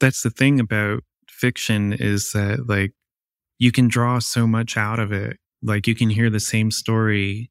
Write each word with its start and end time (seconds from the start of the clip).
That's 0.00 0.22
the 0.22 0.30
thing 0.30 0.60
about 0.60 1.02
fiction 1.28 1.92
is 1.92 2.32
that 2.32 2.68
like 2.68 2.92
you 3.58 3.72
can 3.72 3.88
draw 3.88 4.18
so 4.18 4.46
much 4.46 4.76
out 4.76 4.98
of 4.98 5.12
it. 5.12 5.38
Like 5.62 5.86
you 5.86 5.94
can 5.94 6.10
hear 6.10 6.30
the 6.30 6.40
same 6.40 6.70
story 6.70 7.50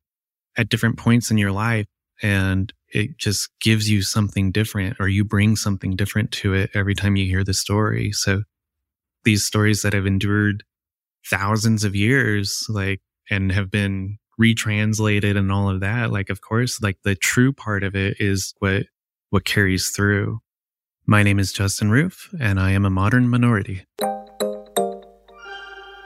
at 0.58 0.70
different 0.70 0.98
points 0.98 1.32
in 1.32 1.38
your 1.38 1.52
life 1.52 1.88
and 2.22 2.72
it 2.90 3.18
just 3.18 3.50
gives 3.60 3.90
you 3.90 4.02
something 4.02 4.52
different 4.52 4.98
or 5.00 5.08
you 5.08 5.26
bring 5.26 5.56
something 5.56 5.96
different 5.96 6.32
to 6.32 6.54
it 6.54 6.70
every 6.76 6.94
time 6.94 7.16
you 7.16 7.26
hear 7.26 7.44
the 7.44 7.54
story. 7.54 8.12
So 8.12 8.44
these 9.24 9.44
stories 9.44 9.82
that 9.82 9.94
have 9.94 10.06
endured 10.06 10.64
thousands 11.30 11.84
of 11.84 11.96
years, 11.96 12.66
like, 12.70 13.02
and 13.30 13.52
have 13.52 13.72
been 13.72 14.18
retranslated 14.38 15.38
and 15.38 15.52
all 15.52 15.70
of 15.70 15.80
that, 15.80 16.12
like, 16.12 16.30
of 16.30 16.42
course, 16.42 16.82
like 16.82 16.98
the 17.04 17.16
true 17.16 17.54
part 17.54 17.84
of 17.84 17.96
it 17.96 18.18
is 18.20 18.54
what, 18.60 18.84
what 19.30 19.46
carries 19.46 19.90
through. 19.90 20.40
My 21.06 21.22
name 21.22 21.38
is 21.38 21.52
Justin 21.52 21.90
Rueff 21.90 22.34
and 22.40 22.58
I 22.58 22.72
am 22.72 22.86
a 22.86 22.90
modern 22.90 23.28
minority. 23.28 23.86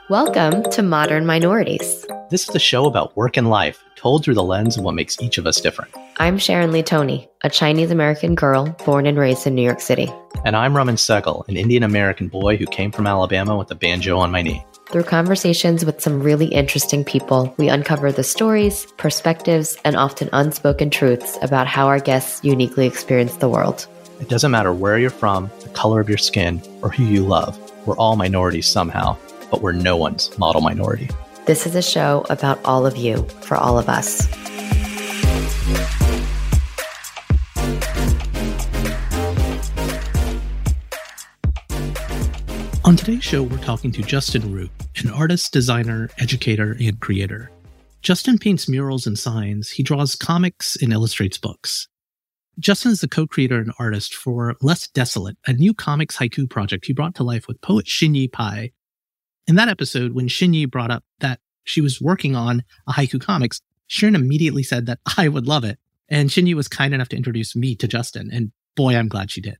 Welcome 0.09 0.63
to 0.71 0.81
Modern 0.81 1.27
Minorities. 1.27 2.03
This 2.31 2.49
is 2.49 2.55
a 2.55 2.59
show 2.59 2.87
about 2.87 3.15
work 3.15 3.37
and 3.37 3.47
life, 3.47 3.83
told 3.95 4.25
through 4.25 4.33
the 4.33 4.43
lens 4.43 4.75
of 4.75 4.83
what 4.83 4.95
makes 4.95 5.21
each 5.21 5.37
of 5.37 5.45
us 5.45 5.61
different. 5.61 5.93
I'm 6.17 6.39
Sharon 6.39 6.71
Lee 6.71 6.81
Thony, 6.81 7.27
a 7.43 7.49
Chinese 7.49 7.91
American 7.91 8.33
girl 8.33 8.75
born 8.85 9.05
and 9.05 9.19
raised 9.19 9.45
in 9.45 9.53
New 9.53 9.61
York 9.61 9.81
City. 9.81 10.11
And 10.43 10.55
I'm 10.55 10.75
Raman 10.75 10.95
Sehgal, 10.95 11.47
an 11.47 11.57
Indian 11.57 11.83
American 11.83 12.27
boy 12.27 12.57
who 12.57 12.65
came 12.65 12.91
from 12.91 13.05
Alabama 13.05 13.55
with 13.55 13.69
a 13.69 13.75
banjo 13.75 14.17
on 14.17 14.31
my 14.31 14.41
knee. 14.41 14.65
Through 14.89 15.03
conversations 15.03 15.85
with 15.85 16.01
some 16.01 16.23
really 16.23 16.47
interesting 16.47 17.03
people, 17.03 17.53
we 17.59 17.69
uncover 17.69 18.11
the 18.11 18.23
stories, 18.23 18.87
perspectives, 18.97 19.77
and 19.85 19.95
often 19.95 20.29
unspoken 20.33 20.89
truths 20.89 21.37
about 21.43 21.67
how 21.67 21.85
our 21.85 21.99
guests 21.99 22.43
uniquely 22.43 22.87
experience 22.87 23.35
the 23.35 23.49
world. 23.49 23.85
It 24.19 24.29
doesn't 24.29 24.49
matter 24.49 24.73
where 24.73 24.97
you're 24.97 25.11
from, 25.11 25.51
the 25.61 25.69
color 25.69 25.99
of 25.99 26.09
your 26.09 26.17
skin, 26.17 26.59
or 26.81 26.89
who 26.89 27.03
you 27.03 27.23
love. 27.23 27.55
We're 27.85 27.97
all 27.97 28.15
minorities 28.15 28.65
somehow, 28.65 29.15
but 29.51 29.61
we're 29.61 29.73
no 29.73 29.95
one's 29.95 30.35
model 30.39 30.61
minority. 30.61 31.09
This 31.45 31.67
is 31.67 31.75
a 31.75 31.83
show 31.83 32.25
about 32.31 32.59
all 32.65 32.87
of 32.87 32.97
you, 32.97 33.23
for 33.41 33.55
all 33.55 33.77
of 33.77 33.87
us. 33.87 34.27
On 42.83 42.95
today's 42.95 43.23
show, 43.23 43.43
we're 43.43 43.57
talking 43.59 43.91
to 43.91 44.01
Justin 44.01 44.51
Rueff, 44.51 44.71
an 45.03 45.11
artist, 45.11 45.53
designer, 45.53 46.09
educator, 46.17 46.75
and 46.81 46.99
creator. 46.99 47.51
Justin 48.01 48.39
paints 48.39 48.67
murals 48.67 49.05
and 49.05 49.19
signs. 49.19 49.69
He 49.69 49.83
draws 49.83 50.15
comics 50.15 50.75
and 50.81 50.91
illustrates 50.91 51.37
books. 51.37 51.87
Justin 52.59 52.91
is 52.91 53.01
the 53.01 53.07
co-creator 53.07 53.59
and 53.59 53.71
artist 53.77 54.15
for 54.15 54.55
Less 54.61 54.87
Desolate, 54.87 55.37
a 55.45 55.53
new 55.53 55.73
comics 55.73 56.17
haiku 56.17 56.49
project 56.49 56.85
he 56.85 56.93
brought 56.93 57.13
to 57.15 57.23
life 57.23 57.47
with 57.47 57.61
poet 57.61 57.87
Shin 57.87 58.15
Yu 58.15 58.29
Pai. 58.29 58.73
In 59.45 59.55
that 59.55 59.69
episode, 59.69 60.13
when 60.13 60.27
Shin 60.27 60.53
Yu 60.53 60.67
brought 60.67 60.89
up 60.89 61.03
that 61.19 61.39
she 61.65 61.81
was 61.81 62.01
working 62.01 62.35
on 62.35 62.63
a 62.87 62.93
haiku 62.93 63.21
comics, 63.21 63.61
Sharon 63.85 64.15
immediately 64.15 64.63
said 64.63 64.87
that 64.87 64.99
I 65.17 65.27
would 65.27 65.47
love 65.47 65.63
it. 65.63 65.77
And 66.09 66.31
Shin 66.31 66.47
Yu 66.47 66.55
was 66.55 66.67
kind 66.67 66.93
enough 66.93 67.09
to 67.09 67.15
introduce 67.17 67.55
me 67.55 67.75
to 67.75 67.87
Justin. 67.87 68.29
And 68.31 68.51
boy, 68.75 68.95
I'm 68.95 69.07
glad 69.07 69.29
she 69.29 69.41
did. 69.41 69.57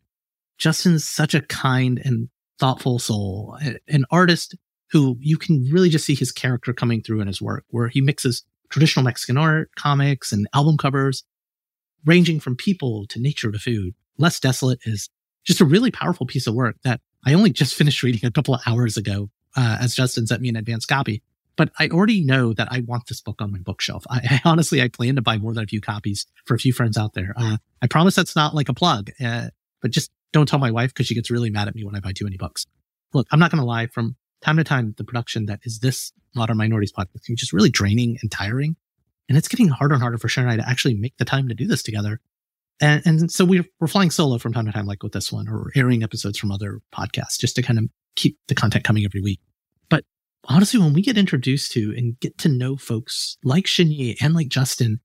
Justin's 0.57 1.07
such 1.07 1.35
a 1.35 1.41
kind 1.41 2.01
and 2.03 2.29
thoughtful 2.59 2.97
soul, 2.97 3.59
an 3.87 4.05
artist 4.09 4.55
who 4.89 5.17
you 5.19 5.37
can 5.37 5.69
really 5.71 5.89
just 5.89 6.05
see 6.05 6.15
his 6.15 6.31
character 6.31 6.73
coming 6.73 7.03
through 7.03 7.21
in 7.21 7.27
his 7.27 7.41
work, 7.41 7.65
where 7.69 7.89
he 7.89 8.01
mixes 8.01 8.43
traditional 8.69 9.03
Mexican 9.03 9.37
art, 9.37 9.69
comics, 9.75 10.31
and 10.31 10.47
album 10.53 10.77
covers, 10.77 11.23
ranging 12.05 12.39
from 12.39 12.55
people 12.55 13.05
to 13.07 13.19
nature 13.19 13.51
to 13.51 13.59
food. 13.59 13.93
Less 14.17 14.39
Desolate 14.39 14.79
is 14.85 15.09
just 15.45 15.61
a 15.61 15.65
really 15.65 15.91
powerful 15.91 16.25
piece 16.25 16.47
of 16.47 16.55
work 16.55 16.75
that 16.83 16.99
I 17.25 17.33
only 17.33 17.51
just 17.51 17.75
finished 17.75 18.03
reading 18.03 18.25
a 18.25 18.31
couple 18.31 18.53
of 18.53 18.61
hours 18.65 18.97
ago, 18.97 19.29
uh, 19.55 19.77
as 19.81 19.95
Justin 19.95 20.27
sent 20.27 20.41
me 20.41 20.49
an 20.49 20.55
advanced 20.55 20.87
copy. 20.87 21.23
But 21.55 21.71
I 21.79 21.87
already 21.87 22.23
know 22.23 22.53
that 22.53 22.67
I 22.71 22.81
want 22.81 23.07
this 23.07 23.19
book 23.19 23.41
on 23.41 23.51
my 23.51 23.59
bookshelf. 23.59 24.05
I, 24.09 24.19
I 24.45 24.49
honestly, 24.49 24.81
I 24.81 24.87
plan 24.87 25.15
to 25.15 25.21
buy 25.21 25.37
more 25.37 25.53
than 25.53 25.63
a 25.63 25.67
few 25.67 25.81
copies 25.81 26.25
for 26.45 26.55
a 26.55 26.59
few 26.59 26.71
friends 26.73 26.97
out 26.97 27.13
there. 27.13 27.33
Uh, 27.35 27.57
I 27.81 27.87
promise 27.87 28.15
that's 28.15 28.35
not 28.35 28.55
like 28.55 28.69
a 28.69 28.73
plug, 28.73 29.11
uh, 29.23 29.47
but 29.81 29.91
just 29.91 30.11
don't 30.33 30.47
tell 30.47 30.59
my 30.59 30.71
wife 30.71 30.93
because 30.93 31.07
she 31.07 31.15
gets 31.15 31.31
really 31.31 31.49
mad 31.49 31.67
at 31.67 31.75
me 31.75 31.83
when 31.83 31.95
I 31.95 31.99
buy 31.99 32.13
too 32.13 32.25
many 32.25 32.37
books. 32.37 32.65
Look, 33.13 33.27
I'm 33.31 33.39
not 33.39 33.51
going 33.51 33.61
to 33.61 33.65
lie. 33.65 33.87
From 33.87 34.15
time 34.41 34.57
to 34.57 34.63
time, 34.63 34.93
the 34.97 35.03
production 35.03 35.47
that 35.47 35.59
is 35.63 35.79
this 35.79 36.11
Modern 36.35 36.57
Minorities 36.57 36.91
podcast 36.91 37.25
be 37.27 37.35
just 37.35 37.53
really 37.53 37.69
draining 37.69 38.17
and 38.21 38.31
tiring. 38.31 38.75
And 39.29 39.37
it's 39.37 39.47
getting 39.47 39.67
harder 39.67 39.93
and 39.93 40.01
harder 40.01 40.17
for 40.17 40.27
Sharon 40.27 40.49
and 40.49 40.61
I 40.61 40.63
to 40.63 40.69
actually 40.69 40.95
make 40.95 41.17
the 41.17 41.25
time 41.25 41.47
to 41.49 41.53
do 41.53 41.67
this 41.67 41.83
together. 41.83 42.21
And, 42.79 43.01
and 43.05 43.31
so 43.31 43.43
we're, 43.43 43.65
we're 43.79 43.87
flying 43.87 44.11
solo 44.11 44.37
from 44.37 44.53
time 44.53 44.65
to 44.65 44.71
time, 44.71 44.85
like 44.85 45.03
with 45.03 45.11
this 45.11 45.31
one, 45.31 45.47
or 45.47 45.71
airing 45.75 46.03
episodes 46.03 46.37
from 46.37 46.51
other 46.51 46.79
podcasts 46.93 47.39
just 47.39 47.55
to 47.55 47.61
kind 47.61 47.79
of 47.79 47.85
keep 48.15 48.37
the 48.47 48.55
content 48.55 48.83
coming 48.83 49.03
every 49.03 49.21
week. 49.21 49.39
But 49.89 50.05
honestly, 50.45 50.79
when 50.79 50.93
we 50.93 51.01
get 51.01 51.17
introduced 51.17 51.71
to 51.73 51.93
and 51.97 52.19
get 52.19 52.37
to 52.39 52.49
know 52.49 52.77
folks 52.77 53.37
like 53.43 53.67
Shin 53.67 53.91
Yu 53.91 54.15
and 54.21 54.33
like 54.33 54.49
Justin, 54.49 54.99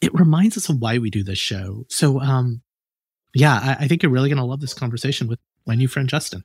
it 0.00 0.14
reminds 0.14 0.56
us 0.56 0.68
of 0.68 0.78
why 0.78 0.98
we 0.98 1.10
do 1.10 1.22
this 1.22 1.38
show. 1.38 1.84
So, 1.88 2.20
um, 2.20 2.62
yeah, 3.34 3.76
I, 3.78 3.84
I 3.84 3.88
think 3.88 4.02
you're 4.02 4.12
really 4.12 4.28
going 4.28 4.38
to 4.38 4.44
love 4.44 4.60
this 4.60 4.74
conversation 4.74 5.28
with 5.28 5.38
my 5.66 5.74
new 5.74 5.88
friend 5.88 6.08
Justin. 6.08 6.44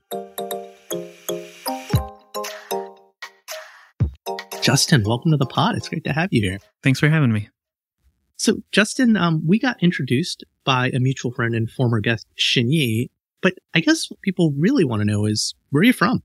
Justin, 4.64 5.04
welcome 5.04 5.30
to 5.32 5.36
the 5.36 5.46
pod. 5.46 5.76
It's 5.76 5.90
great 5.90 6.06
to 6.06 6.14
have 6.14 6.30
you 6.32 6.40
here. 6.40 6.58
Thanks 6.84 6.98
for 6.98 7.10
having 7.10 7.34
me. 7.34 7.50
So, 8.38 8.62
Justin, 8.72 9.18
um, 9.18 9.46
we 9.46 9.60
got 9.60 9.76
introduced 9.84 10.46
by 10.64 10.90
a 10.92 11.02
mutual 11.02 11.34
friend 11.34 11.54
and 11.54 11.70
former 11.70 12.00
guest, 12.00 12.28
Shin 12.36 12.72
Yu. 12.72 13.10
But 13.42 13.56
I 13.74 13.82
guess 13.82 14.10
what 14.10 14.22
people 14.22 14.54
really 14.58 14.86
want 14.86 15.02
to 15.02 15.06
know 15.06 15.26
is 15.26 15.54
where 15.72 15.82
are 15.82 15.84
you 15.84 15.92
from? 15.92 16.24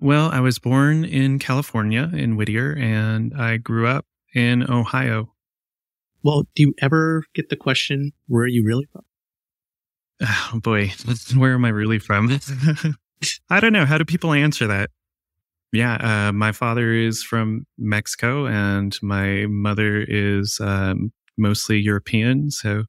Well, 0.00 0.30
I 0.30 0.40
was 0.40 0.58
born 0.58 1.04
in 1.04 1.38
California 1.38 2.10
in 2.14 2.36
Whittier 2.36 2.74
and 2.74 3.34
I 3.38 3.58
grew 3.58 3.86
up 3.86 4.06
in 4.34 4.62
Ohio. 4.70 5.34
Well, 6.22 6.44
do 6.54 6.62
you 6.62 6.74
ever 6.80 7.24
get 7.34 7.50
the 7.50 7.56
question, 7.56 8.12
where 8.28 8.44
are 8.44 8.48
you 8.48 8.64
really 8.64 8.88
from? 8.90 9.02
Oh 10.54 10.60
boy, 10.60 10.92
where 11.36 11.52
am 11.52 11.66
I 11.66 11.68
really 11.68 11.98
from? 11.98 12.30
I 13.50 13.60
don't 13.60 13.74
know. 13.74 13.84
How 13.84 13.98
do 13.98 14.06
people 14.06 14.32
answer 14.32 14.66
that? 14.68 14.88
Yeah, 15.72 16.28
uh, 16.28 16.32
my 16.32 16.52
father 16.52 16.92
is 16.92 17.22
from 17.22 17.66
Mexico 17.78 18.46
and 18.46 18.96
my 19.02 19.46
mother 19.46 20.04
is 20.06 20.58
um, 20.60 21.12
mostly 21.36 21.78
European. 21.78 22.50
So, 22.50 22.84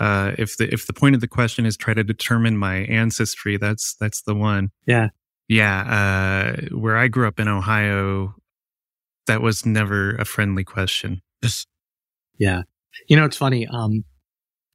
uh, 0.00 0.32
if 0.38 0.56
the 0.56 0.72
if 0.72 0.86
the 0.86 0.92
point 0.92 1.14
of 1.14 1.20
the 1.20 1.28
question 1.28 1.66
is 1.66 1.76
try 1.76 1.94
to 1.94 2.02
determine 2.02 2.56
my 2.56 2.76
ancestry, 2.76 3.58
that's 3.58 3.94
that's 4.00 4.22
the 4.22 4.34
one. 4.34 4.70
Yeah, 4.86 5.08
yeah. 5.48 5.82
Uh, 5.82 6.76
where 6.76 6.96
I 6.96 7.08
grew 7.08 7.28
up 7.28 7.38
in 7.38 7.46
Ohio, 7.46 8.34
that 9.26 9.42
was 9.42 9.66
never 9.66 10.14
a 10.16 10.24
friendly 10.24 10.64
question. 10.64 11.20
yeah, 12.38 12.62
you 13.06 13.16
know 13.16 13.24
it's 13.24 13.36
funny. 13.36 13.66
Um, 13.66 14.04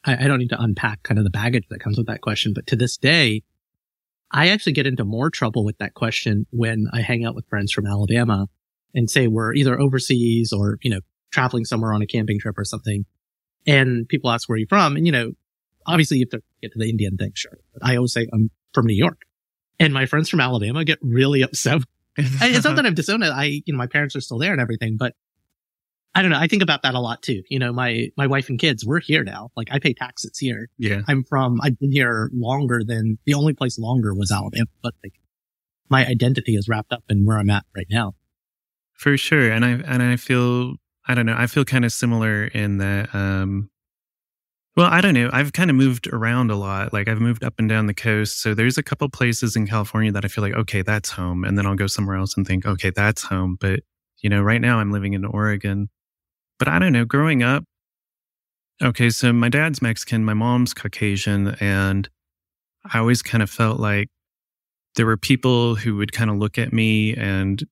I, 0.06 0.26
I 0.26 0.28
don't 0.28 0.40
need 0.40 0.50
to 0.50 0.62
unpack 0.62 1.04
kind 1.04 1.18
of 1.18 1.24
the 1.24 1.30
baggage 1.31 1.66
that 1.70 1.80
comes 1.80 1.98
with 1.98 2.08
that 2.08 2.22
question, 2.22 2.54
but 2.54 2.68
to 2.68 2.75
this 2.75 2.95
day, 2.95 3.44
I 4.31 4.50
actually 4.50 4.74
get 4.74 4.88
into 4.88 5.04
more 5.06 5.30
trouble 5.30 5.66
with 5.66 5.78
that 5.80 5.94
question 5.94 6.46
when 6.52 6.88
I 6.94 7.02
hang 7.02 7.26
out 7.26 7.36
with 7.36 7.48
friends 7.48 7.72
from 7.72 7.88
Alabama 7.88 8.48
and 8.94 9.10
say 9.10 9.28
we're 9.28 9.54
either 9.54 9.80
overseas 9.80 10.54
or, 10.54 10.78
you 10.81 10.92
know, 10.92 11.00
traveling 11.31 11.66
somewhere 11.66 11.94
on 11.94 12.02
a 12.02 12.08
camping 12.08 12.40
trip 12.40 12.58
or 12.58 12.66
something. 12.66 13.06
And 13.66 14.08
people 14.08 14.30
ask 14.30 14.48
where 14.48 14.58
you're 14.58 14.68
from. 14.68 14.96
And, 14.96 15.06
you 15.06 15.12
know, 15.12 15.31
obviously 15.86 16.18
you 16.18 16.26
have 16.31 16.40
to 16.40 16.46
get 16.62 16.72
to 16.74 16.80
the 16.80 16.90
Indian 16.90 17.18
thing. 17.18 17.31
Sure. 17.36 17.58
I 17.81 17.96
always 17.96 18.14
say 18.14 18.28
I'm 18.31 18.50
from 18.74 18.86
New 18.86 18.96
York 18.96 19.24
and 19.80 19.94
my 19.94 20.06
friends 20.06 20.30
from 20.30 20.40
Alabama 20.40 20.84
get 20.86 21.00
really 21.02 21.42
upset. 21.44 21.81
it's 22.18 22.66
not 22.66 22.76
that 22.76 22.86
I'm 22.86 22.94
disowned. 22.94 23.24
I, 23.24 23.62
you 23.66 23.74
know, 23.74 23.78
my 23.78 23.88
parents 23.88 24.16
are 24.16 24.22
still 24.22 24.38
there 24.38 24.52
and 24.52 24.62
everything, 24.62 24.98
but 24.98 25.16
I 26.15 26.21
don't 26.21 26.31
know. 26.31 26.39
I 26.39 26.47
think 26.47 26.63
about 26.63 26.81
that 26.83 26.95
a 26.95 27.00
lot 27.00 27.21
too. 27.21 27.44
You 27.50 27.59
know, 27.59 27.71
my, 27.71 28.09
my 28.17 28.27
wife 28.27 28.50
and 28.50 28.59
kids, 28.59 28.85
we're 28.85 29.00
here 29.00 29.23
now. 29.23 29.51
Like 29.56 29.69
I 29.71 29.79
pay 29.79 29.94
taxes 29.94 30.38
here. 30.38 30.69
Yeah. 30.77 31.01
I'm 31.07 31.23
from, 31.23 31.59
I've 31.61 31.77
been 31.79 31.91
here 31.91 32.29
longer 32.33 32.81
than 32.83 33.19
the 33.25 33.35
only 33.35 33.53
place 33.53 33.77
longer 33.77 34.13
was 34.13 34.31
Alabama, 34.31 34.65
but 34.81 34.95
like 35.03 35.13
my 35.89 36.06
identity 36.06 36.56
is 36.56 36.67
wrapped 36.67 36.91
up 36.91 37.03
in 37.09 37.25
where 37.25 37.38
I'm 37.38 37.50
at 37.50 37.65
right 37.75 37.88
now. 37.89 38.13
For 38.94 39.17
sure. 39.17 39.51
And 39.51 39.63
I, 39.63 39.69
and 39.69 40.03
I 40.03 40.15
feel, 40.15 40.75
I 41.07 41.13
don't 41.13 41.25
know, 41.25 41.35
I 41.38 41.47
feel 41.47 41.63
kind 41.63 41.85
of 41.85 41.94
similar 41.94 42.45
in 42.45 42.79
that, 42.79 43.13
um, 43.13 43.69
Well, 44.75 44.88
I 44.88 45.01
don't 45.01 45.13
know. 45.13 45.29
I've 45.31 45.53
kind 45.53 45.69
of 45.69 45.75
moved 45.75 46.07
around 46.07 46.51
a 46.51 46.56
lot. 46.56 46.94
Like 46.94 47.07
I've 47.07 47.19
moved 47.19 47.44
up 47.44 47.56
and 47.59 47.67
down 47.67 47.88
the 47.88 47.94
coast. 47.94 48.41
So 48.41 48.53
there's 48.53 48.77
a 48.77 48.83
couple 48.83 49.09
places 49.09 49.56
in 49.56 49.67
California 49.67 50.11
that 50.11 50.25
I 50.25 50.27
feel 50.27 50.44
like, 50.44 50.53
okay, 50.53 50.81
that's 50.81 51.09
home. 51.09 51.44
And 51.44 51.57
then 51.57 51.65
I'll 51.65 51.75
go 51.75 51.88
somewhere 51.88 52.17
else 52.17 52.35
and 52.38 52.47
think, 52.47 52.65
okay, 52.65 52.89
that's 52.89 53.23
home. 53.23 53.57
But, 53.59 53.81
you 54.21 54.29
know, 54.29 54.41
right 54.41 54.61
now 54.61 54.79
I'm 54.79 54.91
living 54.91 55.13
in 55.13 55.25
Oregon. 55.25 55.89
But 56.59 56.67
I 56.67 56.77
don't 56.77 56.94
know, 56.94 57.06
growing 57.06 57.41
up, 57.41 57.63
okay, 58.83 59.09
so 59.09 59.33
my 59.33 59.50
dad's 59.50 59.81
Mexican, 59.81 60.23
my 60.23 60.33
mom's 60.33 60.73
Caucasian. 60.73 61.56
And 61.59 62.07
I 62.91 63.00
always 63.00 63.21
kind 63.21 63.41
of 63.41 63.50
felt 63.50 63.79
like 63.79 64.09
there 64.95 65.06
were 65.06 65.17
people 65.17 65.75
who 65.75 65.95
would 65.95 66.11
kind 66.11 66.29
of 66.29 66.38
look 66.38 66.57
at 66.57 66.73
me 66.73 67.15
and 67.15 67.63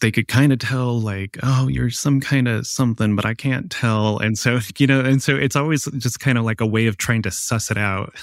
they 0.00 0.10
could 0.10 0.28
kind 0.28 0.52
of 0.52 0.58
tell 0.58 1.00
like 1.00 1.36
oh 1.42 1.68
you're 1.68 1.90
some 1.90 2.20
kind 2.20 2.46
of 2.46 2.66
something 2.66 3.16
but 3.16 3.26
i 3.26 3.34
can't 3.34 3.70
tell 3.70 4.18
and 4.18 4.38
so 4.38 4.60
you 4.78 4.86
know 4.86 5.00
and 5.00 5.22
so 5.22 5.34
it's 5.36 5.56
always 5.56 5.84
just 5.98 6.20
kind 6.20 6.38
of 6.38 6.44
like 6.44 6.60
a 6.60 6.66
way 6.66 6.86
of 6.86 6.96
trying 6.96 7.22
to 7.22 7.30
suss 7.30 7.70
it 7.70 7.76
out 7.76 8.14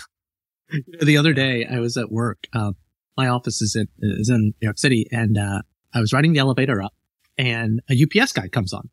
the 1.01 1.17
other 1.17 1.33
day 1.33 1.65
i 1.65 1.79
was 1.79 1.97
at 1.97 2.11
work 2.11 2.47
uh, 2.53 2.71
my 3.17 3.27
office 3.27 3.61
is 3.61 3.75
in, 3.75 3.87
is 3.99 4.29
in 4.29 4.53
new 4.61 4.65
york 4.65 4.77
city 4.77 5.05
and 5.11 5.37
uh, 5.37 5.61
i 5.93 5.99
was 5.99 6.13
riding 6.13 6.33
the 6.33 6.39
elevator 6.39 6.81
up 6.81 6.93
and 7.37 7.81
a 7.89 8.03
ups 8.03 8.31
guy 8.31 8.47
comes 8.47 8.73
on 8.73 8.89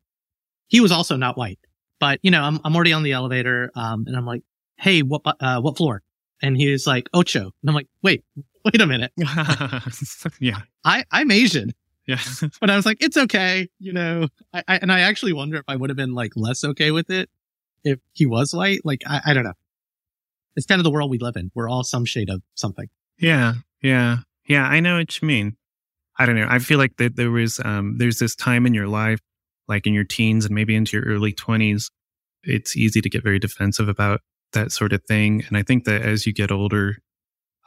he 0.72 0.80
was 0.80 0.90
also 0.90 1.16
not 1.16 1.36
white 1.36 1.60
but 2.00 2.18
you 2.22 2.30
know 2.30 2.42
i'm, 2.42 2.58
I'm 2.64 2.74
already 2.74 2.92
on 2.92 3.02
the 3.02 3.12
elevator 3.12 3.70
um, 3.74 4.04
and 4.06 4.16
i'm 4.16 4.26
like 4.26 4.42
hey 4.78 5.02
what 5.02 5.22
uh, 5.40 5.60
what 5.60 5.76
floor 5.76 6.02
and 6.42 6.56
he 6.56 6.72
was 6.72 6.86
like 6.86 7.08
ocho 7.14 7.42
and 7.42 7.68
i'm 7.68 7.74
like 7.74 7.88
wait 8.02 8.24
wait 8.64 8.80
a 8.80 8.86
minute 8.86 9.12
yeah 10.40 10.62
i 10.84 11.04
i'm 11.12 11.30
asian 11.30 11.72
yeah. 12.06 12.18
but 12.60 12.68
I 12.68 12.76
was 12.76 12.84
like, 12.84 12.98
it's 13.00 13.16
okay, 13.16 13.68
you 13.78 13.92
know. 13.92 14.26
I, 14.52 14.64
I, 14.66 14.76
and 14.78 14.90
I 14.90 15.00
actually 15.00 15.32
wonder 15.32 15.58
if 15.58 15.64
I 15.68 15.76
would 15.76 15.90
have 15.90 15.96
been 15.96 16.14
like 16.14 16.32
less 16.34 16.64
okay 16.64 16.90
with 16.90 17.10
it 17.10 17.30
if 17.84 18.00
he 18.12 18.26
was 18.26 18.52
white. 18.52 18.80
Like, 18.84 19.02
I, 19.06 19.20
I 19.26 19.34
don't 19.34 19.44
know. 19.44 19.52
It's 20.56 20.66
kind 20.66 20.80
of 20.80 20.84
the 20.84 20.90
world 20.90 21.10
we 21.10 21.18
live 21.18 21.36
in. 21.36 21.50
We're 21.54 21.68
all 21.68 21.84
some 21.84 22.04
shade 22.04 22.28
of 22.28 22.42
something. 22.54 22.88
Yeah, 23.18 23.54
yeah, 23.82 24.18
yeah. 24.46 24.64
I 24.64 24.80
know 24.80 24.98
what 24.98 25.22
you 25.22 25.28
mean. 25.28 25.56
I 26.18 26.26
don't 26.26 26.36
know. 26.36 26.46
I 26.48 26.58
feel 26.58 26.78
like 26.78 26.96
that 26.96 27.16
there 27.16 27.30
was 27.30 27.60
um 27.64 27.96
there's 27.98 28.18
this 28.18 28.34
time 28.34 28.66
in 28.66 28.74
your 28.74 28.88
life, 28.88 29.20
like 29.72 29.86
in 29.86 29.94
your 29.94 30.04
teens 30.04 30.44
and 30.44 30.54
maybe 30.54 30.74
into 30.74 30.96
your 30.96 31.06
early 31.06 31.32
twenties, 31.32 31.90
it's 32.44 32.76
easy 32.76 33.00
to 33.00 33.10
get 33.10 33.22
very 33.22 33.38
defensive 33.38 33.88
about 33.88 34.20
that 34.52 34.72
sort 34.72 34.92
of 34.92 35.02
thing. 35.04 35.44
And 35.48 35.56
I 35.56 35.62
think 35.62 35.84
that 35.84 36.02
as 36.02 36.26
you 36.26 36.32
get 36.32 36.52
older, 36.52 36.98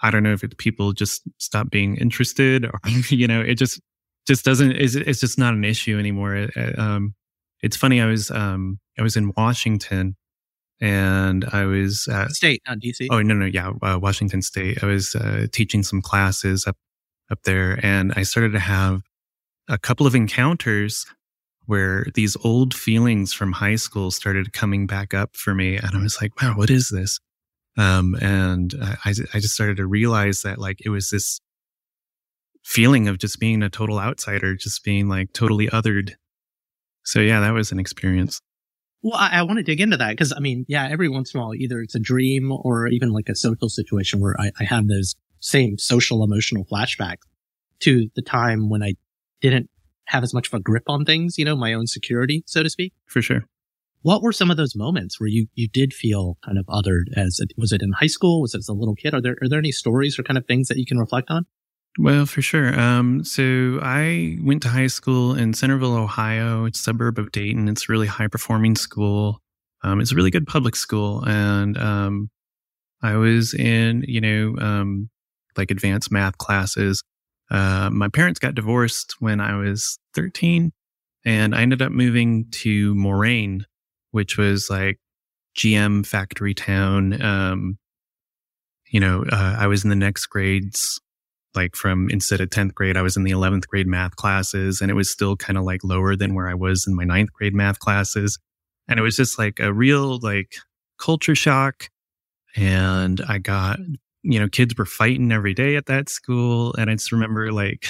I 0.01 0.11
don't 0.11 0.23
know 0.23 0.33
if 0.33 0.43
it, 0.43 0.57
people 0.57 0.93
just 0.93 1.21
stop 1.37 1.69
being 1.69 1.97
interested 1.97 2.65
or 2.65 2.79
you 3.09 3.27
know, 3.27 3.41
it 3.41 3.55
just 3.55 3.81
just 4.27 4.45
doesn't 4.45 4.71
it's, 4.71 4.95
it's 4.95 5.19
just 5.19 5.37
not 5.37 5.53
an 5.53 5.65
issue 5.65 5.99
anymore. 5.99 6.47
Um, 6.77 7.15
it's 7.65 7.75
funny 7.75 7.99
i 8.01 8.05
was 8.05 8.31
um, 8.31 8.79
i 8.97 9.01
was 9.01 9.17
in 9.17 9.33
washington 9.35 10.15
and 10.79 11.45
i 11.51 11.65
was 11.65 12.07
at, 12.11 12.31
state 12.31 12.61
not 12.67 12.79
dc 12.79 13.07
oh 13.11 13.21
no 13.21 13.33
no 13.33 13.45
yeah 13.45 13.71
uh, 13.81 13.97
washington 14.01 14.41
state. 14.41 14.83
I 14.83 14.85
was 14.85 15.15
uh, 15.15 15.47
teaching 15.51 15.83
some 15.83 16.01
classes 16.01 16.67
up 16.67 16.77
up 17.31 17.41
there 17.43 17.79
and 17.83 18.13
i 18.15 18.23
started 18.23 18.53
to 18.53 18.59
have 18.59 19.01
a 19.67 19.77
couple 19.77 20.05
of 20.05 20.13
encounters 20.13 21.05
where 21.67 22.05
these 22.13 22.37
old 22.43 22.73
feelings 22.73 23.33
from 23.33 23.53
high 23.53 23.75
school 23.75 24.11
started 24.11 24.53
coming 24.53 24.87
back 24.87 25.13
up 25.13 25.35
for 25.35 25.53
me 25.53 25.75
and 25.77 25.91
i 25.93 26.01
was 26.01 26.21
like 26.21 26.41
wow 26.41 26.53
what 26.55 26.69
is 26.69 26.89
this 26.89 27.19
um, 27.77 28.15
and 28.21 28.73
I, 28.81 29.13
I 29.33 29.39
just 29.39 29.53
started 29.53 29.77
to 29.77 29.85
realize 29.85 30.43
that 30.43 30.59
like 30.59 30.85
it 30.85 30.89
was 30.89 31.09
this 31.09 31.41
feeling 32.63 33.07
of 33.07 33.17
just 33.17 33.39
being 33.39 33.61
a 33.61 33.69
total 33.69 33.99
outsider, 33.99 34.55
just 34.55 34.83
being 34.83 35.07
like 35.07 35.33
totally 35.33 35.67
othered. 35.67 36.13
So 37.03 37.19
yeah, 37.19 37.41
that 37.41 37.53
was 37.53 37.71
an 37.71 37.79
experience. 37.79 38.41
Well, 39.01 39.15
I, 39.15 39.39
I 39.39 39.41
want 39.43 39.57
to 39.57 39.63
dig 39.63 39.81
into 39.81 39.97
that 39.97 40.11
because 40.11 40.33
I 40.33 40.39
mean, 40.39 40.65
yeah, 40.67 40.87
every 40.89 41.09
once 41.09 41.33
in 41.33 41.39
a 41.39 41.43
while, 41.43 41.53
either 41.53 41.81
it's 41.81 41.95
a 41.95 41.99
dream 41.99 42.51
or 42.51 42.87
even 42.87 43.11
like 43.11 43.29
a 43.29 43.35
social 43.35 43.69
situation 43.69 44.19
where 44.19 44.39
I, 44.39 44.51
I 44.59 44.63
have 44.63 44.87
those 44.87 45.15
same 45.39 45.77
social 45.77 46.23
emotional 46.23 46.65
flashbacks 46.65 47.17
to 47.81 48.09
the 48.15 48.21
time 48.21 48.69
when 48.69 48.81
I 48.81 48.93
didn't 49.41 49.69
have 50.07 50.23
as 50.23 50.33
much 50.33 50.47
of 50.47 50.53
a 50.53 50.59
grip 50.59 50.83
on 50.87 51.05
things, 51.05 51.37
you 51.37 51.45
know, 51.45 51.55
my 51.55 51.73
own 51.73 51.87
security, 51.87 52.43
so 52.45 52.63
to 52.63 52.69
speak. 52.69 52.93
For 53.05 53.21
sure. 53.21 53.45
What 54.01 54.21
were 54.21 54.31
some 54.31 54.51
of 54.51 54.57
those 54.57 54.75
moments 54.75 55.19
where 55.19 55.27
you, 55.27 55.47
you 55.55 55.67
did 55.67 55.93
feel 55.93 56.37
kind 56.45 56.59
of 56.59 56.65
othered 56.67 57.05
as, 57.15 57.39
a, 57.39 57.47
was 57.57 57.71
it 57.71 57.81
in 57.81 57.91
high 57.91 58.07
school? 58.07 58.41
Was 58.41 58.53
it 58.53 58.59
as 58.59 58.69
a 58.69 58.73
little 58.73 58.95
kid? 58.95 59.15
Are 59.15 59.21
there, 59.21 59.35
are 59.41 59.49
there 59.49 59.57
any 59.57 59.71
stories 59.71 60.19
or 60.19 60.23
kind 60.23 60.37
of 60.37 60.45
things 60.45 60.67
that 60.67 60.77
you 60.77 60.85
can 60.85 60.99
reflect 60.99 61.31
on? 61.31 61.47
Well, 61.97 62.25
for 62.25 62.41
sure. 62.41 62.79
Um, 62.79 63.23
so 63.23 63.79
I 63.81 64.37
went 64.43 64.61
to 64.63 64.69
high 64.69 64.87
school 64.87 65.33
in 65.33 65.53
Centerville, 65.53 65.95
Ohio. 65.95 66.65
It's 66.65 66.79
a 66.79 66.83
suburb 66.83 67.17
of 67.17 67.31
Dayton. 67.31 67.67
It's 67.67 67.89
a 67.89 67.91
really 67.91 68.07
high 68.07 68.27
performing 68.27 68.75
school. 68.75 69.41
Um, 69.81 70.01
it's 70.01 70.11
a 70.11 70.15
really 70.15 70.31
good 70.31 70.45
public 70.45 70.75
school. 70.75 71.23
And, 71.25 71.77
um, 71.77 72.29
I 73.01 73.15
was 73.17 73.53
in, 73.53 74.03
you 74.07 74.21
know, 74.21 74.55
um, 74.59 75.09
like 75.57 75.71
advanced 75.71 76.11
math 76.11 76.37
classes. 76.37 77.03
Uh, 77.49 77.89
my 77.91 78.07
parents 78.07 78.39
got 78.39 78.55
divorced 78.55 79.15
when 79.19 79.39
I 79.39 79.55
was 79.55 79.99
13 80.15 80.71
and 81.25 81.55
I 81.55 81.61
ended 81.61 81.81
up 81.81 81.91
moving 81.91 82.49
to 82.51 82.95
Moraine, 82.95 83.65
which 84.11 84.37
was 84.37 84.69
like 84.69 84.99
GM 85.57 86.05
factory 86.05 86.53
town. 86.53 87.21
Um, 87.21 87.77
you 88.87 88.99
know, 88.99 89.25
uh, 89.31 89.55
I 89.57 89.67
was 89.67 89.83
in 89.83 89.89
the 89.89 89.95
next 89.95 90.27
grades 90.27 90.99
like 91.55 91.75
from 91.75 92.09
instead 92.09 92.41
of 92.41 92.49
10th 92.49 92.73
grade, 92.73 92.97
I 92.97 93.01
was 93.01 93.17
in 93.17 93.23
the 93.23 93.31
11th 93.31 93.67
grade 93.67 93.87
math 93.87 94.15
classes 94.15 94.81
and 94.81 94.91
it 94.91 94.93
was 94.93 95.09
still 95.09 95.35
kind 95.35 95.57
of 95.57 95.63
like 95.63 95.83
lower 95.83 96.15
than 96.15 96.35
where 96.35 96.49
I 96.49 96.53
was 96.53 96.85
in 96.87 96.95
my 96.95 97.05
ninth 97.05 97.31
grade 97.33 97.55
math 97.55 97.79
classes. 97.79 98.37
And 98.87 98.99
it 98.99 99.03
was 99.03 99.15
just 99.15 99.39
like 99.39 99.59
a 99.59 99.73
real 99.73 100.19
like 100.19 100.55
culture 100.99 101.35
shock. 101.35 101.89
And 102.55 103.21
I 103.27 103.37
got, 103.39 103.79
you 104.25 104.39
know, 104.39 104.47
kids 104.47 104.75
were 104.77 104.85
fighting 104.85 105.31
every 105.31 105.53
day 105.53 105.75
at 105.75 105.85
that 105.85 106.09
school. 106.09 106.73
And 106.77 106.89
I 106.89 106.93
just 106.95 107.11
remember 107.11 107.51
like 107.51 107.87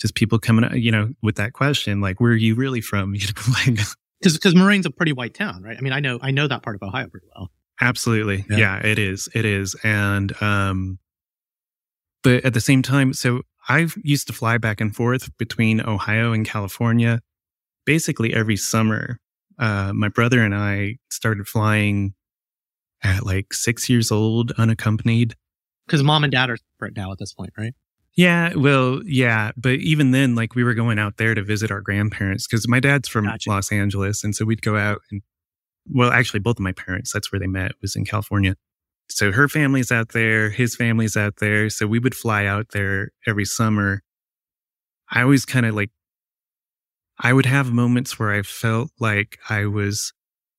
just 0.00 0.14
people 0.14 0.38
coming, 0.38 0.64
up, 0.64 0.74
you 0.74 0.90
know, 0.90 1.10
with 1.22 1.36
that 1.36 1.52
question, 1.52 2.00
like, 2.00 2.20
where 2.20 2.32
are 2.32 2.36
you 2.36 2.54
really 2.54 2.80
from? 2.80 3.14
You 3.18 3.26
know, 3.26 3.52
like, 3.66 3.78
because 4.20 4.34
because 4.34 4.54
Moraine's 4.54 4.86
a 4.86 4.90
pretty 4.90 5.12
white 5.12 5.34
town, 5.34 5.62
right? 5.62 5.76
I 5.76 5.80
mean, 5.80 5.92
I 5.92 6.00
know 6.00 6.18
I 6.22 6.30
know 6.30 6.48
that 6.48 6.62
part 6.62 6.76
of 6.76 6.82
Ohio 6.82 7.08
pretty 7.08 7.26
well. 7.36 7.50
Absolutely, 7.80 8.44
yeah. 8.48 8.56
yeah, 8.56 8.86
it 8.86 8.98
is, 8.98 9.28
it 9.34 9.44
is, 9.44 9.74
and 9.82 10.32
um, 10.42 10.98
but 12.22 12.44
at 12.44 12.54
the 12.54 12.60
same 12.60 12.82
time, 12.82 13.12
so 13.12 13.42
I 13.68 13.88
used 14.02 14.26
to 14.28 14.32
fly 14.32 14.58
back 14.58 14.80
and 14.80 14.94
forth 14.94 15.36
between 15.36 15.80
Ohio 15.80 16.32
and 16.32 16.46
California 16.46 17.20
basically 17.84 18.34
every 18.34 18.56
summer. 18.56 19.18
Uh, 19.58 19.92
my 19.92 20.08
brother 20.08 20.42
and 20.42 20.54
I 20.54 20.96
started 21.10 21.46
flying 21.46 22.14
at 23.02 23.24
like 23.24 23.52
six 23.52 23.88
years 23.88 24.10
old, 24.10 24.52
unaccompanied. 24.52 25.36
Because 25.86 26.02
mom 26.02 26.24
and 26.24 26.32
dad 26.32 26.50
are 26.50 26.56
separate 26.56 26.96
now 26.96 27.12
at 27.12 27.18
this 27.18 27.32
point, 27.32 27.52
right? 27.58 27.74
Yeah, 28.16 28.54
well, 28.54 29.00
yeah, 29.04 29.50
but 29.56 29.74
even 29.74 30.12
then, 30.12 30.34
like 30.34 30.54
we 30.54 30.62
were 30.62 30.74
going 30.74 30.98
out 30.98 31.16
there 31.16 31.34
to 31.34 31.42
visit 31.42 31.70
our 31.70 31.80
grandparents 31.80 32.46
because 32.46 32.68
my 32.68 32.78
dad's 32.80 33.08
from 33.08 33.24
gotcha. 33.24 33.50
Los 33.50 33.72
Angeles, 33.72 34.22
and 34.22 34.34
so 34.34 34.44
we'd 34.44 34.62
go 34.62 34.76
out 34.76 35.00
and, 35.10 35.20
well, 35.90 36.12
actually, 36.12 36.40
both 36.40 36.56
of 36.56 36.60
my 36.62 36.72
parents, 36.72 37.12
that's 37.12 37.32
where 37.32 37.40
they 37.40 37.46
met, 37.46 37.72
was 37.82 37.96
in 37.96 38.04
California 38.04 38.54
so 39.08 39.32
her 39.32 39.48
family's 39.48 39.92
out 39.92 40.10
there, 40.10 40.50
his 40.50 40.76
family's 40.76 41.16
out 41.16 41.36
there. 41.36 41.70
So 41.70 41.86
we 41.86 41.98
would 41.98 42.14
fly 42.14 42.46
out 42.46 42.70
there 42.72 43.10
every 43.26 43.44
summer. 43.44 44.02
I 45.10 45.22
always 45.22 45.44
kind 45.44 45.66
of 45.66 45.74
like, 45.74 45.90
I 47.18 47.32
would 47.32 47.46
have 47.46 47.72
moments 47.72 48.18
where 48.18 48.32
I 48.32 48.42
felt 48.42 48.90
like 48.98 49.38
I 49.48 49.66
was 49.66 50.12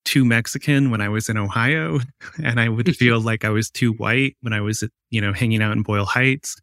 too 0.06 0.24
Mexican 0.24 0.90
when 0.90 1.02
I 1.02 1.10
was 1.10 1.28
in 1.28 1.36
Ohio, 1.36 2.00
and 2.42 2.58
I 2.58 2.68
would 2.70 2.96
feel 2.96 3.20
like 3.20 3.44
I 3.44 3.50
was 3.50 3.70
too 3.70 3.92
white 3.92 4.36
when 4.40 4.54
I 4.54 4.62
was, 4.62 4.82
you 5.10 5.20
know, 5.20 5.34
hanging 5.34 5.62
out 5.62 5.72
in 5.72 5.82
Boyle 5.82 6.06
Heights. 6.06 6.56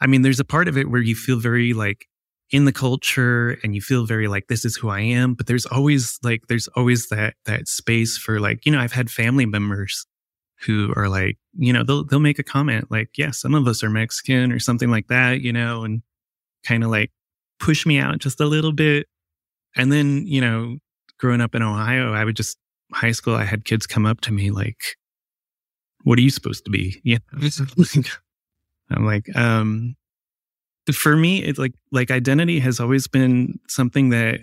I 0.00 0.06
mean, 0.06 0.22
there's 0.22 0.40
a 0.40 0.44
part 0.44 0.68
of 0.68 0.78
it 0.78 0.90
where 0.90 1.02
you 1.02 1.14
feel 1.14 1.38
very 1.38 1.72
like 1.72 2.06
in 2.50 2.64
the 2.64 2.72
culture 2.72 3.58
and 3.62 3.74
you 3.74 3.80
feel 3.80 4.06
very 4.06 4.28
like 4.28 4.46
this 4.46 4.64
is 4.64 4.76
who 4.76 4.88
I 4.88 5.00
am, 5.00 5.34
but 5.34 5.46
there's 5.46 5.66
always 5.66 6.18
like 6.22 6.46
there's 6.48 6.68
always 6.68 7.08
that 7.08 7.34
that 7.44 7.68
space 7.68 8.16
for 8.16 8.40
like, 8.40 8.64
you 8.64 8.72
know, 8.72 8.78
I've 8.78 8.92
had 8.92 9.10
family 9.10 9.46
members 9.46 10.06
who 10.64 10.92
are 10.96 11.08
like, 11.08 11.38
you 11.58 11.72
know, 11.72 11.82
they'll 11.82 12.04
they'll 12.04 12.20
make 12.20 12.38
a 12.38 12.44
comment 12.44 12.90
like, 12.90 13.10
yeah, 13.18 13.32
some 13.32 13.54
of 13.54 13.66
us 13.66 13.82
are 13.82 13.90
Mexican 13.90 14.52
or 14.52 14.58
something 14.58 14.90
like 14.90 15.08
that, 15.08 15.40
you 15.40 15.52
know, 15.52 15.84
and 15.84 16.02
kind 16.64 16.84
of 16.84 16.90
like 16.90 17.10
push 17.58 17.84
me 17.84 17.98
out 17.98 18.18
just 18.18 18.40
a 18.40 18.46
little 18.46 18.72
bit. 18.72 19.06
And 19.74 19.92
then, 19.92 20.26
you 20.26 20.40
know, 20.40 20.78
growing 21.18 21.40
up 21.40 21.54
in 21.54 21.62
Ohio, 21.62 22.12
I 22.12 22.24
would 22.24 22.36
just 22.36 22.58
high 22.92 23.12
school, 23.12 23.34
I 23.34 23.44
had 23.44 23.64
kids 23.64 23.86
come 23.86 24.06
up 24.06 24.20
to 24.22 24.32
me 24.32 24.50
like, 24.50 24.80
what 26.04 26.18
are 26.18 26.22
you 26.22 26.30
supposed 26.30 26.64
to 26.64 26.70
be? 26.70 27.00
Yeah. 27.04 27.18
I'm 28.90 29.04
like, 29.04 29.34
um, 29.36 29.96
for 30.92 31.16
me, 31.16 31.42
it's 31.42 31.58
like, 31.58 31.72
like 31.90 32.12
identity 32.12 32.60
has 32.60 32.78
always 32.78 33.08
been 33.08 33.58
something 33.66 34.10
that 34.10 34.40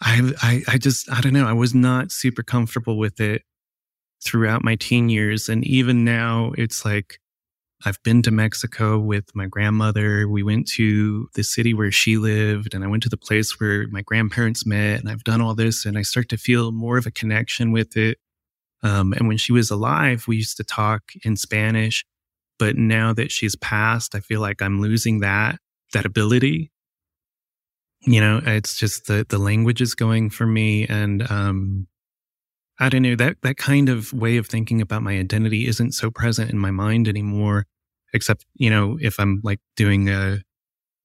I, 0.00 0.32
I, 0.40 0.62
I 0.66 0.78
just, 0.78 1.10
I 1.12 1.20
don't 1.20 1.34
know. 1.34 1.46
I 1.46 1.52
was 1.52 1.74
not 1.74 2.10
super 2.10 2.42
comfortable 2.42 2.96
with 2.96 3.20
it 3.20 3.42
throughout 4.24 4.64
my 4.64 4.76
teen 4.76 5.10
years. 5.10 5.48
And 5.48 5.62
even 5.66 6.04
now, 6.04 6.52
it's 6.56 6.84
like 6.84 7.18
I've 7.84 8.02
been 8.02 8.20
to 8.22 8.30
Mexico 8.30 8.98
with 8.98 9.34
my 9.34 9.46
grandmother. 9.46 10.28
We 10.28 10.42
went 10.42 10.68
to 10.72 11.28
the 11.34 11.42
city 11.42 11.72
where 11.72 11.90
she 11.90 12.18
lived, 12.18 12.74
and 12.74 12.84
I 12.84 12.88
went 12.88 13.02
to 13.04 13.08
the 13.08 13.16
place 13.16 13.58
where 13.58 13.88
my 13.88 14.02
grandparents 14.02 14.66
met, 14.66 15.00
and 15.00 15.08
I've 15.08 15.24
done 15.24 15.40
all 15.40 15.54
this, 15.54 15.86
and 15.86 15.96
I 15.96 16.02
start 16.02 16.28
to 16.28 16.36
feel 16.36 16.72
more 16.72 16.98
of 16.98 17.06
a 17.06 17.10
connection 17.10 17.72
with 17.72 17.96
it. 17.96 18.18
Um, 18.82 19.12
and 19.14 19.28
when 19.28 19.38
she 19.38 19.52
was 19.52 19.70
alive, 19.70 20.26
we 20.28 20.36
used 20.36 20.56
to 20.58 20.64
talk 20.64 21.12
in 21.24 21.36
Spanish. 21.36 22.04
But 22.58 22.76
now 22.76 23.14
that 23.14 23.32
she's 23.32 23.56
passed, 23.56 24.14
I 24.14 24.20
feel 24.20 24.40
like 24.42 24.60
I'm 24.60 24.82
losing 24.82 25.20
that, 25.20 25.58
that 25.94 26.04
ability. 26.04 26.70
You 28.02 28.20
know, 28.20 28.42
it's 28.44 28.78
just 28.78 29.06
the, 29.06 29.24
the 29.28 29.38
language 29.38 29.80
is 29.80 29.94
going 29.94 30.30
for 30.30 30.46
me. 30.46 30.86
And, 30.86 31.30
um, 31.30 31.86
I 32.80 32.88
don't 32.88 33.02
know 33.02 33.16
that, 33.16 33.36
that 33.42 33.56
kind 33.56 33.88
of 33.88 34.12
way 34.12 34.36
of 34.36 34.46
thinking 34.46 34.80
about 34.80 35.02
my 35.02 35.18
identity 35.18 35.66
isn't 35.66 35.92
so 35.92 36.10
present 36.10 36.50
in 36.50 36.58
my 36.58 36.70
mind 36.70 37.08
anymore, 37.08 37.66
except, 38.14 38.46
you 38.54 38.70
know, 38.70 38.98
if 39.00 39.20
I'm 39.20 39.40
like 39.44 39.60
doing 39.76 40.08
a, 40.08 40.38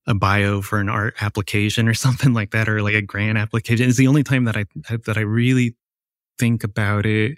a 0.08 0.15
bio 0.15 0.62
for 0.62 0.79
an 0.79 0.89
art 0.89 1.15
application 1.22 1.88
or 1.88 1.94
something 2.05 2.34
like 2.34 2.51
that, 2.51 2.70
or 2.70 2.82
like 2.82 2.94
a 2.94 3.01
grant 3.01 3.38
application. 3.38 3.88
It's 3.88 3.98
the 3.98 4.08
only 4.08 4.24
time 4.24 4.46
that 4.46 4.55
I, 4.55 4.65
that 5.05 5.17
I 5.17 5.22
really 5.22 5.75
think 6.39 6.63
about 6.63 7.05
it 7.05 7.38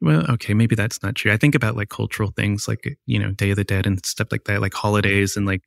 well, 0.00 0.24
okay, 0.30 0.54
maybe 0.54 0.74
that's 0.74 1.02
not 1.02 1.14
true. 1.14 1.32
I 1.32 1.36
think 1.36 1.54
about 1.54 1.76
like 1.76 1.90
cultural 1.90 2.32
things 2.34 2.66
like, 2.66 2.98
you 3.06 3.18
know, 3.18 3.32
Day 3.32 3.50
of 3.50 3.56
the 3.56 3.64
Dead 3.64 3.86
and 3.86 4.04
stuff 4.04 4.28
like 4.30 4.44
that, 4.44 4.60
like 4.60 4.72
holidays 4.72 5.36
and 5.36 5.46
like 5.46 5.62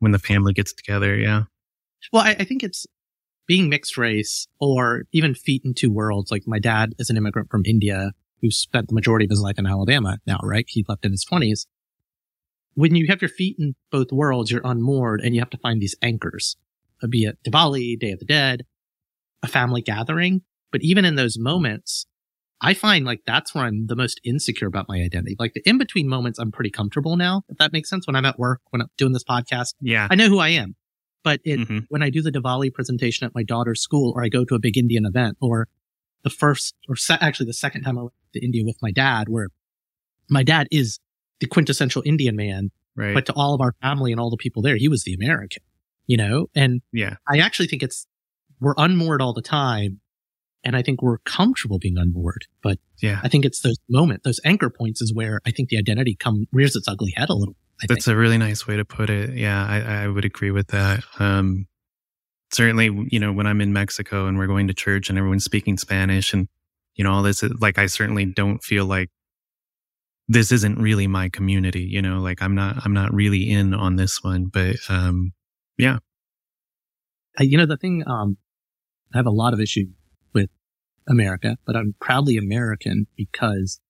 when 0.00 0.12
the 0.12 0.18
family 0.18 0.52
gets 0.52 0.74
together. 0.74 1.16
Yeah. 1.16 1.44
Well, 2.12 2.22
I, 2.22 2.36
I 2.38 2.44
think 2.44 2.62
it's 2.62 2.86
being 3.46 3.68
mixed 3.68 3.96
race 3.96 4.46
or 4.60 5.04
even 5.12 5.34
feet 5.34 5.62
in 5.64 5.74
two 5.74 5.90
worlds. 5.90 6.30
Like 6.30 6.42
my 6.46 6.58
dad 6.58 6.94
is 6.98 7.10
an 7.10 7.16
immigrant 7.16 7.50
from 7.50 7.62
India 7.64 8.12
who 8.42 8.50
spent 8.50 8.88
the 8.88 8.94
majority 8.94 9.24
of 9.24 9.30
his 9.30 9.40
life 9.40 9.58
in 9.58 9.66
Alabama 9.66 10.18
now, 10.26 10.38
right? 10.42 10.66
He 10.68 10.84
left 10.88 11.04
in 11.04 11.12
his 11.12 11.24
twenties. 11.24 11.66
When 12.74 12.94
you 12.94 13.06
have 13.08 13.22
your 13.22 13.30
feet 13.30 13.56
in 13.58 13.74
both 13.90 14.12
worlds, 14.12 14.50
you're 14.50 14.60
unmoored 14.62 15.22
and 15.22 15.34
you 15.34 15.40
have 15.40 15.50
to 15.50 15.58
find 15.58 15.80
these 15.80 15.96
anchors, 16.02 16.56
be 17.08 17.24
it 17.24 17.38
Diwali, 17.42 17.98
Day 17.98 18.12
of 18.12 18.18
the 18.18 18.26
Dead, 18.26 18.66
a 19.42 19.48
family 19.48 19.80
gathering. 19.80 20.42
But 20.70 20.82
even 20.82 21.06
in 21.06 21.14
those 21.14 21.38
moments, 21.38 22.06
I 22.60 22.74
find 22.74 23.04
like 23.04 23.20
that's 23.26 23.54
where 23.54 23.64
I'm 23.64 23.86
the 23.86 23.96
most 23.96 24.20
insecure 24.24 24.68
about 24.68 24.88
my 24.88 24.96
identity. 24.96 25.36
Like 25.38 25.54
the 25.54 25.62
in 25.68 25.78
between 25.78 26.08
moments, 26.08 26.38
I'm 26.38 26.52
pretty 26.52 26.70
comfortable 26.70 27.16
now, 27.16 27.42
if 27.48 27.58
that 27.58 27.72
makes 27.72 27.88
sense. 27.88 28.06
When 28.06 28.16
I'm 28.16 28.24
at 28.24 28.38
work, 28.38 28.60
when 28.70 28.82
I'm 28.82 28.88
doing 28.96 29.12
this 29.12 29.24
podcast, 29.24 29.74
yeah, 29.80 30.08
I 30.10 30.14
know 30.14 30.28
who 30.28 30.38
I 30.38 30.48
am. 30.48 30.74
But 31.26 31.40
it, 31.42 31.58
mm-hmm. 31.58 31.78
when 31.88 32.04
I 32.04 32.10
do 32.10 32.22
the 32.22 32.30
Diwali 32.30 32.72
presentation 32.72 33.26
at 33.26 33.34
my 33.34 33.42
daughter's 33.42 33.80
school, 33.80 34.12
or 34.14 34.22
I 34.22 34.28
go 34.28 34.44
to 34.44 34.54
a 34.54 34.60
big 34.60 34.78
Indian 34.78 35.04
event, 35.04 35.36
or 35.40 35.66
the 36.22 36.30
first, 36.30 36.76
or 36.88 36.94
se- 36.94 37.18
actually 37.20 37.46
the 37.46 37.52
second 37.52 37.82
time 37.82 37.98
I 37.98 38.02
went 38.02 38.14
to 38.34 38.44
India 38.44 38.62
with 38.64 38.76
my 38.80 38.92
dad, 38.92 39.28
where 39.28 39.48
my 40.30 40.44
dad 40.44 40.68
is 40.70 41.00
the 41.40 41.48
quintessential 41.48 42.00
Indian 42.06 42.36
man, 42.36 42.70
right. 42.94 43.12
but 43.12 43.26
to 43.26 43.32
all 43.32 43.54
of 43.54 43.60
our 43.60 43.74
family 43.82 44.12
and 44.12 44.20
all 44.20 44.30
the 44.30 44.36
people 44.36 44.62
there, 44.62 44.76
he 44.76 44.86
was 44.86 45.02
the 45.02 45.14
American, 45.14 45.64
you 46.06 46.16
know? 46.16 46.46
And 46.54 46.80
yeah, 46.92 47.16
I 47.28 47.38
actually 47.38 47.66
think 47.66 47.82
it's, 47.82 48.06
we're 48.60 48.74
unmoored 48.78 49.20
all 49.20 49.32
the 49.32 49.42
time 49.42 50.00
and 50.62 50.76
I 50.76 50.82
think 50.82 51.02
we're 51.02 51.18
comfortable 51.18 51.80
being 51.80 51.98
unmoored. 51.98 52.46
But 52.62 52.78
yeah, 53.02 53.18
I 53.24 53.28
think 53.28 53.44
it's 53.44 53.62
those 53.62 53.78
moment, 53.88 54.22
those 54.22 54.38
anchor 54.44 54.70
points 54.70 55.02
is 55.02 55.12
where 55.12 55.40
I 55.44 55.50
think 55.50 55.70
the 55.70 55.78
identity 55.78 56.14
come 56.14 56.46
rears 56.52 56.76
its 56.76 56.86
ugly 56.86 57.14
head 57.16 57.30
a 57.30 57.34
little. 57.34 57.56
I 57.82 57.86
That's 57.88 58.06
think. 58.06 58.14
a 58.14 58.18
really 58.18 58.38
nice 58.38 58.66
way 58.66 58.76
to 58.76 58.84
put 58.84 59.10
it. 59.10 59.36
Yeah, 59.36 59.64
I, 59.64 60.04
I 60.04 60.08
would 60.08 60.24
agree 60.24 60.50
with 60.50 60.68
that. 60.68 61.04
Um, 61.18 61.66
certainly, 62.50 62.86
you 63.10 63.20
know, 63.20 63.32
when 63.32 63.46
I'm 63.46 63.60
in 63.60 63.72
Mexico 63.72 64.26
and 64.26 64.38
we're 64.38 64.46
going 64.46 64.68
to 64.68 64.74
church 64.74 65.08
and 65.08 65.18
everyone's 65.18 65.44
speaking 65.44 65.76
Spanish 65.76 66.32
and, 66.32 66.48
you 66.94 67.04
know, 67.04 67.12
all 67.12 67.22
this, 67.22 67.42
like, 67.42 67.78
I 67.78 67.86
certainly 67.86 68.24
don't 68.24 68.62
feel 68.62 68.86
like 68.86 69.10
this 70.28 70.52
isn't 70.52 70.78
really 70.78 71.06
my 71.06 71.28
community, 71.28 71.82
you 71.82 72.00
know, 72.00 72.20
like 72.20 72.40
I'm 72.40 72.54
not, 72.54 72.84
I'm 72.84 72.94
not 72.94 73.12
really 73.12 73.50
in 73.50 73.74
on 73.74 73.96
this 73.96 74.24
one, 74.24 74.46
but, 74.46 74.76
um, 74.88 75.32
yeah. 75.76 75.98
you 77.38 77.58
know, 77.58 77.66
the 77.66 77.76
thing, 77.76 78.02
um, 78.06 78.38
I 79.12 79.18
have 79.18 79.26
a 79.26 79.30
lot 79.30 79.52
of 79.52 79.60
issue 79.60 79.88
with 80.32 80.50
America, 81.06 81.58
but 81.66 81.76
I'm 81.76 81.94
proudly 82.00 82.38
American 82.38 83.06
because 83.16 83.80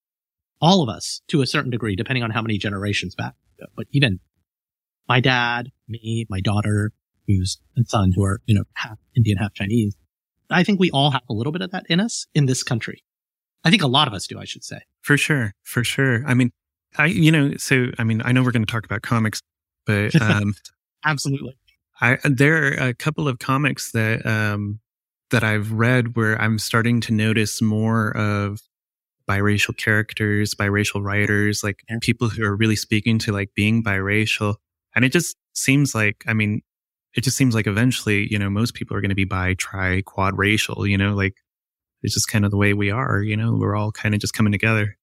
all 0.59 0.83
of 0.83 0.89
us, 0.89 1.21
to 1.29 1.41
a 1.41 1.47
certain 1.47 1.71
degree, 1.71 1.95
depending 1.95 2.23
on 2.23 2.31
how 2.31 2.41
many 2.41 2.57
generations 2.57 3.15
back, 3.15 3.33
but 3.75 3.87
even 3.91 4.19
my 5.07 5.19
dad, 5.19 5.71
me, 5.87 6.25
my 6.29 6.41
daughter, 6.41 6.91
who's 7.27 7.59
and 7.75 7.87
son, 7.87 8.11
who 8.15 8.23
are, 8.23 8.41
you 8.45 8.55
know, 8.55 8.63
half 8.73 8.97
Indian, 9.15 9.37
half 9.37 9.53
Chinese. 9.53 9.95
I 10.49 10.63
think 10.63 10.79
we 10.79 10.89
all 10.91 11.11
have 11.11 11.23
a 11.29 11.33
little 11.33 11.51
bit 11.51 11.61
of 11.61 11.71
that 11.71 11.85
in 11.89 11.99
us 11.99 12.25
in 12.33 12.45
this 12.45 12.63
country. 12.63 13.03
I 13.63 13.69
think 13.69 13.81
a 13.81 13.87
lot 13.87 14.07
of 14.07 14.13
us 14.13 14.27
do, 14.27 14.39
I 14.39 14.45
should 14.45 14.63
say. 14.63 14.79
For 15.01 15.17
sure. 15.17 15.53
For 15.63 15.83
sure. 15.83 16.23
I 16.25 16.33
mean, 16.33 16.51
I, 16.97 17.07
you 17.07 17.31
know, 17.31 17.55
so, 17.57 17.87
I 17.99 18.03
mean, 18.03 18.21
I 18.23 18.31
know 18.31 18.43
we're 18.43 18.51
going 18.51 18.65
to 18.65 18.71
talk 18.71 18.85
about 18.85 19.01
comics, 19.01 19.41
but, 19.85 20.15
um, 20.21 20.53
absolutely. 21.03 21.57
I, 21.99 22.17
there 22.23 22.67
are 22.67 22.89
a 22.89 22.93
couple 22.93 23.27
of 23.27 23.39
comics 23.39 23.91
that, 23.91 24.25
um, 24.25 24.79
that 25.31 25.43
I've 25.43 25.73
read 25.73 26.15
where 26.15 26.39
I'm 26.39 26.59
starting 26.59 27.01
to 27.01 27.13
notice 27.13 27.61
more 27.61 28.15
of 28.15 28.61
biracial 29.27 29.75
characters, 29.75 30.55
biracial 30.55 31.03
writers, 31.03 31.63
like 31.63 31.83
people 32.01 32.29
who 32.29 32.43
are 32.43 32.55
really 32.55 32.75
speaking 32.75 33.19
to 33.19 33.31
like 33.31 33.53
being 33.55 33.83
biracial. 33.83 34.55
And 34.95 35.03
it 35.05 35.11
just 35.11 35.35
seems 35.53 35.93
like, 35.93 36.23
I 36.27 36.33
mean, 36.33 36.61
it 37.13 37.23
just 37.23 37.37
seems 37.37 37.55
like 37.55 37.67
eventually, 37.67 38.27
you 38.31 38.39
know, 38.39 38.49
most 38.49 38.73
people 38.73 38.95
are 38.95 39.01
going 39.01 39.09
to 39.09 39.15
be 39.15 39.25
bi, 39.25 39.55
tri, 39.55 40.01
quad 40.01 40.37
racial, 40.37 40.87
you 40.87 40.97
know, 40.97 41.13
like 41.13 41.35
it's 42.03 42.13
just 42.13 42.27
kind 42.27 42.45
of 42.45 42.51
the 42.51 42.57
way 42.57 42.73
we 42.73 42.91
are, 42.91 43.21
you 43.21 43.35
know, 43.35 43.55
we're 43.55 43.75
all 43.75 43.91
kind 43.91 44.13
of 44.13 44.21
just 44.21 44.33
coming 44.33 44.51
together. 44.51 44.97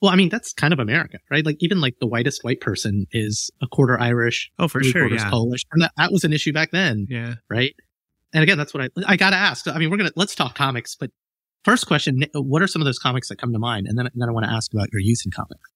Well, 0.00 0.12
I 0.12 0.16
mean, 0.16 0.28
that's 0.28 0.52
kind 0.52 0.72
of 0.72 0.78
America, 0.78 1.18
right? 1.30 1.44
Like 1.44 1.56
even 1.60 1.80
like 1.80 1.96
the 2.00 2.06
whitest 2.06 2.44
white 2.44 2.60
person 2.60 3.06
is 3.10 3.50
a 3.60 3.66
quarter 3.66 3.98
Irish. 4.00 4.52
Oh, 4.58 4.68
for 4.68 4.82
sure. 4.84 5.08
Yeah. 5.08 5.28
Polish. 5.28 5.62
And 5.72 5.82
that, 5.82 5.92
that 5.96 6.12
was 6.12 6.22
an 6.22 6.32
issue 6.32 6.52
back 6.52 6.70
then. 6.70 7.06
Yeah. 7.10 7.34
Right 7.50 7.74
and 8.32 8.42
again, 8.42 8.58
that's 8.58 8.74
what 8.74 8.82
I 8.82 8.88
I 9.06 9.16
got 9.16 9.30
to 9.30 9.36
ask. 9.36 9.66
I 9.68 9.78
mean, 9.78 9.90
we're 9.90 9.96
gonna 9.96 10.12
let's 10.16 10.34
talk 10.34 10.54
comics, 10.54 10.94
but 10.94 11.10
first 11.68 11.86
question: 11.86 12.24
What 12.34 12.62
are 12.62 12.66
some 12.66 12.82
of 12.82 12.86
those 12.86 12.98
comics 12.98 13.28
that 13.28 13.36
come 13.36 13.52
to 13.52 13.58
mind? 13.58 13.86
And 13.86 13.98
then 13.98 14.06
and 14.06 14.20
then 14.20 14.28
I 14.28 14.32
want 14.32 14.46
to 14.46 14.52
ask 14.52 14.72
about 14.72 14.88
your 14.92 15.00
use 15.00 15.24
in 15.24 15.30
comics. 15.30 15.70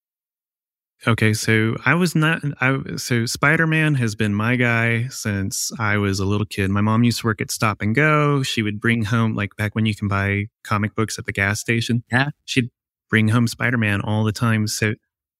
Okay, 1.04 1.34
so 1.34 1.76
I 1.84 1.94
was 1.94 2.14
not. 2.14 2.42
I 2.60 2.78
so 2.96 3.26
Spider 3.26 3.66
Man 3.66 3.94
has 3.96 4.14
been 4.14 4.34
my 4.34 4.56
guy 4.56 5.08
since 5.08 5.72
I 5.78 5.96
was 5.98 6.20
a 6.20 6.24
little 6.24 6.46
kid. 6.46 6.70
My 6.70 6.80
mom 6.80 7.02
used 7.02 7.20
to 7.20 7.26
work 7.26 7.40
at 7.40 7.50
Stop 7.50 7.82
and 7.82 7.94
Go. 7.94 8.42
She 8.42 8.62
would 8.62 8.80
bring 8.80 9.04
home 9.04 9.34
like 9.34 9.56
back 9.56 9.74
when 9.74 9.84
you 9.84 9.94
can 9.94 10.08
buy 10.08 10.46
comic 10.64 10.94
books 10.94 11.18
at 11.18 11.26
the 11.26 11.32
gas 11.32 11.60
station. 11.60 12.04
Yeah, 12.10 12.30
she'd 12.44 12.70
bring 13.10 13.28
home 13.28 13.48
Spider 13.48 13.78
Man 13.78 14.00
all 14.00 14.24
the 14.24 14.32
time. 14.32 14.68
So 14.68 14.94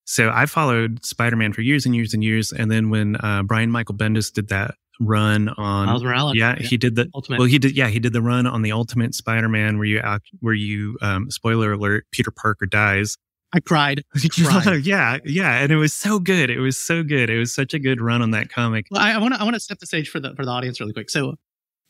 so 0.04 0.30
I 0.34 0.46
followed 0.46 1.04
Spider 1.04 1.36
Man 1.36 1.52
for 1.52 1.60
years 1.60 1.86
and 1.86 1.94
years 1.94 2.12
and 2.12 2.24
years. 2.24 2.52
And 2.52 2.70
then 2.70 2.90
when 2.90 3.16
uh, 3.16 3.44
Brian 3.44 3.70
Michael 3.70 3.94
Bendis 3.94 4.32
did 4.32 4.48
that 4.48 4.74
run 5.06 5.48
on 5.50 5.86
Miles 5.86 6.02
Morales. 6.02 6.34
Yeah, 6.36 6.56
yeah, 6.58 6.66
he 6.66 6.76
did 6.76 6.96
the 6.96 7.08
Ultimate. 7.14 7.38
Well, 7.38 7.48
he 7.48 7.58
did. 7.58 7.76
Yeah, 7.76 7.88
he 7.88 7.98
did 7.98 8.12
the 8.12 8.22
run 8.22 8.46
on 8.46 8.62
the 8.62 8.72
Ultimate 8.72 9.14
Spider-Man 9.14 9.78
where 9.78 9.86
you 9.86 10.02
where 10.40 10.54
you 10.54 10.98
um, 11.02 11.30
spoiler 11.30 11.72
alert 11.72 12.06
Peter 12.12 12.30
Parker 12.30 12.66
dies. 12.66 13.16
I 13.52 13.60
cried. 13.60 14.02
cried. 14.30 14.80
yeah, 14.84 15.18
yeah, 15.24 15.58
and 15.58 15.70
it 15.70 15.76
was 15.76 15.92
so 15.92 16.18
good. 16.18 16.50
It 16.50 16.60
was 16.60 16.78
so 16.78 17.02
good. 17.02 17.28
It 17.28 17.38
was 17.38 17.54
such 17.54 17.74
a 17.74 17.78
good 17.78 18.00
run 18.00 18.22
on 18.22 18.30
that 18.30 18.50
comic. 18.50 18.86
Well, 18.90 19.02
I 19.02 19.18
want 19.18 19.34
to 19.34 19.40
I 19.40 19.44
want 19.44 19.54
to 19.54 19.60
set 19.60 19.80
the 19.80 19.86
stage 19.86 20.08
for 20.08 20.20
the 20.20 20.34
for 20.34 20.44
the 20.44 20.50
audience 20.50 20.80
really 20.80 20.92
quick. 20.92 21.10
So, 21.10 21.34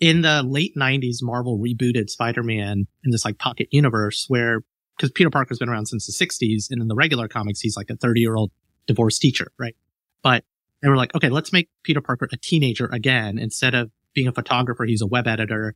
in 0.00 0.23
the 0.23 0.42
late 0.42 0.75
'90s, 0.76 1.16
Marvel 1.23 1.59
rebooted 1.59 2.11
Spider-Man 2.11 2.87
in 3.04 3.11
this 3.11 3.25
like 3.25 3.38
pocket 3.38 3.69
universe 3.71 4.26
where 4.28 4.61
because 4.97 5.12
Peter 5.12 5.31
Parker's 5.31 5.59
been 5.59 5.69
around 5.69 5.87
since 5.87 6.07
the 6.07 6.12
'60s, 6.12 6.66
and 6.71 6.83
in 6.83 6.88
the 6.88 6.97
regular 6.97 7.28
comics, 7.28 7.61
he's 7.61 7.76
like 7.76 7.90
a 7.90 7.97
30 7.97 8.21
year 8.21 8.35
old 8.35 8.50
divorced 8.87 9.21
teacher, 9.21 9.52
right? 9.59 9.76
But 10.23 10.45
they 10.83 10.89
were 10.89 10.97
like, 10.97 11.15
okay, 11.15 11.29
let's 11.29 11.53
make 11.53 11.69
Peter 11.85 12.01
Parker 12.01 12.29
a 12.33 12.37
teenager 12.37 12.87
again. 12.87 13.39
Instead 13.39 13.75
of 13.75 13.91
being 14.15 14.27
a 14.27 14.33
photographer, 14.33 14.85
he's 14.85 15.01
a 15.01 15.07
web 15.07 15.27
editor. 15.27 15.75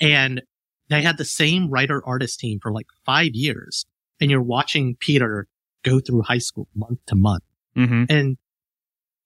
And 0.00 0.42
they 0.88 1.02
had 1.02 1.18
the 1.18 1.24
same 1.24 1.70
writer 1.70 2.02
artist 2.04 2.40
team 2.40 2.58
for 2.60 2.72
like 2.72 2.86
five 3.04 3.34
years. 3.34 3.84
And 4.20 4.30
you're 4.30 4.42
watching 4.42 4.96
Peter 4.98 5.46
go 5.84 6.00
through 6.00 6.22
high 6.22 6.38
school 6.38 6.68
month 6.74 6.98
to 7.06 7.14
month. 7.14 7.44
Mm-hmm. 7.76 8.04
And 8.08 8.36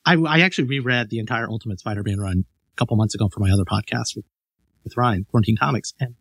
I, 0.05 0.17
I 0.17 0.41
actually 0.41 0.69
reread 0.69 1.09
the 1.09 1.21
entire 1.21 1.49
Ultimate 1.49 1.79
Spider-Man 1.79 2.19
run 2.19 2.45
a 2.75 2.77
couple 2.77 2.97
months 2.97 3.15
ago 3.15 3.29
for 3.33 3.41
my 3.41 3.51
other 3.51 3.65
podcast 3.65 4.17
with, 4.17 4.25
with 4.83 4.97
Ryan, 4.97 5.25
Quarantine 5.31 5.57
Comics. 5.57 5.95
And 6.01 6.17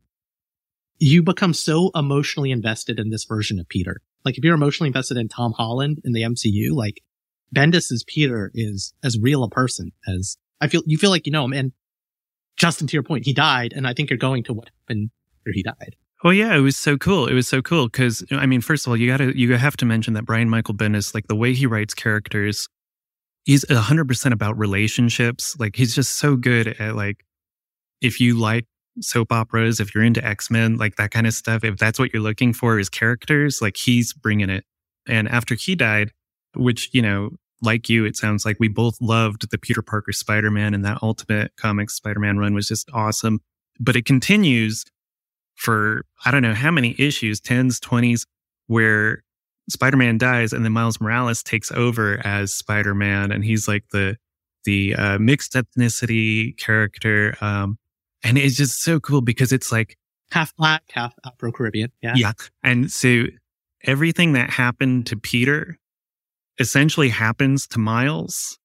you 1.00 1.24
become 1.24 1.54
so 1.54 1.90
emotionally 1.96 2.52
invested 2.52 3.00
in 3.00 3.10
this 3.10 3.26
version 3.26 3.60
of 3.60 3.68
Peter. 3.68 3.98
Like 4.24 4.38
if 4.38 4.44
you're 4.44 4.54
emotionally 4.54 4.90
invested 4.90 5.18
in 5.18 5.28
Tom 5.28 5.54
Holland 5.54 6.00
in 6.06 6.14
the 6.14 6.22
MCU, 6.22 6.72
like 6.74 7.02
Bendis's 7.54 8.04
Peter 8.08 8.52
is 8.54 8.94
as 9.04 9.18
real 9.20 9.44
a 9.44 9.50
person 9.50 9.92
as 10.08 10.38
I 10.60 10.68
feel. 10.68 10.84
You 10.86 10.98
feel 10.98 11.10
like 11.10 11.26
you 11.26 11.32
know 11.32 11.46
him. 11.46 11.54
And 11.54 11.72
Justin, 12.58 12.88
to 12.88 12.94
your 12.94 13.04
point, 13.04 13.26
he 13.26 13.34
died, 13.34 13.74
and 13.76 13.88
I 13.88 13.94
think 13.94 14.10
you're 14.10 14.18
going 14.18 14.44
to 14.44 14.54
what 14.54 14.70
happened 14.82 15.10
after 15.40 15.52
he 15.54 15.64
died. 15.64 15.96
Well, 16.24 16.34
yeah, 16.34 16.56
it 16.56 16.60
was 16.60 16.78
so 16.78 16.98
cool. 16.98 17.28
It 17.28 17.34
was 17.34 17.48
so 17.48 17.62
cool 17.62 17.88
because 17.88 18.24
I 18.32 18.46
mean, 18.46 18.62
first 18.62 18.86
of 18.86 18.92
all, 18.92 18.98
you 18.98 19.08
gotta 19.08 19.38
you 19.38 19.56
have 19.56 19.78
to 19.78 19.86
mention 19.86 20.14
that 20.14 20.26
Brian 20.26 20.50
Michael 20.50 20.76
Bendis, 20.76 21.16
like 21.16 21.28
the 21.28 21.36
way 21.36 21.54
he 21.54 21.66
writes 21.66 21.94
characters, 21.94 22.68
he's 23.44 23.68
hundred 23.70 24.08
percent 24.08 24.34
about 24.34 24.58
relationships. 24.58 25.56
Like 25.60 25.76
he's 25.76 25.96
just 25.96 26.14
so 26.14 26.36
good 26.36 26.68
at 26.68 26.96
like 26.96 27.26
if 28.02 28.20
you 28.20 28.38
like 28.38 28.66
soap 29.00 29.32
operas, 29.32 29.80
if 29.80 29.96
you're 29.96 30.04
into 30.04 30.24
X 30.24 30.52
Men, 30.52 30.78
like 30.78 30.98
that 30.98 31.10
kind 31.10 31.26
of 31.26 31.34
stuff. 31.34 31.64
If 31.64 31.78
that's 31.78 31.98
what 31.98 32.14
you're 32.14 32.22
looking 32.22 32.54
for 32.54 32.78
is 32.78 32.90
characters, 32.90 33.60
like 33.62 33.78
he's 33.78 34.14
bringing 34.14 34.50
it. 34.50 34.64
And 35.08 35.28
after 35.28 35.56
he 35.56 35.76
died, 35.76 36.12
which 36.56 36.90
you 36.94 37.02
know 37.02 37.32
like 37.62 37.90
you, 37.90 38.06
it 38.06 38.16
sounds 38.16 38.46
like 38.46 38.58
we 38.60 38.68
both 38.68 38.98
loved 39.02 39.50
the 39.52 39.58
Peter 39.58 39.82
Parker 39.82 40.12
Spider 40.12 40.52
Man 40.52 40.74
and 40.74 40.84
that 40.86 41.00
Ultimate 41.02 41.56
Comics 41.58 41.96
Spider 41.96 42.20
Man 42.20 42.38
run 42.38 42.54
was 42.54 42.68
just 42.68 42.90
awesome. 42.94 43.40
But 43.80 43.96
it 43.96 44.06
continues 44.06 44.86
for, 45.56 46.06
I 46.26 46.32
don't 46.32 46.42
know 46.42 46.54
how 46.54 46.72
many 46.72 46.96
issues, 46.98 47.40
10s, 47.40 47.80
20s. 47.80 48.26
where 48.68 49.24
Spider-Man 49.70 50.18
dies 50.18 50.54
and 50.54 50.66
then 50.66 50.72
Miles 50.72 51.00
Morales 51.00 51.44
takes 51.44 51.72
over 51.72 52.20
as 52.26 52.54
Spider-Man 52.54 53.32
and 53.32 53.44
he's 53.44 53.68
like 53.68 53.86
the 53.92 54.18
the 54.64 54.94
uh, 54.96 55.18
mixed 55.18 55.54
ethnicity 55.54 56.56
character 56.58 57.36
um 57.42 57.80
and 58.24 58.38
it's 58.38 58.56
just 58.56 58.82
so 58.82 59.00
cool 59.00 59.22
because 59.22 59.52
it's 59.52 59.72
like 59.72 59.98
half 60.30 60.56
black, 60.56 60.84
half 60.92 61.16
Afro 61.26 61.52
Caribbean. 61.52 61.92
Yeah. 62.02 62.14
yeah 62.16 62.34
and 62.64 62.92
so 62.92 63.26
everything 63.84 64.34
that 64.34 64.50
happened 64.50 65.08
to 65.08 65.16
Peter 65.16 65.78
essentially 66.62 67.10
happens 67.10 67.68
to 67.68 67.80
Miles 67.80 68.58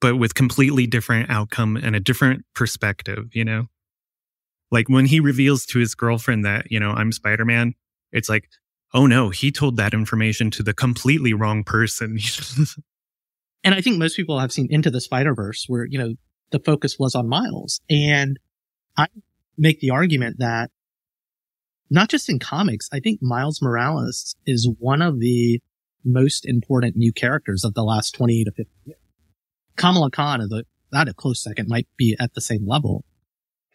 but 0.00 0.16
with 0.16 0.34
completely 0.34 0.86
different 0.86 1.30
outcome 1.30 1.76
and 1.76 1.96
a 1.96 2.00
different 2.00 2.44
perspective, 2.54 3.28
you 3.32 3.44
know? 3.44 3.66
Like 4.70 4.88
when 4.88 5.06
he 5.06 5.20
reveals 5.20 5.64
to 5.66 5.78
his 5.78 5.94
girlfriend 5.94 6.44
that, 6.44 6.70
you 6.70 6.80
know, 6.80 6.90
I'm 6.90 7.12
Spider-Man, 7.12 7.74
it's 8.12 8.28
like, 8.28 8.48
oh 8.92 9.06
no, 9.06 9.30
he 9.30 9.50
told 9.50 9.76
that 9.76 9.94
information 9.94 10.50
to 10.52 10.62
the 10.62 10.74
completely 10.74 11.32
wrong 11.32 11.64
person. 11.64 12.18
and 13.64 13.74
I 13.74 13.80
think 13.80 13.98
most 13.98 14.16
people 14.16 14.38
have 14.38 14.52
seen 14.52 14.66
Into 14.70 14.90
the 14.90 15.00
Spider-Verse 15.00 15.64
where, 15.68 15.84
you 15.86 15.98
know, 15.98 16.14
the 16.50 16.60
focus 16.60 16.98
was 16.98 17.14
on 17.14 17.28
Miles. 17.28 17.80
And 17.88 18.38
I 18.96 19.06
make 19.56 19.80
the 19.80 19.90
argument 19.90 20.36
that 20.38 20.70
not 21.90 22.08
just 22.08 22.28
in 22.28 22.38
comics, 22.38 22.88
I 22.92 23.00
think 23.00 23.22
Miles 23.22 23.62
Morales 23.62 24.34
is 24.46 24.68
one 24.78 25.02
of 25.02 25.20
the 25.20 25.60
most 26.06 26.46
important 26.46 26.96
new 26.96 27.12
characters 27.12 27.64
of 27.64 27.74
the 27.74 27.82
last 27.82 28.14
20 28.14 28.44
to 28.44 28.50
50 28.52 28.70
years. 28.84 28.98
Kamala 29.76 30.10
Khan 30.10 30.40
is 30.40 30.52
a, 30.52 30.64
not 30.92 31.08
a 31.08 31.14
close 31.14 31.42
second, 31.42 31.68
might 31.68 31.88
be 31.96 32.16
at 32.18 32.34
the 32.34 32.40
same 32.40 32.66
level. 32.66 33.04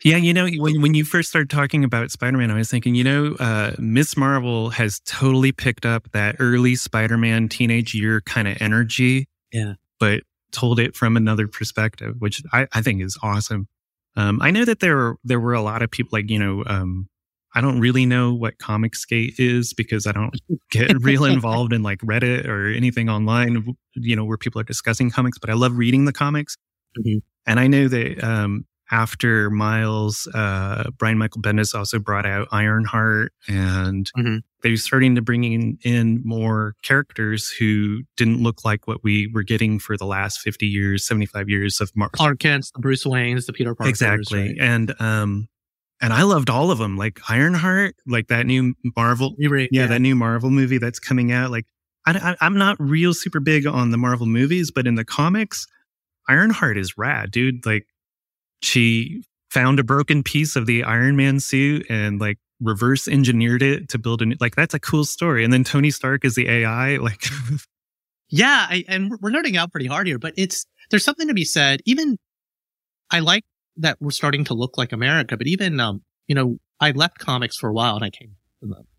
Yeah, 0.03 0.17
you 0.17 0.33
know, 0.33 0.47
when, 0.57 0.81
when 0.81 0.93
you 0.95 1.05
first 1.05 1.29
started 1.29 1.49
talking 1.51 1.83
about 1.83 2.09
Spider 2.09 2.37
Man, 2.37 2.49
I 2.49 2.55
was 2.55 2.71
thinking, 2.71 2.95
you 2.95 3.03
know, 3.03 3.35
uh, 3.39 3.73
Miss 3.77 4.17
Marvel 4.17 4.71
has 4.71 4.99
totally 5.05 5.51
picked 5.51 5.85
up 5.85 6.11
that 6.13 6.37
early 6.39 6.75
Spider 6.75 7.17
Man 7.17 7.47
teenage 7.49 7.93
year 7.93 8.21
kind 8.21 8.47
of 8.47 8.57
energy. 8.59 9.27
Yeah. 9.51 9.73
But 9.99 10.23
told 10.51 10.79
it 10.79 10.95
from 10.95 11.15
another 11.17 11.47
perspective, 11.47 12.15
which 12.19 12.41
I, 12.51 12.67
I 12.73 12.81
think 12.81 13.01
is 13.01 13.17
awesome. 13.21 13.67
Um, 14.15 14.41
I 14.41 14.51
know 14.51 14.65
that 14.65 14.79
there 14.79 15.15
there 15.23 15.39
were 15.39 15.53
a 15.53 15.61
lot 15.61 15.81
of 15.81 15.91
people 15.91 16.17
like, 16.17 16.29
you 16.29 16.39
know, 16.39 16.63
um, 16.65 17.07
I 17.53 17.61
don't 17.61 17.79
really 17.79 18.05
know 18.05 18.33
what 18.33 18.57
Comicsgate 18.59 19.35
is 19.37 19.73
because 19.73 20.07
I 20.07 20.13
don't 20.13 20.33
get 20.71 20.93
real 21.01 21.25
involved 21.25 21.73
in 21.73 21.83
like 21.83 21.99
Reddit 21.99 22.47
or 22.47 22.67
anything 22.67 23.09
online, 23.09 23.75
you 23.95 24.15
know, 24.15 24.23
where 24.23 24.37
people 24.37 24.61
are 24.61 24.65
discussing 24.65 25.11
comics, 25.11 25.37
but 25.37 25.49
I 25.49 25.53
love 25.53 25.77
reading 25.77 26.05
the 26.05 26.13
comics. 26.13 26.55
Mm-hmm. 26.97 27.19
And 27.45 27.59
I 27.59 27.67
know 27.67 27.87
that 27.87 28.23
um, 28.23 28.65
after 28.91 29.49
Miles, 29.49 30.27
uh, 30.33 30.91
Brian 30.97 31.17
Michael 31.17 31.41
Bendis 31.41 31.75
also 31.75 31.99
brought 31.99 32.25
out 32.25 32.47
Ironheart 32.51 33.33
and 33.47 34.09
mm-hmm. 34.17 34.37
they're 34.61 34.77
starting 34.77 35.15
to 35.15 35.21
bring 35.21 35.43
in, 35.43 35.77
in 35.83 36.21
more 36.23 36.75
characters 36.83 37.49
who 37.49 38.03
didn't 38.15 38.41
look 38.41 38.63
like 38.63 38.87
what 38.87 39.03
we 39.03 39.29
were 39.33 39.43
getting 39.43 39.79
for 39.79 39.97
the 39.97 40.05
last 40.05 40.39
50 40.39 40.67
years, 40.67 41.05
75 41.05 41.49
years 41.49 41.81
of 41.81 41.91
Marvel. 41.95 42.15
Clark 42.15 42.39
Kent, 42.39 42.69
the 42.73 42.79
Bruce 42.79 43.03
Waynes, 43.03 43.45
the 43.45 43.53
Peter 43.53 43.75
Parkers. 43.75 43.89
Exactly. 43.89 44.49
Right? 44.49 44.57
And, 44.59 44.93
um, 45.01 45.47
and 46.01 46.11
I 46.11 46.23
loved 46.23 46.49
all 46.49 46.71
of 46.71 46.79
them, 46.79 46.97
like 46.97 47.19
Ironheart, 47.29 47.95
like 48.07 48.27
that 48.27 48.47
new 48.47 48.73
Marvel, 48.95 49.35
yeah, 49.37 49.67
yeah, 49.71 49.87
that 49.87 50.01
new 50.01 50.15
Marvel 50.15 50.49
movie 50.49 50.79
that's 50.79 50.99
coming 50.99 51.31
out. 51.31 51.51
Like, 51.51 51.67
I, 52.05 52.35
am 52.41 52.57
not 52.57 52.75
real 52.79 53.13
super 53.13 53.39
big 53.39 53.67
on 53.67 53.91
the 53.91 53.97
Marvel 53.97 54.25
movies, 54.25 54.71
but 54.71 54.87
in 54.87 54.95
the 54.95 55.05
comics, 55.05 55.67
Ironheart 56.27 56.77
is 56.77 56.97
rad, 56.97 57.29
dude. 57.29 57.65
Like, 57.65 57.85
she 58.63 59.23
found 59.51 59.79
a 59.79 59.83
broken 59.83 60.23
piece 60.23 60.55
of 60.55 60.65
the 60.65 60.83
Iron 60.83 61.15
Man 61.15 61.39
suit 61.39 61.85
and 61.89 62.19
like 62.19 62.37
reverse 62.61 63.07
engineered 63.07 63.61
it 63.61 63.89
to 63.89 63.99
build 63.99 64.21
a 64.21 64.25
new, 64.25 64.35
like 64.39 64.55
that's 64.55 64.73
a 64.73 64.79
cool 64.79 65.05
story. 65.05 65.43
And 65.43 65.53
then 65.53 65.63
Tony 65.63 65.91
Stark 65.91 66.25
is 66.25 66.33
the 66.33 66.49
AI, 66.49 66.97
like. 66.97 67.23
yeah, 68.29 68.65
I, 68.69 68.83
and 68.87 69.11
we're 69.21 69.31
nerding 69.31 69.55
out 69.55 69.71
pretty 69.71 69.87
hard 69.87 70.07
here, 70.07 70.17
but 70.17 70.33
it's 70.35 70.65
there's 70.89 71.05
something 71.05 71.27
to 71.27 71.33
be 71.35 71.45
said. 71.45 71.81
Even 71.85 72.17
I 73.11 73.19
like 73.19 73.43
that 73.77 73.97
we're 73.99 74.11
starting 74.11 74.43
to 74.45 74.53
look 74.53 74.77
like 74.77 74.91
America. 74.91 75.37
But 75.37 75.47
even, 75.47 75.79
um, 75.79 76.03
you 76.27 76.35
know, 76.35 76.57
I 76.79 76.91
left 76.91 77.19
comics 77.19 77.57
for 77.57 77.69
a 77.69 77.73
while 77.73 77.95
and 77.95 78.03
I 78.05 78.09
came 78.09 78.35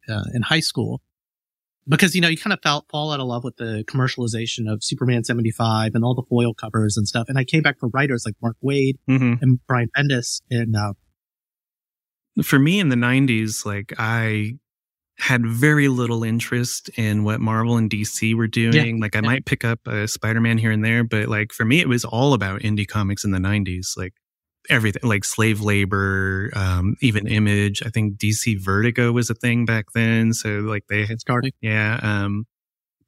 uh, 0.09 0.25
in 0.35 0.43
high 0.43 0.61
school 0.61 1.01
because, 1.89 2.15
you 2.15 2.21
know, 2.21 2.29
you 2.29 2.37
kind 2.37 2.53
of 2.53 2.61
felt 2.63 2.87
fall 2.91 3.13
out 3.13 3.21
of 3.21 3.27
love 3.27 3.45
with 3.45 3.57
the 3.57 3.85
commercialization 3.87 4.73
of 4.73 4.85
Superman 4.85 5.25
75 5.25 5.95
and 5.95 6.05
all 6.05 6.15
the 6.15 6.23
foil 6.29 6.55
covers 6.55 6.97
and 6.97 7.07
stuff. 7.07 7.27
And 7.29 7.39
I 7.39 7.45
came 7.45 7.63
back 7.63 7.79
for 7.79 7.89
writers 7.89 8.25
like 8.25 8.35
Mark 8.41 8.57
Waid 8.65 8.95
mm-hmm. 9.09 9.35
and 9.43 9.61
Brian 9.67 9.89
Bendis. 9.97 10.43
And, 10.51 10.77
uh, 10.77 10.95
for 12.43 12.59
me 12.59 12.81
in 12.81 12.89
the 12.89 12.97
90s, 12.97 13.67
like 13.67 13.93
I 13.99 14.53
had 15.19 15.47
very 15.47 15.89
little 15.89 16.25
interest 16.25 16.89
in 16.97 17.25
what 17.25 17.41
Marvel 17.41 17.77
and 17.77 17.91
DC 17.91 18.35
were 18.35 18.47
doing. 18.47 18.97
Yeah, 18.97 19.03
like 19.03 19.15
I 19.15 19.21
yeah. 19.21 19.27
might 19.27 19.45
pick 19.45 19.65
up 19.65 19.87
a 19.87 20.09
Spider-Man 20.09 20.59
here 20.59 20.71
and 20.71 20.85
there, 20.85 21.05
but 21.05 21.29
like 21.29 21.53
for 21.53 21.65
me, 21.65 21.81
it 21.81 21.89
was 21.89 22.05
all 22.05 22.33
about 22.33 22.63
indie 22.63 22.89
comics 22.89 23.25
in 23.25 23.31
the 23.31 23.39
90s. 23.39 23.97
Like 23.97 24.15
everything 24.71 25.03
like 25.05 25.25
slave 25.25 25.61
labor, 25.61 26.51
um, 26.55 26.97
even 27.01 27.27
image. 27.27 27.83
I 27.85 27.91
think 27.91 28.17
DC 28.17 28.61
Vertigo 28.61 29.13
was 29.13 29.31
a 29.31 29.35
thing 29.35 29.65
back 29.65 29.87
then. 29.95 30.33
So 30.33 30.61
like 30.61 30.85
they 30.89 31.05
had 31.07 31.21
started. 31.21 31.55
Yeah. 31.61 31.99
Um, 32.03 32.47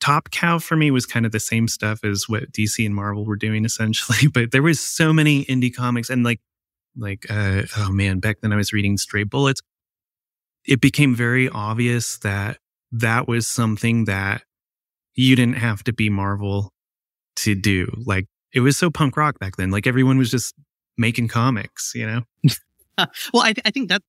Top 0.01 0.31
Cow 0.31 0.59
for 0.59 0.77
me 0.77 0.91
was 0.91 1.07
kind 1.07 1.25
of 1.25 1.33
the 1.33 1.41
same 1.41 1.67
stuff 1.69 2.05
as 2.05 2.29
what 2.29 2.53
DC 2.53 2.85
and 2.85 2.95
Marvel 2.95 3.25
were 3.25 3.37
doing 3.37 3.65
essentially, 3.65 4.29
but 4.29 4.51
there 4.51 4.63
was 4.63 4.81
so 4.81 5.13
many 5.13 5.45
indie 5.47 5.75
comics 5.75 6.11
and 6.11 6.25
like, 6.25 6.41
like, 6.97 7.27
uh, 7.29 7.63
oh 7.79 7.91
man, 7.91 8.21
back 8.21 8.41
then 8.41 8.53
I 8.53 8.57
was 8.57 8.73
reading 8.73 8.97
Stray 8.99 9.25
Bullets. 9.25 9.61
It 10.65 10.81
became 10.81 11.15
very 11.15 11.49
obvious 11.49 12.19
that 12.19 12.59
that 12.93 13.27
was 13.27 13.47
something 13.47 14.05
that 14.05 14.43
you 15.15 15.37
didn't 15.37 15.57
have 15.57 15.83
to 15.85 15.93
be 15.93 16.09
Marvel 16.11 16.73
to 17.37 17.55
do. 17.55 17.91
Like 18.07 18.27
it 18.53 18.61
was 18.61 18.77
so 18.77 18.91
punk 18.91 19.17
rock 19.17 19.39
back 19.39 19.57
then. 19.57 19.71
Like 19.71 19.87
everyone 19.87 20.19
was 20.19 20.31
just 20.31 20.55
making 20.97 21.29
comics, 21.29 21.93
you 21.95 22.07
know? 22.07 22.23
well, 23.33 23.43
I, 23.43 23.53
th- 23.53 23.63
I 23.65 23.71
think 23.71 23.89
that 23.89 24.03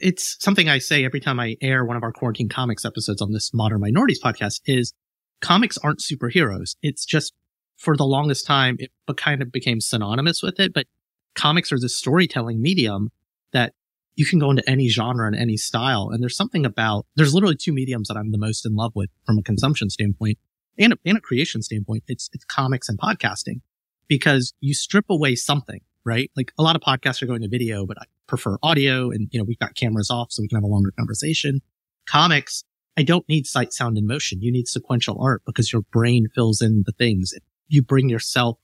it's 0.00 0.36
something 0.40 0.68
I 0.68 0.78
say 0.78 1.04
every 1.04 1.20
time 1.20 1.40
I 1.40 1.56
air 1.60 1.84
one 1.84 1.96
of 1.96 2.02
our 2.02 2.12
quarantine 2.12 2.48
comics 2.48 2.84
episodes 2.84 3.22
on 3.22 3.32
this 3.32 3.52
modern 3.54 3.80
minorities 3.80 4.20
podcast 4.22 4.60
is 4.66 4.92
comics 5.40 5.78
aren't 5.78 6.00
superheroes. 6.00 6.76
It's 6.82 7.04
just 7.04 7.32
for 7.76 7.96
the 7.96 8.04
longest 8.04 8.46
time, 8.46 8.76
it 8.78 8.90
kind 9.16 9.40
of 9.40 9.50
became 9.50 9.80
synonymous 9.80 10.42
with 10.42 10.60
it, 10.60 10.74
but 10.74 10.86
comics 11.34 11.72
are 11.72 11.78
the 11.78 11.88
storytelling 11.88 12.60
medium 12.60 13.08
that 13.52 13.72
you 14.16 14.26
can 14.26 14.38
go 14.38 14.50
into 14.50 14.68
any 14.68 14.88
genre 14.88 15.26
and 15.26 15.34
any 15.34 15.56
style. 15.56 16.10
And 16.12 16.22
there's 16.22 16.36
something 16.36 16.66
about, 16.66 17.06
there's 17.16 17.32
literally 17.32 17.56
two 17.56 17.72
mediums 17.72 18.08
that 18.08 18.18
I'm 18.18 18.32
the 18.32 18.38
most 18.38 18.66
in 18.66 18.76
love 18.76 18.92
with 18.94 19.08
from 19.24 19.38
a 19.38 19.42
consumption 19.42 19.88
standpoint 19.88 20.38
and 20.78 20.92
a, 20.92 20.96
and 21.06 21.16
a 21.16 21.20
creation 21.20 21.62
standpoint. 21.62 22.04
It's, 22.06 22.28
it's 22.34 22.44
comics 22.44 22.88
and 22.88 22.98
podcasting 22.98 23.62
because 24.08 24.52
you 24.60 24.74
strip 24.74 25.06
away 25.08 25.36
something 25.36 25.80
right? 26.04 26.30
Like 26.36 26.52
a 26.58 26.62
lot 26.62 26.76
of 26.76 26.82
podcasts 26.82 27.22
are 27.22 27.26
going 27.26 27.42
to 27.42 27.48
video, 27.48 27.86
but 27.86 27.98
I 28.00 28.04
prefer 28.26 28.58
audio 28.62 29.10
and, 29.10 29.28
you 29.30 29.38
know, 29.38 29.44
we've 29.44 29.58
got 29.58 29.74
cameras 29.74 30.10
off 30.10 30.32
so 30.32 30.42
we 30.42 30.48
can 30.48 30.56
have 30.56 30.64
a 30.64 30.68
longer 30.68 30.92
conversation. 30.96 31.60
Comics, 32.08 32.64
I 32.96 33.02
don't 33.02 33.28
need 33.28 33.46
sight, 33.46 33.72
sound 33.72 33.98
and 33.98 34.06
motion. 34.06 34.40
You 34.42 34.52
need 34.52 34.68
sequential 34.68 35.20
art 35.20 35.42
because 35.46 35.72
your 35.72 35.82
brain 35.92 36.28
fills 36.34 36.60
in 36.60 36.84
the 36.86 36.92
things. 36.92 37.34
You 37.68 37.82
bring 37.82 38.08
yourself 38.08 38.58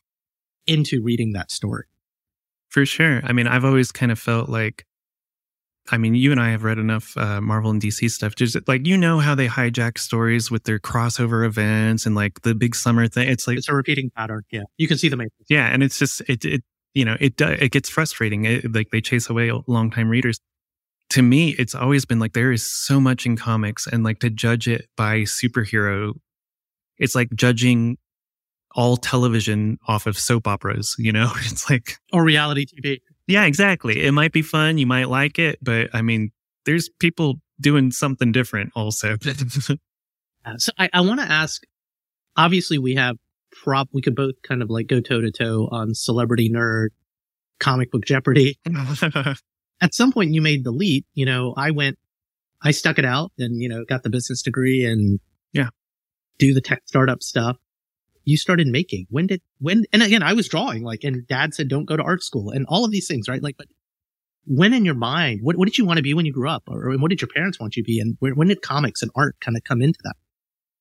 into 0.67 1.03
reading 1.03 1.33
that 1.33 1.51
story. 1.51 1.85
For 2.69 2.85
sure. 2.85 3.21
I 3.25 3.33
mean, 3.33 3.47
I've 3.47 3.65
always 3.65 3.93
kind 3.93 4.11
of 4.11 4.19
felt 4.19 4.49
like, 4.49 4.85
I 5.91 5.99
mean, 5.99 6.15
you 6.15 6.33
and 6.33 6.41
I 6.41 6.51
have 6.51 6.65
read 6.65 6.79
enough 6.79 7.17
uh, 7.17 7.41
Marvel 7.41 7.71
and 7.71 7.81
DC 7.81 8.11
stuff. 8.11 8.35
Just 8.35 8.57
like 8.67 8.87
you 8.87 8.97
know 8.97 9.21
how 9.21 9.37
they 9.37 9.47
hijack 9.47 9.99
stories 9.99 10.51
with 10.51 10.65
their 10.65 10.81
crossover 10.81 11.47
events 11.47 12.07
and 12.07 12.17
like 12.17 12.43
the 12.43 12.57
big 12.57 12.75
summer 12.75 13.07
thing. 13.07 13.29
It's 13.29 13.47
like 13.47 13.57
it's 13.57 13.69
a 13.69 13.75
repeating 13.75 14.11
pattern. 14.11 14.43
Yeah, 14.51 14.65
you 14.79 14.89
can 14.89 14.99
see 14.99 15.09
the 15.09 15.17
main. 15.17 15.29
Yeah, 15.49 15.69
and 15.69 15.85
it's 15.85 15.97
just 15.97 16.23
it 16.29 16.45
it 16.45 16.65
you 16.97 17.05
know, 17.05 17.17
it 17.21 17.39
it 17.39 17.73
gets 17.73 17.91
frustrating. 17.91 18.47
It, 18.47 18.75
like 18.75 18.89
they 18.91 19.03
chase 19.03 19.29
away 19.29 19.53
longtime 19.67 20.09
readers. 20.09 20.41
To 21.11 21.23
me, 21.23 21.51
it's 21.51 21.75
always 21.75 22.07
been 22.07 22.19
like 22.19 22.33
there 22.33 22.51
is 22.51 22.69
so 22.69 22.99
much 22.99 23.27
in 23.27 23.37
comics, 23.37 23.87
and 23.87 24.03
like 24.03 24.19
to 24.21 24.31
judge 24.31 24.67
it 24.67 24.89
by 24.97 25.21
superhero, 25.21 26.15
it's 26.97 27.15
like 27.15 27.29
judging 27.35 27.99
all 28.75 28.97
television 28.97 29.79
off 29.87 30.07
of 30.07 30.19
soap 30.19 30.49
operas. 30.49 30.97
You 30.99 31.13
know, 31.13 31.31
it's 31.37 31.69
like 31.69 31.99
or 32.15 32.25
reality 32.25 32.65
TV. 32.65 33.01
Yeah, 33.27 33.45
exactly. 33.45 34.03
It 34.03 34.13
might 34.13 34.33
be 34.33 34.43
fun. 34.43 34.79
You 34.79 34.87
might 34.87 35.11
like 35.11 35.39
it, 35.39 35.59
but 35.61 35.91
I 35.93 36.01
mean, 36.01 36.31
there's 36.65 36.89
people 36.99 37.35
doing 37.61 37.91
something 37.91 38.33
different 38.33 38.73
also. 38.75 39.17
Uh, 40.45 40.57
so 40.59 40.71
I, 40.79 40.89
I 40.93 41.01
want 41.01 41.19
to 41.19 41.27
ask. 41.29 41.65
Obviously, 42.37 42.79
we 42.79 42.95
have 42.95 43.17
prop 43.63 43.89
we 43.93 44.03
could 44.03 44.15
both 44.15 44.35
kind 44.43 44.63
of 44.63 44.71
like 44.71 44.87
go 44.87 45.01
toe 45.01 45.21
to 45.21 45.31
toe 45.31 45.69
on 45.71 45.95
celebrity 45.95 46.51
nerd, 46.51 46.89
comic 47.59 47.91
book 47.91 48.05
Jeopardy. 48.05 48.59
At 49.81 49.95
some 49.95 50.13
point 50.13 50.33
you 50.33 50.41
made 50.41 50.65
the 50.65 50.71
leap, 50.71 51.07
you 51.15 51.27
know, 51.27 51.55
I 51.57 51.71
went, 51.71 51.99
I 52.63 52.71
stuck 52.71 52.99
it 52.99 53.05
out 53.05 53.33
and, 53.39 53.61
you 53.61 53.69
know, 53.69 53.85
got 53.85 54.03
the 54.03 54.11
business 54.11 54.43
degree 54.43 54.85
and 54.85 55.21
yeah, 55.53 55.69
do 56.39 56.55
the 56.55 56.61
tech 56.61 56.83
startup 56.87 57.23
stuff. 57.23 57.57
You 58.25 58.37
started 58.37 58.67
making. 58.67 59.07
When 59.11 59.27
did, 59.27 59.43
when, 59.61 59.85
and 59.93 60.03
again, 60.03 60.23
I 60.23 60.33
was 60.33 60.49
drawing 60.49 60.83
like, 60.83 61.05
and 61.05 61.27
dad 61.27 61.55
said, 61.55 61.69
don't 61.69 61.85
go 61.85 61.97
to 61.97 62.03
art 62.03 62.23
school 62.23 62.51
and 62.51 62.67
all 62.69 62.85
of 62.85 62.91
these 62.91 63.07
things, 63.07 63.29
right? 63.29 63.43
Like, 63.43 63.57
but 63.57 63.69
when 64.47 64.73
in 64.73 64.85
your 64.85 64.95
mind, 64.95 65.41
what, 65.43 65.57
what 65.57 65.67
did 65.67 65.79
you 65.79 65.85
want 65.85 65.99
to 65.99 66.03
be 66.03 66.15
when 66.15 66.27
you 66.27 66.33
grew 66.33 66.49
up? 66.49 66.65
Or, 66.67 66.91
or 66.91 66.99
what 66.99 67.11
did 67.11 67.21
your 67.21 67.29
parents 67.29 67.61
want 67.61 67.77
you 67.77 67.83
to 67.83 67.87
be? 67.87 68.01
And 68.01 68.17
where, 68.19 68.35
when 68.35 68.49
did 68.49 68.63
comics 68.63 69.03
and 69.03 69.11
art 69.15 69.37
kind 69.41 69.57
of 69.57 69.65
come 69.65 69.83
into 69.83 69.99
that? 70.05 70.15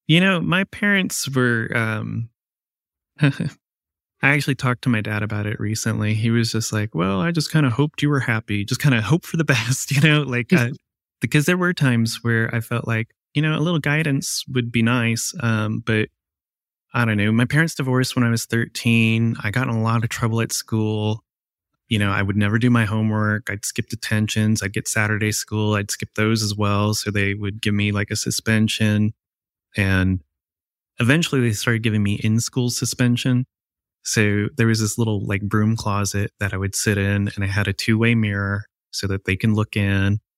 You 0.08 0.22
know, 0.22 0.40
my 0.40 0.64
parents 0.66 1.30
were. 1.30 1.70
Um, 1.76 2.30
I 3.22 4.30
actually 4.30 4.56
talked 4.56 4.84
to 4.84 4.90
my 4.90 5.02
dad 5.02 5.24
about 5.24 5.46
it 5.46 5.60
recently. 5.60 6.14
He 6.14 6.32
was 6.32 6.52
just 6.52 6.74
like, 6.74 6.96
"Well, 6.96 7.22
I 7.22 7.32
just 7.32 7.52
kind 7.52 7.66
of 7.66 7.74
hoped 7.74 8.02
you 8.02 8.10
were 8.10 8.22
happy. 8.22 8.66
Just 8.66 8.82
kind 8.82 8.96
of 8.96 9.04
hope 9.04 9.26
for 9.26 9.38
the 9.38 9.44
best, 9.56 9.92
you 9.92 10.02
know." 10.02 10.24
Like, 10.24 10.52
uh, 10.54 10.70
because 11.22 11.46
there 11.46 11.58
were 11.58 11.74
times 11.74 12.20
where 12.24 12.54
I 12.54 12.60
felt 12.60 12.88
like, 12.88 13.10
you 13.34 13.42
know, 13.42 13.58
a 13.58 13.62
little 13.62 13.80
guidance 13.80 14.44
would 14.48 14.72
be 14.72 14.82
nice. 14.82 15.34
Um, 15.42 15.84
but 15.86 16.10
I 16.94 17.04
don't 17.06 17.18
know. 17.18 17.32
My 17.32 17.46
parents 17.46 17.76
divorced 17.76 18.16
when 18.16 18.24
I 18.24 18.30
was 18.30 18.46
13. 18.46 19.36
I 19.44 19.52
got 19.52 19.68
in 19.68 19.76
a 19.76 19.84
lot 19.84 20.04
of 20.04 20.10
trouble 20.10 20.42
at 20.42 20.54
school. 20.54 21.24
You 21.90 22.00
know, 22.00 22.10
I 22.10 22.22
would 22.22 22.38
never 22.38 22.58
do 22.58 22.70
my 22.70 22.86
homework. 22.86 23.50
I'd 23.50 23.66
skip 23.66 23.90
detentions. 23.90 24.64
I'd 24.64 24.74
get 24.74 24.88
Saturday 24.88 25.32
school. 25.32 25.76
I'd 25.76 25.92
skip 25.92 26.10
those 26.16 26.42
as 26.42 26.56
well. 26.56 26.94
So 26.94 27.12
they 27.12 27.34
would 27.34 27.62
give 27.62 27.74
me 27.74 27.92
like 27.92 28.12
a 28.12 28.16
suspension. 28.16 29.14
And 29.76 30.22
eventually 31.00 31.42
they 31.42 31.52
started 31.54 31.84
giving 31.84 32.04
me 32.04 32.16
in 32.24 32.40
school 32.40 32.70
suspension. 32.70 33.46
So 34.04 34.48
there 34.58 34.68
was 34.68 34.80
this 34.80 34.98
little 34.98 35.26
like 35.26 35.42
broom 35.42 35.76
closet 35.76 36.32
that 36.40 36.54
I 36.54 36.58
would 36.58 36.76
sit 36.76 36.98
in 36.98 37.30
and 37.36 37.44
I 37.44 37.48
had 37.48 37.68
a 37.68 37.74
two 37.74 37.98
way 37.98 38.16
mirror 38.16 38.66
so 38.92 39.08
that 39.08 39.26
they 39.26 39.36
can 39.36 39.54
look 39.54 39.76
in. 39.76 40.20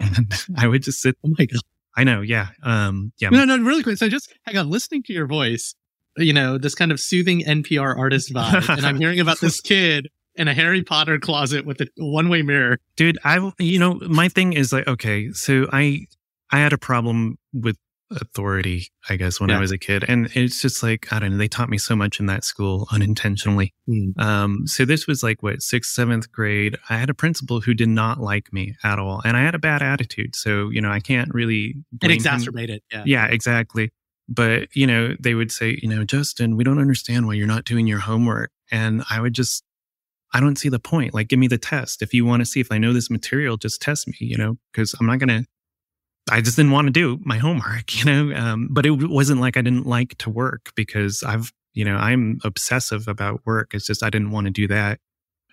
And 0.00 0.34
I 0.58 0.66
would 0.66 0.82
just 0.82 1.00
sit. 1.00 1.16
Oh 1.24 1.30
my 1.38 1.46
God. 1.46 1.60
I 1.96 2.02
know. 2.02 2.20
Yeah. 2.20 2.48
Um, 2.64 3.12
yeah. 3.18 3.28
No, 3.28 3.44
no, 3.44 3.56
really 3.58 3.84
quick. 3.84 3.96
So 3.96 4.08
just 4.08 4.34
hang 4.42 4.56
on, 4.56 4.68
listening 4.68 5.04
to 5.04 5.12
your 5.12 5.28
voice, 5.28 5.76
you 6.16 6.32
know, 6.32 6.58
this 6.58 6.74
kind 6.74 6.90
of 6.90 6.98
soothing 6.98 7.42
NPR 7.42 7.96
artist 7.96 8.34
vibe. 8.34 8.68
and 8.76 8.84
I'm 8.84 8.96
hearing 8.96 9.20
about 9.20 9.38
this 9.38 9.60
kid 9.60 10.08
in 10.34 10.48
a 10.48 10.54
Harry 10.54 10.82
Potter 10.82 11.20
closet 11.20 11.64
with 11.64 11.80
a 11.80 11.86
one 11.96 12.28
way 12.28 12.42
mirror. 12.42 12.80
Dude, 12.96 13.18
I, 13.24 13.52
you 13.60 13.78
know, 13.78 14.00
my 14.08 14.28
thing 14.28 14.52
is 14.52 14.72
like, 14.72 14.88
okay, 14.88 15.30
so 15.32 15.68
I, 15.72 16.06
I 16.50 16.58
had 16.58 16.72
a 16.72 16.78
problem 16.78 17.38
with 17.52 17.76
authority, 18.10 18.88
I 19.08 19.16
guess, 19.16 19.40
when 19.40 19.50
Yeah. 19.50 19.58
I 19.58 19.60
was 19.60 19.72
a 19.72 19.78
kid. 19.78 20.04
And 20.06 20.28
it's 20.34 20.60
just 20.62 20.82
like, 20.82 21.12
I 21.12 21.18
don't 21.18 21.32
know, 21.32 21.36
they 21.36 21.48
taught 21.48 21.68
me 21.68 21.78
so 21.78 21.96
much 21.96 22.20
in 22.20 22.26
that 22.26 22.44
school 22.44 22.86
unintentionally. 22.92 23.72
Hmm. 23.86 24.10
Um, 24.18 24.66
so 24.66 24.84
this 24.84 25.06
was 25.06 25.22
like 25.22 25.42
what, 25.42 25.62
sixth, 25.62 25.92
seventh 25.92 26.30
grade. 26.30 26.76
I 26.88 26.96
had 26.98 27.10
a 27.10 27.14
principal 27.14 27.60
who 27.60 27.74
did 27.74 27.88
not 27.88 28.20
like 28.20 28.52
me 28.52 28.74
at 28.84 28.98
all. 28.98 29.20
And 29.24 29.36
I 29.36 29.40
had 29.40 29.54
a 29.54 29.58
bad 29.58 29.82
attitude. 29.82 30.36
So, 30.36 30.70
you 30.70 30.80
know, 30.80 30.90
I 30.90 31.00
can't 31.00 31.32
really 31.34 31.74
It 31.92 32.00
blame 32.00 32.10
him. 32.12 32.16
exacerbated. 32.16 32.82
Yeah. 32.92 33.02
Yeah, 33.06 33.26
exactly. 33.26 33.90
But, 34.28 34.74
you 34.74 34.86
know, 34.86 35.14
they 35.20 35.34
would 35.34 35.52
say, 35.52 35.78
you 35.82 35.88
know, 35.88 36.04
Justin, 36.04 36.56
we 36.56 36.64
don't 36.64 36.78
understand 36.78 37.26
why 37.26 37.34
you're 37.34 37.46
not 37.46 37.64
doing 37.64 37.86
your 37.86 37.98
homework. 37.98 38.50
And 38.70 39.02
I 39.10 39.20
would 39.20 39.34
just, 39.34 39.64
I 40.32 40.40
don't 40.40 40.56
see 40.56 40.68
the 40.70 40.78
point. 40.78 41.14
Like, 41.14 41.28
give 41.28 41.38
me 41.38 41.46
the 41.46 41.58
test. 41.58 42.00
If 42.00 42.14
you 42.14 42.24
want 42.24 42.40
to 42.40 42.46
see 42.46 42.60
if 42.60 42.72
I 42.72 42.78
know 42.78 42.92
this 42.92 43.10
material, 43.10 43.56
just 43.56 43.82
test 43.82 44.08
me, 44.08 44.14
you 44.20 44.36
know, 44.36 44.56
because 44.72 44.94
I'm 44.98 45.06
not 45.06 45.18
going 45.18 45.28
to, 45.28 45.46
I 46.30 46.40
just 46.40 46.56
didn't 46.56 46.72
want 46.72 46.86
to 46.86 46.92
do 46.92 47.20
my 47.24 47.38
homework, 47.38 47.94
you 47.98 48.04
know. 48.04 48.36
Um, 48.36 48.68
but 48.70 48.86
it 48.86 48.90
wasn't 48.90 49.40
like 49.40 49.56
I 49.56 49.62
didn't 49.62 49.86
like 49.86 50.16
to 50.18 50.30
work 50.30 50.72
because 50.74 51.22
I've, 51.22 51.52
you 51.74 51.84
know, 51.84 51.96
I'm 51.96 52.38
obsessive 52.44 53.08
about 53.08 53.40
work. 53.44 53.74
It's 53.74 53.86
just 53.86 54.02
I 54.02 54.10
didn't 54.10 54.30
want 54.30 54.46
to 54.46 54.52
do 54.52 54.68
that. 54.68 55.00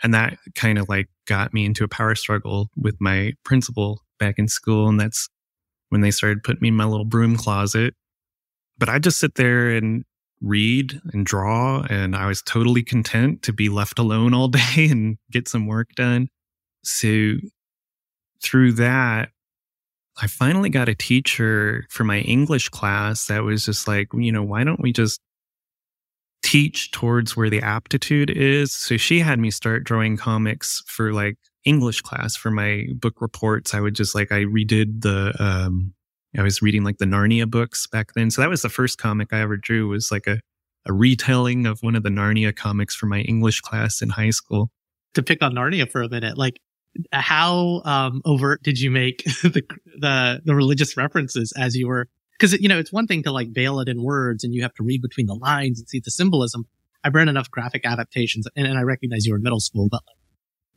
And 0.04 0.14
that 0.14 0.38
kind 0.56 0.80
of 0.80 0.90
like 0.90 1.10
got 1.28 1.54
me 1.54 1.66
into 1.66 1.84
a 1.84 1.88
power 1.88 2.16
struggle 2.16 2.70
with 2.76 2.96
my 3.00 3.34
principal 3.44 4.02
back 4.20 4.40
in 4.40 4.48
school. 4.48 4.88
And 4.88 5.00
that's 5.00 5.30
when 5.90 6.02
they 6.02 6.12
started 6.12 6.44
putting 6.44 6.62
me 6.62 6.70
in 6.70 6.76
my 6.76 6.86
little 6.86 7.06
broom 7.06 7.36
closet. 7.38 7.94
But 8.80 8.90
I 8.90 8.98
just 8.98 9.20
sit 9.20 9.36
there 9.36 9.70
and 9.70 10.04
read 10.42 11.00
and 11.14 11.24
draw. 11.24 11.86
And 11.90 12.16
I 12.16 12.26
was 12.26 12.42
totally 12.42 12.82
content 12.82 13.44
to 13.44 13.54
be 13.54 13.70
left 13.70 14.00
alone 14.00 14.34
all 14.34 14.48
day 14.76 14.88
and 14.90 15.18
get 15.30 15.48
some 15.48 15.68
work 15.68 15.90
done. 15.96 16.30
So 16.84 17.34
through 18.42 18.74
that, 18.74 19.30
I 20.22 20.28
finally 20.28 20.70
got 20.70 20.88
a 20.88 20.94
teacher 20.94 21.86
for 21.90 22.04
my 22.04 22.20
English 22.20 22.70
class 22.70 23.26
that 23.26 23.44
was 23.44 23.66
just 23.66 23.88
like, 23.88 24.10
you 24.14 24.32
know, 24.32 24.44
why 24.44 24.64
don't 24.64 24.80
we 24.80 24.94
just 24.94 25.20
teach 26.44 26.92
towards 26.92 27.36
where 27.36 27.50
the 27.50 27.62
aptitude 27.62 28.30
is? 28.30 28.72
So 28.72 28.98
she 28.98 29.20
had 29.20 29.40
me 29.40 29.50
start 29.50 29.84
drawing 29.84 30.18
comics 30.18 30.84
for 30.86 31.12
like 31.12 31.38
English 31.66 32.02
class 32.02 32.36
for 32.36 32.52
my 32.52 32.86
book 32.94 33.20
reports. 33.20 33.74
I 33.74 33.80
would 33.80 33.96
just 33.96 34.14
like, 34.14 34.32
I 34.32 34.44
redid 34.44 35.02
the, 35.02 35.34
um, 35.40 35.96
I 36.38 36.44
was 36.44 36.62
reading 36.62 36.84
like 36.84 37.00
the 37.00 37.06
Narnia 37.06 37.50
books 37.50 37.88
back 37.88 38.14
then. 38.14 38.30
So 38.30 38.42
that 38.42 38.50
was 38.50 38.62
the 38.62 38.70
first 38.70 39.00
comic 39.00 39.30
I 39.34 39.42
ever 39.42 39.58
drew 39.58 39.88
was 39.88 40.12
like 40.12 40.28
a, 40.28 40.40
a 40.86 40.94
retelling 40.94 41.66
of 41.66 41.80
one 41.82 41.96
of 41.96 42.04
the 42.04 42.10
Narnia 42.10 42.56
comics 42.56 42.96
for 42.96 43.08
my 43.08 43.22
English 43.22 43.62
class 43.62 44.04
in 44.04 44.10
high 44.10 44.30
school. 44.30 44.70
To 45.16 45.24
pick 45.24 45.42
on 45.42 45.56
Narnia 45.56 45.92
for 45.92 46.04
a 46.04 46.10
minute, 46.10 46.38
like 46.38 46.60
how 47.12 47.82
um, 47.86 48.22
overt 48.26 48.64
did 48.64 48.80
you 48.80 48.92
make 48.92 49.24
the, 49.44 49.64
the 50.00 50.42
the 50.44 50.56
religious 50.56 50.98
references 50.98 51.54
as 51.58 51.76
you 51.76 51.88
were? 51.88 52.08
Because 52.38 52.60
you 52.60 52.68
know 52.68 52.80
it's 52.80 52.92
one 52.92 53.08
thing 53.08 53.24
to 53.24 53.32
like 53.32 53.50
veil 53.52 53.80
it 53.80 53.88
in 53.88 54.04
words, 54.04 54.44
and 54.44 54.54
you 54.54 54.62
have 54.62 54.74
to 54.76 54.84
read 54.84 55.02
between 55.02 55.28
the 55.28 55.36
lines 55.36 55.80
and 55.80 55.88
see 55.88 56.02
the 56.04 56.12
symbolism. 56.12 56.66
I've 57.04 57.16
read 57.16 57.28
enough 57.28 57.50
graphic 57.50 57.86
adaptations, 57.86 58.48
and, 58.56 58.68
and 58.68 58.78
I 58.78 58.82
recognize 58.82 59.26
you 59.26 59.34
were 59.34 59.38
in 59.38 59.44
middle 59.44 59.60
school, 59.60 59.88
but 59.90 60.02
like, 60.08 60.18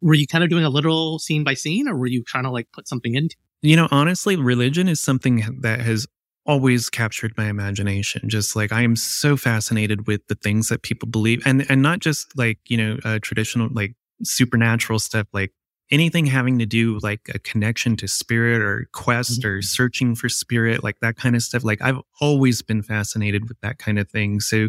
were 0.00 0.14
you 0.14 0.26
kind 0.26 0.42
of 0.42 0.50
doing 0.50 0.64
a 0.64 0.70
literal 0.70 1.18
scene 1.18 1.44
by 1.44 1.54
scene, 1.54 1.88
or 1.88 1.96
were 1.96 2.06
you 2.06 2.22
trying 2.26 2.44
to 2.44 2.50
like 2.50 2.68
put 2.72 2.88
something 2.88 3.14
into? 3.14 3.36
You 3.62 3.76
know, 3.76 3.88
honestly, 3.90 4.36
religion 4.36 4.88
is 4.88 5.00
something 5.00 5.60
that 5.62 5.80
has 5.80 6.06
always 6.46 6.90
captured 6.90 7.32
my 7.36 7.46
imagination. 7.46 8.28
Just 8.28 8.54
like 8.54 8.72
I 8.72 8.82
am 8.82 8.96
so 8.96 9.36
fascinated 9.36 10.06
with 10.06 10.26
the 10.28 10.34
things 10.34 10.68
that 10.68 10.82
people 10.82 11.08
believe, 11.08 11.42
and 11.46 11.66
and 11.70 11.82
not 11.82 12.00
just 12.00 12.36
like 12.36 12.58
you 12.66 12.76
know 12.76 12.98
uh, 13.04 13.18
traditional 13.22 13.68
like 13.72 13.94
supernatural 14.22 14.98
stuff, 14.98 15.26
like 15.32 15.52
anything 15.90 16.26
having 16.26 16.58
to 16.58 16.66
do 16.66 16.98
like 17.02 17.20
a 17.34 17.38
connection 17.38 17.96
to 17.96 18.08
spirit 18.08 18.62
or 18.62 18.88
quest 18.92 19.44
or 19.44 19.62
searching 19.62 20.14
for 20.14 20.28
spirit, 20.28 20.82
like 20.82 21.00
that 21.00 21.16
kind 21.16 21.36
of 21.36 21.42
stuff. 21.42 21.64
Like 21.64 21.82
I've 21.82 22.00
always 22.20 22.62
been 22.62 22.82
fascinated 22.82 23.48
with 23.48 23.60
that 23.60 23.78
kind 23.78 23.98
of 23.98 24.08
thing. 24.10 24.40
So 24.40 24.68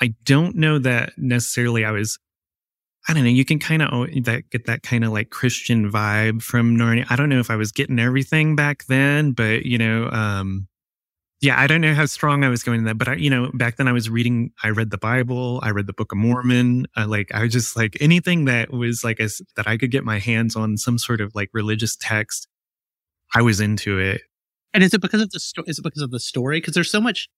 I 0.00 0.14
don't 0.24 0.56
know 0.56 0.78
that 0.78 1.12
necessarily 1.16 1.84
I 1.84 1.90
was 1.90 2.18
I 3.06 3.12
don't 3.12 3.24
know. 3.24 3.30
You 3.30 3.44
can 3.44 3.58
kind 3.58 3.82
of 3.82 4.24
that 4.24 4.48
get 4.50 4.64
that 4.64 4.82
kind 4.82 5.04
of 5.04 5.12
like 5.12 5.28
Christian 5.28 5.90
vibe 5.92 6.42
from 6.42 6.76
Narnia. 6.76 7.06
I 7.10 7.16
don't 7.16 7.28
know 7.28 7.38
if 7.38 7.50
I 7.50 7.56
was 7.56 7.70
getting 7.70 7.98
everything 7.98 8.56
back 8.56 8.86
then, 8.86 9.32
but 9.32 9.66
you 9.66 9.76
know, 9.76 10.08
um, 10.10 10.68
yeah, 11.40 11.60
I 11.60 11.66
don't 11.66 11.80
know 11.80 11.94
how 11.94 12.06
strong 12.06 12.44
I 12.44 12.48
was 12.48 12.62
going 12.62 12.78
in 12.78 12.84
that. 12.84 12.98
But 12.98 13.08
I, 13.08 13.14
you 13.16 13.28
know, 13.28 13.50
back 13.54 13.76
then 13.76 13.88
I 13.88 13.92
was 13.92 14.08
reading. 14.08 14.52
I 14.62 14.70
read 14.70 14.90
the 14.90 14.98
Bible. 14.98 15.60
I 15.62 15.70
read 15.70 15.86
the 15.86 15.92
Book 15.92 16.12
of 16.12 16.18
Mormon. 16.18 16.86
I, 16.96 17.04
like 17.04 17.32
I 17.34 17.42
was 17.42 17.52
just 17.52 17.76
like 17.76 17.96
anything 18.00 18.46
that 18.46 18.72
was 18.72 19.04
like 19.04 19.20
as 19.20 19.42
that 19.56 19.66
I 19.66 19.76
could 19.76 19.90
get 19.90 20.04
my 20.04 20.18
hands 20.18 20.56
on 20.56 20.76
some 20.76 20.98
sort 20.98 21.20
of 21.20 21.34
like 21.34 21.50
religious 21.52 21.96
text. 21.96 22.48
I 23.34 23.42
was 23.42 23.60
into 23.60 23.98
it. 23.98 24.22
And 24.72 24.82
is 24.82 24.94
it 24.94 25.00
because 25.00 25.22
of 25.22 25.30
the 25.30 25.40
story? 25.40 25.66
is 25.68 25.78
it 25.78 25.82
because 25.82 26.02
of 26.02 26.10
the 26.10 26.20
story? 26.20 26.58
Because 26.58 26.74
there's 26.74 26.90
so 26.90 27.00
much 27.00 27.28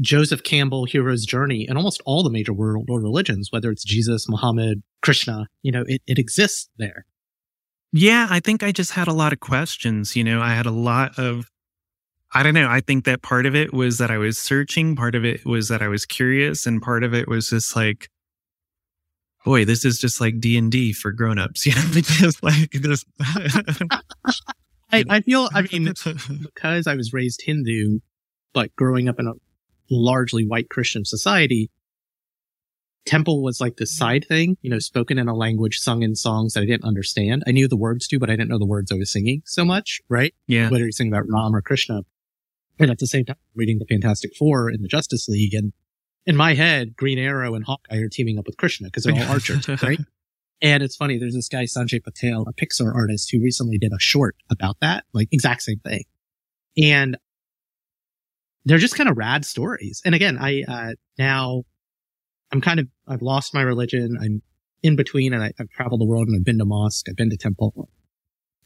Joseph 0.00 0.42
Campbell 0.42 0.84
hero's 0.84 1.24
journey 1.24 1.66
in 1.68 1.76
almost 1.76 2.00
all 2.06 2.22
the 2.22 2.30
major 2.30 2.52
world 2.52 2.86
or 2.88 3.00
religions, 3.00 3.48
whether 3.50 3.70
it's 3.70 3.84
Jesus, 3.84 4.28
Muhammad, 4.28 4.82
Krishna. 5.02 5.48
You 5.62 5.72
know, 5.72 5.84
it, 5.86 6.02
it 6.06 6.18
exists 6.18 6.68
there. 6.78 7.06
Yeah, 7.92 8.26
I 8.30 8.40
think 8.40 8.62
I 8.62 8.72
just 8.72 8.92
had 8.92 9.08
a 9.08 9.12
lot 9.12 9.32
of 9.32 9.40
questions. 9.40 10.14
You 10.14 10.24
know, 10.24 10.40
I 10.40 10.50
had 10.50 10.66
a 10.66 10.70
lot 10.70 11.18
of, 11.18 11.50
I 12.34 12.42
don't 12.42 12.54
know. 12.54 12.68
I 12.68 12.80
think 12.80 13.04
that 13.04 13.22
part 13.22 13.46
of 13.46 13.54
it 13.54 13.72
was 13.72 13.98
that 13.98 14.10
I 14.10 14.18
was 14.18 14.38
searching. 14.38 14.96
Part 14.96 15.14
of 15.14 15.24
it 15.24 15.46
was 15.46 15.68
that 15.68 15.82
I 15.82 15.88
was 15.88 16.04
curious. 16.04 16.66
And 16.66 16.82
part 16.82 17.02
of 17.02 17.14
it 17.14 17.26
was 17.26 17.48
just 17.48 17.74
like, 17.74 18.10
boy, 19.44 19.64
this 19.64 19.84
is 19.84 19.98
just 19.98 20.20
like 20.20 20.40
D 20.40 20.58
and 20.58 20.70
D 20.70 20.92
for 20.92 21.10
grown-ups. 21.10 21.66
You 21.66 21.74
know, 21.74 22.00
just 22.00 22.42
like 22.42 22.70
this. 22.72 23.04
I, 24.90 25.04
I 25.08 25.20
feel, 25.20 25.48
I 25.54 25.62
mean, 25.62 25.92
because 26.42 26.86
I 26.86 26.94
was 26.94 27.12
raised 27.12 27.42
Hindu, 27.42 28.00
but 28.52 28.74
growing 28.76 29.08
up 29.08 29.18
in 29.18 29.26
a 29.26 29.34
largely 29.90 30.46
white 30.46 30.68
Christian 30.68 31.04
society, 31.04 31.70
temple 33.06 33.42
was 33.42 33.60
like 33.60 33.76
this 33.76 33.96
side 33.96 34.26
thing, 34.28 34.56
you 34.60 34.70
know, 34.70 34.78
spoken 34.78 35.18
in 35.18 35.28
a 35.28 35.34
language, 35.34 35.78
sung 35.78 36.02
in 36.02 36.14
songs 36.14 36.52
that 36.52 36.62
I 36.62 36.66
didn't 36.66 36.84
understand. 36.84 37.42
I 37.46 37.52
knew 37.52 37.68
the 37.68 37.76
words 37.76 38.06
to, 38.08 38.18
but 38.18 38.28
I 38.28 38.34
didn't 38.34 38.50
know 38.50 38.58
the 38.58 38.66
words 38.66 38.92
I 38.92 38.96
was 38.96 39.10
singing 39.10 39.42
so 39.46 39.64
much, 39.64 40.00
right? 40.08 40.34
yeah. 40.46 40.68
whether 40.68 40.84
you're 40.84 40.92
singing 40.92 41.12
about 41.12 41.24
Ram 41.28 41.54
or 41.54 41.62
Krishna. 41.62 42.02
And 42.78 42.90
at 42.90 42.98
the 42.98 43.06
same 43.06 43.24
time, 43.24 43.36
reading 43.54 43.78
the 43.78 43.86
Fantastic 43.86 44.34
Four 44.36 44.70
in 44.70 44.82
the 44.82 44.88
Justice 44.88 45.28
League. 45.28 45.54
And 45.54 45.72
in 46.26 46.36
my 46.36 46.54
head, 46.54 46.96
Green 46.96 47.18
Arrow 47.18 47.54
and 47.54 47.64
Hawkeye 47.64 47.96
are 47.96 48.08
teaming 48.08 48.38
up 48.38 48.46
with 48.46 48.56
Krishna 48.56 48.88
because 48.88 49.04
they're 49.04 49.14
all 49.14 49.22
archers, 49.32 49.68
right? 49.82 49.98
And 50.60 50.82
it's 50.82 50.96
funny. 50.96 51.18
There's 51.18 51.34
this 51.34 51.48
guy, 51.48 51.64
Sanjay 51.64 52.02
Patel, 52.02 52.44
a 52.48 52.52
Pixar 52.52 52.92
artist 52.94 53.30
who 53.30 53.40
recently 53.40 53.78
did 53.78 53.92
a 53.92 53.98
short 53.98 54.36
about 54.50 54.76
that, 54.80 55.04
like 55.12 55.28
exact 55.32 55.62
same 55.62 55.78
thing. 55.80 56.04
And 56.76 57.16
they're 58.64 58.78
just 58.78 58.96
kind 58.96 59.08
of 59.08 59.16
rad 59.16 59.44
stories. 59.44 60.02
And 60.04 60.14
again, 60.14 60.36
I, 60.38 60.64
uh, 60.68 60.92
now 61.16 61.62
I'm 62.52 62.60
kind 62.60 62.80
of, 62.80 62.88
I've 63.06 63.22
lost 63.22 63.54
my 63.54 63.62
religion. 63.62 64.18
I'm 64.20 64.42
in 64.82 64.96
between 64.96 65.32
and 65.32 65.42
I, 65.42 65.52
I've 65.58 65.70
traveled 65.70 66.00
the 66.00 66.04
world 66.04 66.28
and 66.28 66.36
I've 66.36 66.44
been 66.44 66.58
to 66.58 66.64
mosque. 66.64 67.06
I've 67.08 67.16
been 67.16 67.30
to 67.30 67.36
temple. 67.36 67.88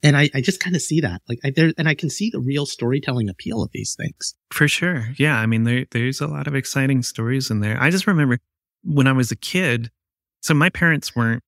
And 0.05 0.17
I, 0.17 0.31
I 0.35 0.41
just 0.41 0.59
kind 0.59 0.75
of 0.75 0.83
see 0.83 1.01
that, 1.01 1.23
like, 1.29 1.39
I, 1.45 1.51
there, 1.51 1.73
and 1.79 1.89
I 1.89 1.95
can 1.95 2.11
see 2.11 2.29
the 2.29 2.41
real 2.41 2.67
storytelling 2.67 3.29
appeal 3.29 3.63
of 3.63 3.71
these 3.73 3.95
things. 3.95 4.35
For 4.51 4.67
sure. 4.67 5.09
Yeah. 5.17 5.39
I 5.39 5.47
mean, 5.47 5.63
there, 5.63 5.87
there's 5.93 6.21
a 6.21 6.27
lot 6.27 6.49
of 6.49 6.57
exciting 6.57 7.03
stories 7.03 7.51
in 7.51 7.61
there. 7.61 7.81
I 7.81 7.91
just 7.91 8.09
remember 8.09 8.39
when 8.83 9.07
I 9.07 9.13
was 9.13 9.31
a 9.31 9.37
kid. 9.37 9.91
So 10.41 10.55
my 10.55 10.71
parents 10.71 11.15
weren't, 11.15 11.43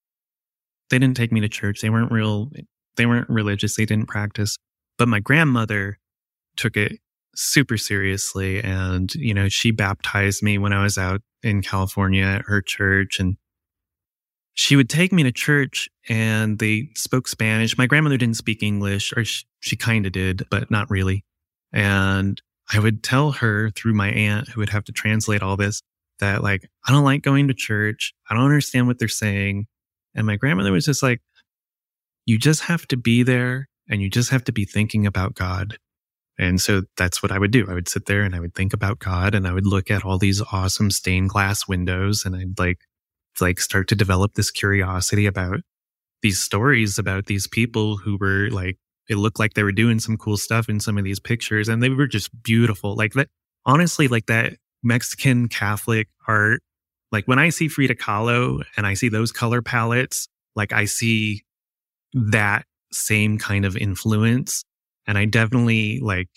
they 0.89 1.01
didn't 1.01 1.17
take 1.17 1.33
me 1.33 1.41
to 1.41 1.49
church. 1.49 1.81
They 1.81 1.91
weren't 1.91 2.13
real, 2.13 2.53
they 2.97 3.07
weren't 3.07 3.29
religious. 3.29 3.75
They 3.75 3.87
didn't 3.87 4.07
practice. 4.07 4.57
But 4.99 5.09
my 5.09 5.19
grandmother 5.19 5.99
took 6.57 6.77
it 6.77 7.01
super 7.35 7.77
seriously. 7.77 8.63
And, 8.63 9.13
you 9.17 9.35
know, 9.35 9.49
she 9.49 9.73
baptized 9.73 10.45
me 10.45 10.59
when 10.59 10.73
I 10.73 10.85
was 10.85 10.97
out 10.97 11.23
in 11.43 11.61
California 11.61 12.25
at 12.25 12.43
her 12.43 12.63
church. 12.63 13.19
And 13.19 13.37
she 14.55 14.77
would 14.77 14.89
take 14.89 15.13
me 15.13 15.25
to 15.25 15.33
church 15.33 15.91
and 16.09 16.59
they 16.59 16.89
spoke 16.95 17.29
Spanish. 17.29 17.77
My 17.77 17.87
grandmother 17.87 18.17
didn't 18.17 18.37
speak 18.37 18.63
English, 18.63 19.13
or 19.17 19.25
she, 19.25 19.45
she 19.61 19.77
kind 19.77 20.07
of 20.07 20.13
did, 20.13 20.45
but 20.51 20.71
not 20.71 20.89
really. 20.91 21.25
And 21.73 22.41
I 22.73 22.79
would 22.79 23.03
tell 23.03 23.33
her 23.33 23.71
through 23.71 23.95
my 23.95 24.11
aunt, 24.11 24.49
who 24.49 24.61
would 24.61 24.71
have 24.71 24.85
to 24.85 24.93
translate 24.93 25.43
all 25.43 25.57
this, 25.57 25.83
that 26.21 26.43
like, 26.43 26.69
I 26.87 26.93
don't 26.93 27.05
like 27.05 27.23
going 27.23 27.49
to 27.49 27.55
church. 27.55 28.15
I 28.31 28.35
don't 28.35 28.45
understand 28.45 28.87
what 28.87 28.99
they're 28.99 29.09
saying. 29.09 29.67
And 30.15 30.27
my 30.27 30.37
grandmother 30.37 30.73
was 30.73 30.87
just 30.87 31.03
like, 31.03 31.21
you 32.25 32.39
just 32.39 32.63
have 32.63 32.87
to 32.89 32.97
be 32.97 33.25
there 33.25 33.69
and 33.91 34.01
you 34.01 34.09
just 34.09 34.31
have 34.31 34.45
to 34.45 34.53
be 34.53 34.65
thinking 34.65 35.05
about 35.05 35.35
God. 35.35 35.79
And 36.39 36.61
so 36.61 36.83
that's 36.97 37.23
what 37.23 37.33
I 37.33 37.39
would 37.39 37.51
do. 37.51 37.67
I 37.69 37.75
would 37.75 37.89
sit 37.89 38.07
there 38.07 38.23
and 38.23 38.35
I 38.35 38.41
would 38.41 38.55
think 38.55 38.73
about 38.73 39.01
God 39.01 39.35
and 39.35 39.47
I 39.47 39.53
would 39.53 39.67
look 39.67 39.91
at 39.91 40.05
all 40.05 40.19
these 40.19 40.41
awesome 40.53 40.91
stained 40.91 41.31
glass 41.31 41.69
windows 41.69 42.25
and 42.25 42.35
I'd 42.35 42.59
like, 42.59 42.79
like 43.41 43.61
start 43.61 43.89
to 43.89 43.95
develop 43.95 44.35
this 44.35 44.51
curiosity 44.51 45.27
about 45.27 45.61
these 46.25 46.41
stories 46.41 46.99
about 46.99 47.27
these 47.27 47.47
people 47.47 47.99
who 47.99 48.17
were 48.17 48.49
like, 48.51 48.79
it 49.11 49.17
looked 49.17 49.39
like 49.39 49.53
they 49.53 49.63
were 49.63 49.73
doing 49.73 50.01
some 50.01 50.17
cool 50.17 50.39
stuff 50.39 50.71
in 50.71 50.81
some 50.81 50.97
of 50.97 51.05
these 51.05 51.21
pictures 51.21 51.69
and 51.69 51.83
they 51.83 51.91
were 51.91 52.07
just 52.07 52.31
beautiful. 52.43 52.97
Like 52.97 53.13
that, 53.13 53.29
honestly, 53.67 54.09
like 54.09 54.25
that 54.27 54.55
Mexican 54.83 55.49
Catholic 55.49 56.09
art, 56.27 56.63
like 57.13 57.27
when 57.27 57.39
I 57.39 57.51
see 57.51 57.69
Frida 57.69 57.97
Kahlo 57.97 58.65
and 58.75 58.87
I 58.87 58.95
see 58.95 59.11
those 59.11 59.33
color 59.33 59.61
palettes, 59.61 60.27
like 60.57 60.73
I 60.73 60.87
see 60.87 61.45
that 62.15 62.65
same 62.91 63.37
kind 63.37 63.67
of 63.67 63.77
influence. 63.77 64.65
And 65.07 65.19
I 65.19 65.27
definitely 65.27 66.01
like, 66.01 66.31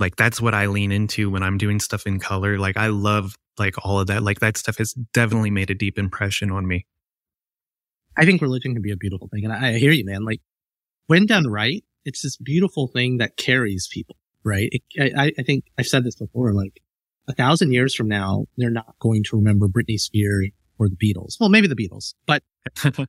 like 0.00 0.16
that's 0.16 0.40
what 0.40 0.52
I 0.52 0.66
lean 0.66 0.90
into 0.90 1.30
when 1.30 1.44
I'm 1.44 1.58
doing 1.58 1.78
stuff 1.78 2.08
in 2.08 2.18
color. 2.18 2.58
Like 2.58 2.76
I 2.76 2.88
love 2.88 3.36
like 3.60 3.74
all 3.84 4.00
of 4.00 4.08
that. 4.08 4.24
Like 4.24 4.40
that 4.40 4.56
stuff 4.56 4.78
has 4.78 4.94
definitely 5.12 5.50
made 5.50 5.70
a 5.70 5.74
deep 5.74 5.98
impression 5.98 6.50
on 6.50 6.66
me. 6.66 6.86
I 8.16 8.24
think 8.24 8.42
religion 8.42 8.72
can 8.72 8.82
be 8.82 8.90
a 8.90 8.96
beautiful 8.96 9.28
thing. 9.28 9.44
And 9.44 9.52
I, 9.52 9.78
hear 9.78 9.92
you, 9.92 10.04
man. 10.04 10.24
Like 10.24 10.40
when 11.06 11.26
done 11.26 11.46
right, 11.46 11.84
it's 12.04 12.22
this 12.22 12.36
beautiful 12.36 12.88
thing 12.88 13.18
that 13.18 13.36
carries 13.36 13.88
people, 13.92 14.16
right? 14.42 14.68
It, 14.72 15.12
I, 15.16 15.32
I 15.38 15.42
think 15.42 15.66
I've 15.78 15.86
said 15.86 16.02
this 16.02 16.16
before, 16.16 16.52
like 16.52 16.80
a 17.28 17.34
thousand 17.34 17.72
years 17.72 17.94
from 17.94 18.08
now, 18.08 18.46
they're 18.56 18.70
not 18.70 18.98
going 18.98 19.22
to 19.24 19.36
remember 19.36 19.68
Britney 19.68 19.98
Spears 19.98 20.48
or 20.78 20.88
the 20.88 20.96
Beatles. 20.96 21.36
Well, 21.38 21.50
maybe 21.50 21.68
the 21.68 21.76
Beatles, 21.76 22.14
but 22.26 22.42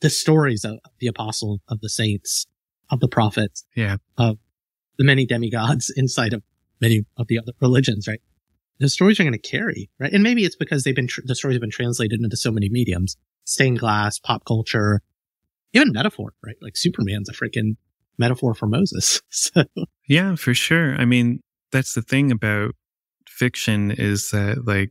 the 0.00 0.10
stories 0.10 0.64
of 0.64 0.78
the 1.00 1.06
apostle, 1.06 1.60
of 1.68 1.80
the 1.80 1.88
saints, 1.88 2.46
of 2.90 3.00
the 3.00 3.08
prophets, 3.08 3.64
yeah, 3.74 3.96
of 4.18 4.38
the 4.98 5.04
many 5.04 5.26
demigods 5.26 5.90
inside 5.96 6.32
of 6.34 6.42
many 6.80 7.04
of 7.16 7.26
the 7.28 7.38
other 7.38 7.52
religions, 7.60 8.06
right? 8.06 8.20
The 8.80 8.88
stories 8.88 9.20
are 9.20 9.24
going 9.24 9.32
to 9.32 9.38
carry, 9.38 9.90
right? 9.98 10.12
And 10.12 10.22
maybe 10.22 10.44
it's 10.44 10.56
because 10.56 10.84
they've 10.84 10.94
been, 10.94 11.06
tr- 11.06 11.20
the 11.24 11.34
stories 11.34 11.54
have 11.54 11.60
been 11.60 11.70
translated 11.70 12.20
into 12.20 12.36
so 12.36 12.50
many 12.50 12.68
mediums, 12.68 13.16
stained 13.44 13.78
glass, 13.78 14.18
pop 14.18 14.44
culture, 14.44 15.02
even 15.72 15.92
metaphor, 15.92 16.32
right? 16.44 16.56
Like 16.60 16.76
Superman's 16.76 17.28
a 17.28 17.32
freaking 17.32 17.76
metaphor 18.18 18.54
for 18.54 18.66
Moses. 18.66 19.20
So 19.30 19.64
yeah, 20.08 20.36
for 20.36 20.54
sure. 20.54 20.94
I 20.96 21.04
mean, 21.04 21.40
that's 21.72 21.94
the 21.94 22.02
thing 22.02 22.30
about 22.30 22.74
fiction 23.28 23.90
is 23.90 24.30
that 24.30 24.64
like, 24.66 24.90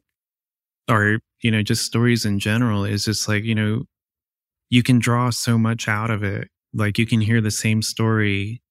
or, 0.89 1.19
you 1.41 1.52
know, 1.52 1.62
just 1.62 1.86
stories 1.86 2.26
in 2.26 2.39
general 2.39 2.84
is 2.84 3.06
just 3.06 3.28
like, 3.28 3.43
you 3.43 3.56
know, 3.56 3.84
you 4.69 4.84
can 4.84 5.00
draw 5.00 5.30
so 5.30 5.58
much 5.58 5.88
out 5.88 6.10
of 6.10 6.24
it. 6.24 6.50
Like 6.74 6.98
you 6.98 7.06
can 7.06 7.22
hear 7.22 7.41
the 7.41 7.52
same 7.52 7.82
story 7.82 8.62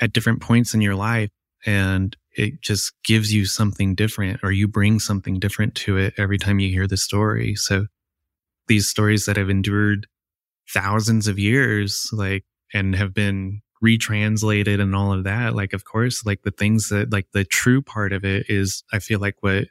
at 0.00 0.12
different 0.12 0.40
points 0.40 0.74
in 0.74 0.80
your 0.80 0.94
life 0.94 1.30
and 1.64 2.16
it 2.36 2.60
just 2.62 2.92
gives 3.02 3.32
you 3.32 3.44
something 3.44 3.94
different 3.94 4.40
or 4.42 4.52
you 4.52 4.68
bring 4.68 5.00
something 5.00 5.38
different 5.38 5.74
to 5.74 5.96
it 5.96 6.14
every 6.16 6.38
time 6.38 6.58
you 6.58 6.70
hear 6.70 6.86
the 6.86 6.96
story. 6.96 7.54
So 7.56 7.86
these 8.68 8.88
stories 8.88 9.26
that 9.26 9.36
have 9.36 9.50
endured 9.50 10.06
thousands 10.72 11.26
of 11.26 11.38
years, 11.38 12.08
like, 12.12 12.44
and 12.72 12.94
have 12.94 13.12
been 13.12 13.62
retranslated 13.82 14.78
and 14.78 14.94
all 14.94 15.12
of 15.12 15.24
that, 15.24 15.54
like, 15.54 15.72
of 15.72 15.84
course, 15.84 16.24
like 16.24 16.42
the 16.42 16.52
things 16.52 16.88
that, 16.90 17.12
like 17.12 17.26
the 17.32 17.44
true 17.44 17.82
part 17.82 18.12
of 18.12 18.24
it 18.24 18.46
is, 18.48 18.84
I 18.92 19.00
feel 19.00 19.18
like 19.18 19.36
what, 19.40 19.64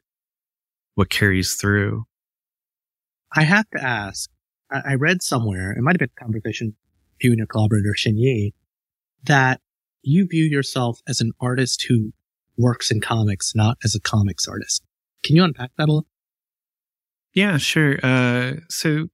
what 0.95 1.09
carries 1.09 1.55
through. 1.55 2.05
I 3.33 3.43
have 3.43 3.69
to 3.69 3.81
ask, 3.81 4.29
I 4.71 4.95
read 4.95 5.21
somewhere, 5.21 5.71
it 5.71 5.81
might 5.81 5.93
have 5.93 5.99
been 5.99 6.09
a 6.17 6.23
conversation 6.23 6.75
you 7.21 7.31
and 7.31 7.37
your 7.37 7.47
collaborator 7.47 7.93
Shin 7.95 8.17
Yu, 8.17 8.51
that 9.23 9.61
you 10.01 10.27
view 10.27 10.45
yourself 10.45 10.99
as 11.07 11.21
an 11.21 11.31
artist 11.39 11.85
who 11.87 12.11
works 12.59 12.91
in 12.91 13.01
comics, 13.01 13.55
not 13.55 13.77
as 13.83 13.95
a 13.95 13.99
comics 13.99 14.47
artist. 14.47 14.83
Can 15.23 15.35
you 15.35 15.43
unpack 15.43 15.71
that 15.77 15.85
a 15.85 15.91
little? 15.91 16.07
Yeah, 17.33 17.57
sure. 17.57 17.97
Uh, 18.03 18.53
so 18.69 19.07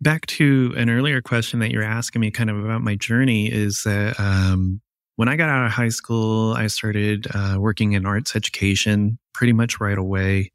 back 0.00 0.26
to 0.26 0.74
an 0.76 0.90
earlier 0.90 1.22
question 1.22 1.60
that 1.60 1.70
you're 1.70 1.82
asking 1.82 2.20
me 2.20 2.30
kind 2.30 2.50
of 2.50 2.62
about 2.62 2.82
my 2.82 2.96
journey 2.96 3.50
is 3.50 3.82
that 3.84 4.18
um, 4.18 4.80
when 5.16 5.28
I 5.28 5.36
got 5.36 5.48
out 5.48 5.66
of 5.66 5.72
high 5.72 5.88
school, 5.88 6.52
I 6.52 6.66
started 6.66 7.26
uh, 7.34 7.56
working 7.58 7.92
in 7.92 8.04
arts 8.04 8.34
education 8.34 9.18
pretty 9.32 9.52
much 9.52 9.80
right 9.80 9.98
away. 9.98 10.50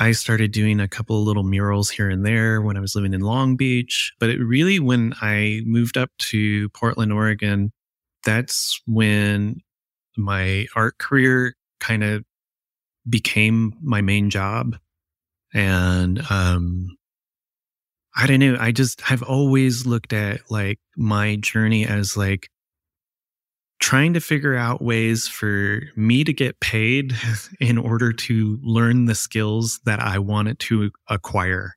I 0.00 0.12
started 0.12 0.52
doing 0.52 0.78
a 0.78 0.86
couple 0.86 1.24
little 1.24 1.42
murals 1.42 1.90
here 1.90 2.08
and 2.08 2.24
there 2.24 2.62
when 2.62 2.76
I 2.76 2.80
was 2.80 2.94
living 2.94 3.14
in 3.14 3.20
Long 3.20 3.56
Beach. 3.56 4.12
But 4.20 4.30
it 4.30 4.38
really, 4.38 4.78
when 4.78 5.14
I 5.20 5.62
moved 5.64 5.96
up 5.96 6.10
to 6.18 6.68
Portland, 6.70 7.12
Oregon, 7.12 7.72
that's 8.24 8.80
when 8.86 9.60
my 10.18 10.66
art 10.74 10.98
career 10.98 11.54
kind 11.80 12.04
of 12.04 12.24
became 13.08 13.74
my 13.80 14.00
main 14.00 14.30
job. 14.30 14.76
And, 15.54 16.20
um, 16.30 16.96
I 18.16 18.26
don't 18.26 18.40
know. 18.40 18.56
I 18.58 18.72
just, 18.72 19.10
I've 19.10 19.22
always 19.22 19.86
looked 19.86 20.12
at 20.12 20.50
like 20.50 20.80
my 20.96 21.36
journey 21.36 21.86
as 21.86 22.16
like 22.16 22.50
trying 23.80 24.12
to 24.14 24.20
figure 24.20 24.56
out 24.56 24.82
ways 24.82 25.28
for 25.28 25.82
me 25.96 26.24
to 26.24 26.32
get 26.32 26.60
paid 26.60 27.14
in 27.60 27.78
order 27.78 28.12
to 28.12 28.58
learn 28.62 29.04
the 29.04 29.14
skills 29.14 29.80
that 29.84 30.00
I 30.00 30.18
wanted 30.18 30.58
to 30.60 30.90
acquire. 31.08 31.74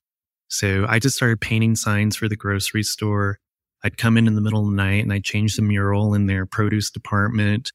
So 0.48 0.86
I 0.88 1.00
just 1.00 1.16
started 1.16 1.40
painting 1.40 1.76
signs 1.76 2.16
for 2.16 2.28
the 2.28 2.36
grocery 2.36 2.84
store. 2.84 3.38
I'd 3.84 3.98
come 3.98 4.18
in 4.18 4.28
in 4.28 4.36
the 4.36 4.42
middle 4.42 4.62
of 4.62 4.70
the 4.70 4.76
night 4.76 5.04
and 5.04 5.14
I'd 5.14 5.24
change 5.24 5.56
the 5.56 5.62
mural 5.62 6.14
in 6.14 6.26
their 6.26 6.46
produce 6.46 6.92
department. 6.92 7.72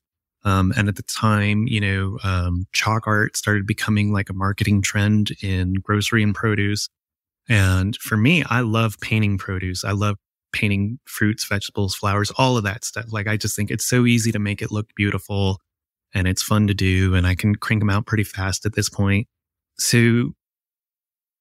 Um, 0.47 0.73
and 0.77 0.89
at 0.89 0.95
the 0.95 1.03
time, 1.03 1.67
you 1.67 1.81
know, 1.81 2.19
um, 2.23 2.67
chalk 2.73 3.09
art 3.09 3.37
started 3.37 3.67
becoming 3.67 4.13
like 4.13 4.31
a 4.31 4.33
marketing 4.33 4.81
trend 4.81 5.33
in 5.43 5.75
grocery 5.75 6.23
and 6.23 6.35
produce. 6.35 6.89
And 7.49 7.97
for 7.97 8.17
me, 8.17 8.45
I 8.49 8.61
love 8.61 8.95
painting 9.01 9.39
produce. 9.39 9.85
I 9.85 9.91
love 9.91 10.17
painting 10.53 11.01
fruits, 11.05 11.45
vegetables, 11.45 11.97
flowers, 11.97 12.31
all 12.39 12.57
of 12.57 12.63
that 12.63 12.85
stuff. 12.85 13.07
Like 13.11 13.27
I 13.27 13.37
just 13.37 13.57
think 13.57 13.73
it's 13.73 13.85
so 13.85 14.07
easy 14.07 14.31
to 14.31 14.39
make 14.39 14.63
it 14.63 14.71
look 14.71 14.87
beautiful 14.95 15.59
and 16.15 16.29
it's 16.29 16.45
fun 16.45 16.69
to 16.69 16.75
do. 16.75 17.17
And 17.17 17.27
I 17.27 17.35
can 17.35 17.57
crank 17.57 17.81
them 17.81 17.91
out 17.91 18.07
pretty 18.07 18.25
fast 18.25 18.65
at 18.65 18.75
this 18.75 18.89
point. 18.89 19.27
So 19.79 20.31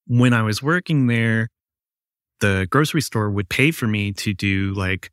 when 0.07 0.33
I 0.33 0.41
was 0.41 0.63
working 0.63 1.05
there, 1.05 1.49
the 2.39 2.67
grocery 2.71 3.01
store 3.01 3.29
would 3.29 3.49
pay 3.49 3.69
for 3.69 3.85
me 3.85 4.13
to 4.13 4.33
do 4.33 4.73
like 4.73 5.11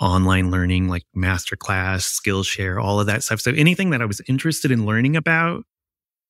online 0.00 0.50
learning, 0.50 0.88
like 0.88 1.04
masterclass, 1.16 2.20
Skillshare, 2.20 2.82
all 2.82 3.00
of 3.00 3.06
that 3.06 3.22
stuff. 3.22 3.40
So 3.40 3.52
anything 3.52 3.90
that 3.90 4.00
I 4.00 4.06
was 4.06 4.20
interested 4.26 4.70
in 4.70 4.86
learning 4.86 5.14
about, 5.16 5.64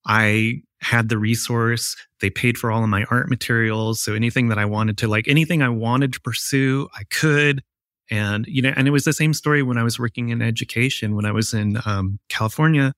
I 0.06 0.62
had 0.80 1.08
the 1.08 1.18
resource. 1.18 1.96
They 2.20 2.30
paid 2.30 2.58
for 2.58 2.72
all 2.72 2.82
of 2.82 2.88
my 2.88 3.04
art 3.10 3.28
materials. 3.28 4.00
So 4.00 4.14
anything 4.14 4.48
that 4.48 4.58
I 4.58 4.64
wanted 4.64 4.98
to 4.98 5.08
like, 5.08 5.28
anything 5.28 5.62
I 5.62 5.68
wanted 5.68 6.12
to 6.14 6.20
pursue, 6.20 6.88
I 6.94 7.04
could. 7.10 7.62
And, 8.10 8.44
you 8.48 8.60
know, 8.60 8.72
and 8.76 8.88
it 8.88 8.90
was 8.90 9.04
the 9.04 9.12
same 9.12 9.32
story 9.34 9.62
when 9.62 9.78
I 9.78 9.84
was 9.84 9.98
working 9.98 10.30
in 10.30 10.42
education. 10.42 11.14
When 11.14 11.26
I 11.26 11.32
was 11.32 11.54
in 11.54 11.78
um, 11.86 12.18
California, 12.28 12.92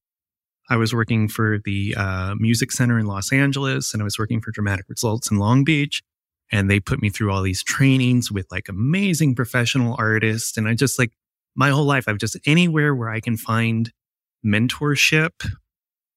I 0.70 0.76
was 0.76 0.94
working 0.94 1.28
for 1.28 1.58
the 1.64 1.94
uh, 1.98 2.34
Music 2.38 2.72
Center 2.72 2.98
in 2.98 3.04
Los 3.06 3.30
Angeles 3.30 3.92
and 3.92 4.02
I 4.02 4.04
was 4.04 4.18
working 4.18 4.40
for 4.40 4.52
Dramatic 4.52 4.86
Results 4.88 5.30
in 5.30 5.36
Long 5.36 5.64
Beach. 5.64 6.02
And 6.52 6.70
they 6.70 6.78
put 6.78 7.00
me 7.00 7.08
through 7.08 7.32
all 7.32 7.42
these 7.42 7.62
trainings 7.62 8.30
with 8.30 8.46
like 8.50 8.68
amazing 8.68 9.34
professional 9.34 9.96
artists. 9.98 10.56
And 10.56 10.68
I 10.68 10.74
just 10.74 10.98
like 10.98 11.12
my 11.56 11.70
whole 11.70 11.84
life, 11.84 12.04
I've 12.06 12.18
just 12.18 12.36
anywhere 12.46 12.94
where 12.94 13.08
I 13.08 13.20
can 13.20 13.36
find 13.36 13.90
mentorship, 14.44 15.50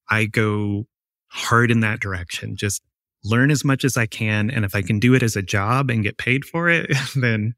I 0.10 0.26
go 0.26 0.86
hard 1.28 1.71
in 1.71 1.80
that 1.82 2.00
direction. 2.00 2.56
Just 2.56 2.82
learn 3.24 3.50
as 3.50 3.63
much 3.63 3.84
as 3.84 3.98
I 3.98 4.06
can. 4.06 4.50
And 4.52 4.65
if 4.65 4.76
I 4.76 4.82
can 4.82 5.00
do 5.00 5.13
it 5.13 5.24
as 5.24 5.36
a 5.36 5.41
job 5.41 5.89
and 5.89 6.04
get 6.04 6.17
paid 6.17 6.45
for 6.45 6.69
it, 6.69 6.91
then 7.15 7.56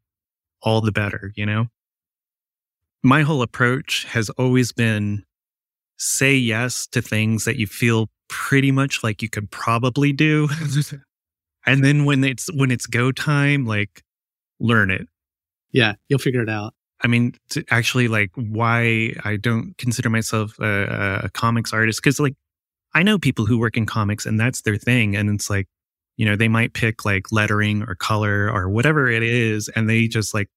all 0.61 0.81
the 0.81 0.91
better, 0.91 1.31
you 1.35 1.45
know? 1.45 1.67
My 3.03 3.21
whole 3.21 3.41
approach 3.41 4.05
has 4.05 4.29
always 4.31 4.71
been 4.71 5.23
say 5.97 6.35
yes 6.35 6.87
to 6.87 7.01
things 7.01 7.45
that 7.45 7.57
you 7.57 7.67
feel 7.67 8.09
pretty 8.29 8.71
much 8.71 9.03
like 9.03 9.21
you 9.21 9.29
could 9.29 9.49
probably 9.51 10.11
do. 10.11 10.49
and 11.67 11.83
then 11.83 12.05
when 12.05 12.23
it's 12.23 12.51
when 12.53 12.71
it's 12.71 12.85
go 12.87 13.11
time, 13.11 13.65
like 13.65 14.03
learn 14.59 14.89
it. 14.89 15.07
Yeah, 15.71 15.95
you'll 16.07 16.19
figure 16.19 16.41
it 16.41 16.49
out. 16.49 16.73
I 17.01 17.07
mean, 17.07 17.35
actually, 17.69 18.07
like 18.07 18.31
why 18.35 19.13
I 19.23 19.35
don't 19.35 19.77
consider 19.77 20.09
myself 20.09 20.57
a, 20.59 21.21
a 21.25 21.29
comics 21.29 21.73
artist 21.73 22.01
because, 22.01 22.19
like, 22.19 22.33
I 22.95 23.03
know 23.03 23.19
people 23.19 23.45
who 23.45 23.59
work 23.59 23.77
in 23.77 23.85
comics 23.85 24.25
and 24.25 24.39
that's 24.39 24.61
their 24.61 24.77
thing, 24.77 25.15
and 25.15 25.29
it's 25.29 25.49
like, 25.49 25.67
you 26.15 26.25
know, 26.25 26.35
they 26.35 26.47
might 26.47 26.73
pick 26.73 27.05
like 27.05 27.31
lettering 27.31 27.83
or 27.83 27.93
color 27.93 28.49
or 28.51 28.69
whatever 28.69 29.07
it 29.09 29.21
is, 29.21 29.69
and 29.69 29.89
they 29.89 30.07
just 30.07 30.33
like 30.33 30.49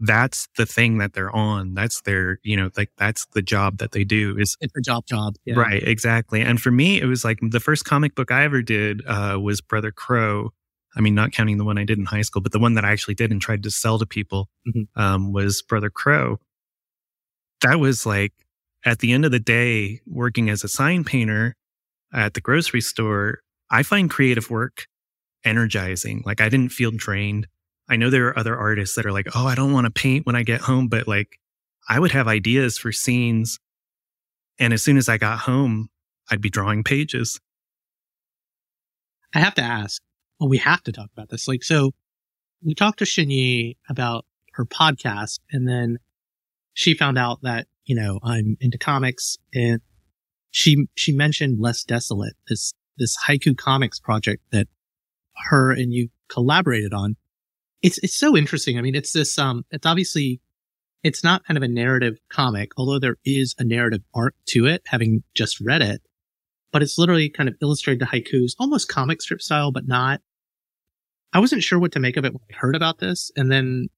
that's 0.00 0.48
the 0.56 0.66
thing 0.66 0.98
that 0.98 1.12
they're 1.12 1.34
on. 1.34 1.74
That's 1.74 2.00
their, 2.02 2.38
you 2.42 2.56
know, 2.56 2.70
like 2.76 2.90
that's 2.96 3.26
the 3.32 3.42
job 3.42 3.78
that 3.78 3.92
they 3.92 4.04
do 4.04 4.36
is 4.38 4.56
it's 4.60 4.76
a 4.76 4.80
job 4.80 5.06
job. 5.06 5.34
Yeah. 5.44 5.58
Right. 5.58 5.82
Exactly. 5.82 6.40
And 6.40 6.60
for 6.60 6.70
me, 6.70 7.00
it 7.00 7.06
was 7.06 7.24
like 7.24 7.38
the 7.42 7.60
first 7.60 7.84
comic 7.84 8.14
book 8.14 8.30
I 8.30 8.44
ever 8.44 8.62
did, 8.62 9.02
uh, 9.06 9.38
was 9.40 9.60
Brother 9.60 9.90
Crow. 9.90 10.52
I 10.96 11.00
mean, 11.00 11.14
not 11.14 11.32
counting 11.32 11.58
the 11.58 11.64
one 11.64 11.78
I 11.78 11.84
did 11.84 11.98
in 11.98 12.06
high 12.06 12.22
school, 12.22 12.42
but 12.42 12.52
the 12.52 12.58
one 12.58 12.74
that 12.74 12.84
I 12.84 12.92
actually 12.92 13.14
did 13.14 13.30
and 13.30 13.40
tried 13.40 13.62
to 13.64 13.70
sell 13.70 13.98
to 13.98 14.06
people, 14.06 14.48
mm-hmm. 14.66 15.00
um, 15.00 15.32
was 15.32 15.62
Brother 15.62 15.90
Crow. 15.90 16.38
That 17.62 17.80
was 17.80 18.06
like 18.06 18.32
at 18.84 19.00
the 19.00 19.12
end 19.12 19.24
of 19.24 19.32
the 19.32 19.40
day, 19.40 20.00
working 20.06 20.48
as 20.48 20.64
a 20.64 20.68
sign 20.68 21.04
painter 21.04 21.56
at 22.12 22.34
the 22.34 22.40
grocery 22.40 22.80
store, 22.80 23.40
I 23.70 23.82
find 23.82 24.08
creative 24.08 24.50
work 24.50 24.86
energizing. 25.44 26.22
Like 26.24 26.40
I 26.40 26.48
didn't 26.48 26.72
feel 26.72 26.90
drained. 26.90 27.48
I 27.88 27.96
know 27.96 28.10
there 28.10 28.28
are 28.28 28.38
other 28.38 28.56
artists 28.56 28.96
that 28.96 29.06
are 29.06 29.12
like, 29.12 29.28
oh, 29.34 29.46
I 29.46 29.54
don't 29.54 29.72
want 29.72 29.86
to 29.86 29.90
paint 29.90 30.26
when 30.26 30.36
I 30.36 30.42
get 30.42 30.60
home, 30.60 30.88
but 30.88 31.08
like 31.08 31.38
I 31.88 31.98
would 31.98 32.12
have 32.12 32.28
ideas 32.28 32.76
for 32.76 32.92
scenes. 32.92 33.58
And 34.58 34.72
as 34.72 34.82
soon 34.82 34.98
as 34.98 35.08
I 35.08 35.16
got 35.16 35.40
home, 35.40 35.88
I'd 36.30 36.42
be 36.42 36.50
drawing 36.50 36.84
pages. 36.84 37.40
I 39.34 39.40
have 39.40 39.54
to 39.54 39.62
ask, 39.62 40.02
well, 40.38 40.48
we 40.48 40.58
have 40.58 40.82
to 40.84 40.92
talk 40.92 41.08
about 41.12 41.30
this. 41.30 41.48
Like, 41.48 41.62
so 41.62 41.92
we 42.62 42.74
talked 42.74 42.98
to 42.98 43.06
Shin 43.06 43.30
Yu 43.30 43.74
about 43.88 44.26
her 44.54 44.66
podcast 44.66 45.38
and 45.50 45.66
then 45.66 45.98
she 46.74 46.94
found 46.94 47.18
out 47.18 47.40
that, 47.42 47.66
you 47.84 47.94
know, 47.94 48.18
I'm 48.22 48.56
into 48.60 48.78
comics 48.78 49.38
and 49.54 49.80
she, 50.50 50.88
she 50.94 51.12
mentioned 51.12 51.58
Less 51.60 51.84
Desolate, 51.84 52.34
this, 52.48 52.74
this 52.98 53.16
haiku 53.26 53.56
comics 53.56 53.98
project 53.98 54.42
that 54.52 54.68
her 55.48 55.70
and 55.70 55.92
you 55.92 56.08
collaborated 56.28 56.92
on 56.92 57.16
it's 57.82 57.98
it's 57.98 58.14
so 58.14 58.36
interesting. 58.36 58.78
I 58.78 58.82
mean, 58.82 58.94
it's 58.94 59.12
this 59.12 59.38
um 59.38 59.64
it's 59.70 59.86
obviously 59.86 60.40
it's 61.02 61.22
not 61.22 61.44
kind 61.44 61.56
of 61.56 61.62
a 61.62 61.68
narrative 61.68 62.18
comic, 62.28 62.72
although 62.76 62.98
there 62.98 63.16
is 63.24 63.54
a 63.58 63.64
narrative 63.64 64.02
arc 64.14 64.34
to 64.46 64.66
it, 64.66 64.82
having 64.86 65.22
just 65.34 65.60
read 65.60 65.82
it. 65.82 66.02
But 66.72 66.82
it's 66.82 66.98
literally 66.98 67.30
kind 67.30 67.48
of 67.48 67.54
illustrated 67.62 68.06
haikus, 68.06 68.52
almost 68.58 68.88
comic 68.88 69.22
strip 69.22 69.40
style, 69.40 69.72
but 69.72 69.86
not. 69.86 70.20
I 71.32 71.40
wasn't 71.40 71.62
sure 71.62 71.78
what 71.78 71.92
to 71.92 72.00
make 72.00 72.16
of 72.16 72.24
it 72.24 72.32
when 72.32 72.42
I 72.50 72.56
heard 72.56 72.74
about 72.74 72.98
this. 72.98 73.30
And 73.36 73.50
then, 73.50 73.88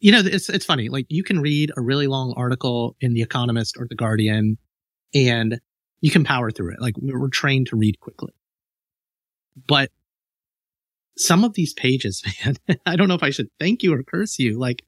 you 0.00 0.10
know, 0.12 0.20
it's, 0.24 0.48
it's 0.48 0.64
funny. 0.64 0.88
Like 0.88 1.06
you 1.08 1.22
can 1.22 1.40
read 1.40 1.70
a 1.76 1.80
really 1.80 2.06
long 2.06 2.34
article 2.36 2.96
in 3.00 3.14
The 3.14 3.22
Economist 3.22 3.76
or 3.78 3.86
The 3.88 3.94
Guardian 3.94 4.58
and 5.14 5.60
you 6.00 6.10
can 6.10 6.24
power 6.24 6.50
through 6.50 6.72
it. 6.72 6.80
Like 6.80 6.94
we're 6.98 7.28
trained 7.28 7.68
to 7.68 7.76
read 7.76 8.00
quickly. 8.00 8.32
But 9.68 9.90
some 11.16 11.44
of 11.44 11.54
these 11.54 11.72
pages, 11.74 12.22
man, 12.44 12.78
I 12.86 12.96
don't 12.96 13.08
know 13.08 13.14
if 13.14 13.22
I 13.22 13.30
should 13.30 13.48
thank 13.58 13.82
you 13.82 13.94
or 13.94 14.02
curse 14.02 14.38
you, 14.38 14.58
like 14.58 14.82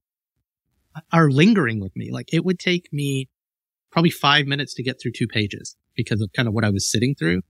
are 1.13 1.31
lingering 1.31 1.81
with 1.81 1.95
me. 1.97 2.11
Like 2.13 2.33
it 2.33 2.45
would 2.45 2.59
take 2.59 2.93
me 2.93 3.29
probably 3.91 4.11
five 4.11 4.47
minutes 4.47 4.75
to 4.75 4.83
get 4.83 5.01
through 5.01 5.13
two 5.13 5.27
pages 5.27 5.77
because 5.95 6.21
of 6.21 6.31
kind 6.33 6.49
of 6.49 6.55
what 6.55 6.65
I 6.65 6.71
was 6.71 6.91
sitting 6.91 7.15
through. 7.15 7.43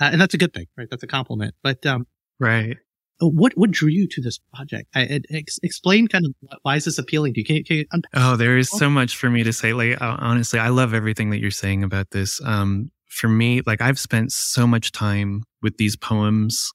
Uh, 0.00 0.10
and 0.12 0.20
that's 0.20 0.34
a 0.34 0.38
good 0.38 0.54
thing, 0.54 0.66
right? 0.76 0.88
That's 0.90 1.02
a 1.02 1.06
compliment. 1.06 1.54
But, 1.62 1.84
um, 1.86 2.06
right. 2.40 2.76
Uh, 3.22 3.28
what, 3.28 3.52
what 3.56 3.70
drew 3.70 3.88
you 3.88 4.08
to 4.08 4.20
this 4.20 4.38
project? 4.54 4.88
I, 4.94 5.20
ex, 5.30 5.58
explain 5.62 6.08
kind 6.08 6.26
of 6.26 6.58
why 6.62 6.76
is 6.76 6.86
this 6.86 6.98
appealing 6.98 7.34
to 7.34 7.40
you? 7.40 7.44
Can, 7.44 7.56
you, 7.56 7.64
can 7.64 7.76
you 7.76 7.86
oh, 8.14 8.36
there 8.36 8.56
is 8.56 8.70
so 8.70 8.88
much 8.88 9.16
for 9.16 9.28
me 9.28 9.42
to 9.44 9.52
say. 9.52 9.74
Like, 9.74 10.00
uh, 10.00 10.16
honestly, 10.18 10.58
I 10.58 10.68
love 10.68 10.94
everything 10.94 11.30
that 11.30 11.40
you're 11.40 11.50
saying 11.50 11.84
about 11.84 12.10
this. 12.10 12.40
Um, 12.44 12.90
for 13.06 13.28
me, 13.28 13.60
like 13.66 13.82
I've 13.82 13.98
spent 13.98 14.32
so 14.32 14.66
much 14.66 14.90
time 14.90 15.44
with 15.60 15.76
these 15.76 15.96
poems 15.96 16.72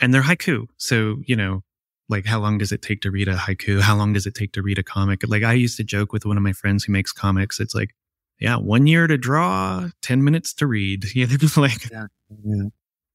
and 0.00 0.12
they're 0.12 0.22
haiku. 0.22 0.66
So, 0.76 1.18
you 1.26 1.36
know, 1.36 1.62
like 2.08 2.26
how 2.26 2.40
long 2.40 2.58
does 2.58 2.72
it 2.72 2.82
take 2.82 3.02
to 3.02 3.10
read 3.10 3.28
a 3.28 3.36
haiku? 3.36 3.80
How 3.80 3.96
long 3.96 4.12
does 4.12 4.26
it 4.26 4.34
take 4.34 4.52
to 4.52 4.62
read 4.62 4.78
a 4.78 4.82
comic? 4.82 5.22
Like 5.26 5.42
I 5.42 5.52
used 5.52 5.76
to 5.76 5.84
joke 5.84 6.12
with 6.12 6.24
one 6.24 6.36
of 6.36 6.42
my 6.42 6.52
friends 6.52 6.84
who 6.84 6.92
makes 6.92 7.12
comics. 7.12 7.60
It's 7.60 7.74
like, 7.74 7.94
yeah, 8.40 8.56
one 8.56 8.86
year 8.86 9.06
to 9.06 9.18
draw, 9.18 9.88
10 10.02 10.24
minutes 10.24 10.54
to 10.54 10.66
read. 10.66 11.04
Yeah. 11.14 11.26
They're 11.26 11.38
just 11.38 11.56
like, 11.56 11.90
yeah. 11.90 12.06
yeah. 12.44 12.68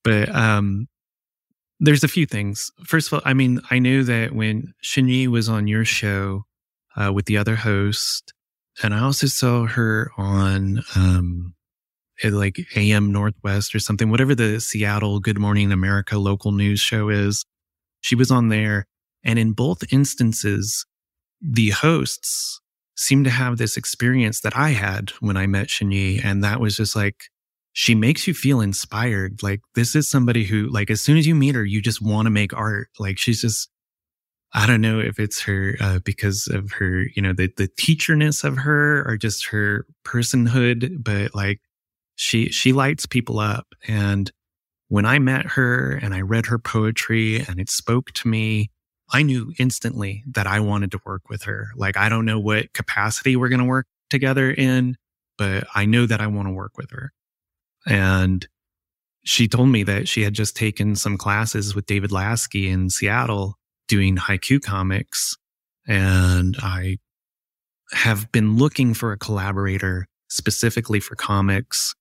but, 0.03 0.33
um, 0.35 0.87
there's 1.79 2.03
a 2.03 2.07
few 2.07 2.25
things. 2.25 2.71
First 2.85 3.07
of 3.07 3.13
all, 3.13 3.21
I 3.25 3.33
mean, 3.33 3.59
I 3.69 3.79
knew 3.79 4.03
that 4.03 4.33
when 4.33 4.73
Shin 4.81 5.07
Yu 5.07 5.31
was 5.31 5.49
on 5.49 5.67
your 5.67 5.83
show, 5.83 6.45
uh, 6.95 7.11
with 7.11 7.25
the 7.25 7.37
other 7.37 7.55
host, 7.55 8.33
and 8.81 8.93
I 8.93 8.99
also 8.99 9.27
saw 9.27 9.65
her 9.65 10.11
on, 10.17 10.83
um, 10.95 11.55
like 12.23 12.60
AM 12.76 13.12
Northwest 13.12 13.73
or 13.73 13.80
something, 13.80 14.10
whatever 14.10 14.36
the 14.36 14.60
Seattle 14.60 15.19
Good 15.19 15.39
Morning 15.39 15.71
America 15.71 16.17
local 16.17 16.52
news 16.52 16.80
show 16.80 17.10
is. 17.10 17.45
She 18.02 18.15
was 18.15 18.32
on 18.32 18.49
there. 18.49 18.86
And 19.23 19.39
in 19.39 19.54
both 19.54 19.91
instances, 19.91 20.86
the 21.41 21.69
hosts 21.69 22.60
seemed 22.95 23.26
to 23.26 23.32
have 23.32 23.58
this 23.58 23.78
experience 23.78 24.41
that 24.41 24.56
I 24.56 24.69
had 24.69 25.12
when 25.19 25.38
I 25.38 25.47
met 25.47 25.69
Shin 25.69 25.91
Yu. 25.91 26.21
And 26.23 26.43
that 26.43 26.60
was 26.60 26.78
just 26.78 26.95
like, 26.95 27.23
she 27.71 27.95
makes 27.95 28.28
you 28.28 28.34
feel 28.34 28.62
inspired. 28.62 29.41
Like 29.41 29.62
this 29.73 29.95
is 29.95 30.08
somebody 30.08 30.43
who, 30.43 30.67
like, 30.69 30.91
as 30.91 31.02
soon 31.02 31.17
as 31.17 31.26
you 31.26 31.34
meet 31.34 31.56
her, 31.56 31.65
you 31.65 31.82
just 31.82 32.02
want 32.02 32.28
to 32.28 32.30
make 32.30 32.54
art. 32.54 32.89
Like 32.99 33.17
she's 33.17 33.41
just, 33.41 33.69
I 34.54 34.67
don't 34.67 34.82
know 34.82 34.99
if 34.99 35.19
it's 35.19 35.41
her, 35.41 35.76
uh, 35.82 35.99
because 35.99 36.47
of 36.47 36.73
her, 36.73 37.06
you 37.15 37.21
know, 37.21 37.34
the, 37.34 37.52
the 37.58 37.67
teacherness 37.67 38.43
of 38.43 38.58
her 38.58 39.04
or 39.10 39.17
just 39.17 39.47
her 39.47 39.88
personhood, 40.06 41.04
but 41.04 41.34
like 41.34 41.60
she 42.15 42.49
she 42.49 42.73
lights 42.73 43.06
people 43.06 43.39
up. 43.39 43.67
And 43.88 44.32
when 44.89 45.06
i 45.06 45.17
met 45.17 45.45
her 45.45 45.99
and 46.04 46.13
i 46.13 46.21
read 46.21 46.45
her 46.45 46.60
poetry 46.60 47.39
and 47.47 47.60
it 47.60 47.69
spoke 47.69 48.12
to 48.12 48.28
me 48.28 48.69
i 49.12 49.23
knew 49.23 49.52
instantly 49.58 50.23
that 50.28 50.45
i 50.45 50.60
wanted 50.60 50.91
to 50.91 50.99
work 51.06 51.30
with 51.30 51.43
her. 51.43 51.69
Like 51.76 51.97
i 51.97 52.10
don't 52.10 52.26
know 52.26 52.39
what 52.39 52.73
capacity 52.73 53.36
we're 53.36 53.49
going 53.49 53.60
to 53.60 53.65
work 53.65 53.88
together 54.10 54.52
in 54.52 54.95
but 55.38 55.65
i 55.73 55.86
know 55.86 56.06
that 56.06 56.21
i 56.21 56.28
want 56.28 56.47
to 56.47 56.54
work 56.54 56.78
with 56.78 56.91
her. 56.91 57.12
And 57.88 58.47
she 59.26 59.47
told 59.47 59.69
me 59.69 59.84
that 59.84 60.08
she 60.08 60.21
had 60.21 60.34
just 60.34 60.56
taken 60.56 60.95
some 60.95 61.17
classes 61.17 61.73
with 61.73 61.88
david 61.88 62.12
lasky 62.12 62.69
in 62.69 62.89
seattle 62.89 63.56
doing 63.88 64.15
haiku 64.17 64.62
comics. 64.62 65.38
And 65.88 66.56
i 66.62 66.97
have 67.93 68.32
been 68.32 68.58
looking 68.58 68.93
for 68.93 69.12
a 69.12 69.17
collaborator 69.17 70.08
specifically 70.30 70.99
for 70.99 71.15
comics 71.15 71.95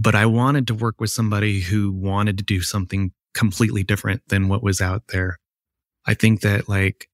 but 0.00 0.14
I 0.14 0.26
wanted 0.26 0.68
to 0.68 0.74
work 0.74 1.00
with 1.00 1.10
somebody 1.10 1.58
who 1.58 1.90
wanted 1.90 2.38
to 2.38 2.44
do 2.44 2.60
something 2.60 3.10
completely 3.34 3.82
different 3.82 4.22
than 4.28 4.46
what 4.46 4.62
was 4.62 4.80
out 4.80 5.02
there. 5.08 5.38
I 6.06 6.14
think 6.14 6.42
that 6.42 6.68
like 6.68 7.08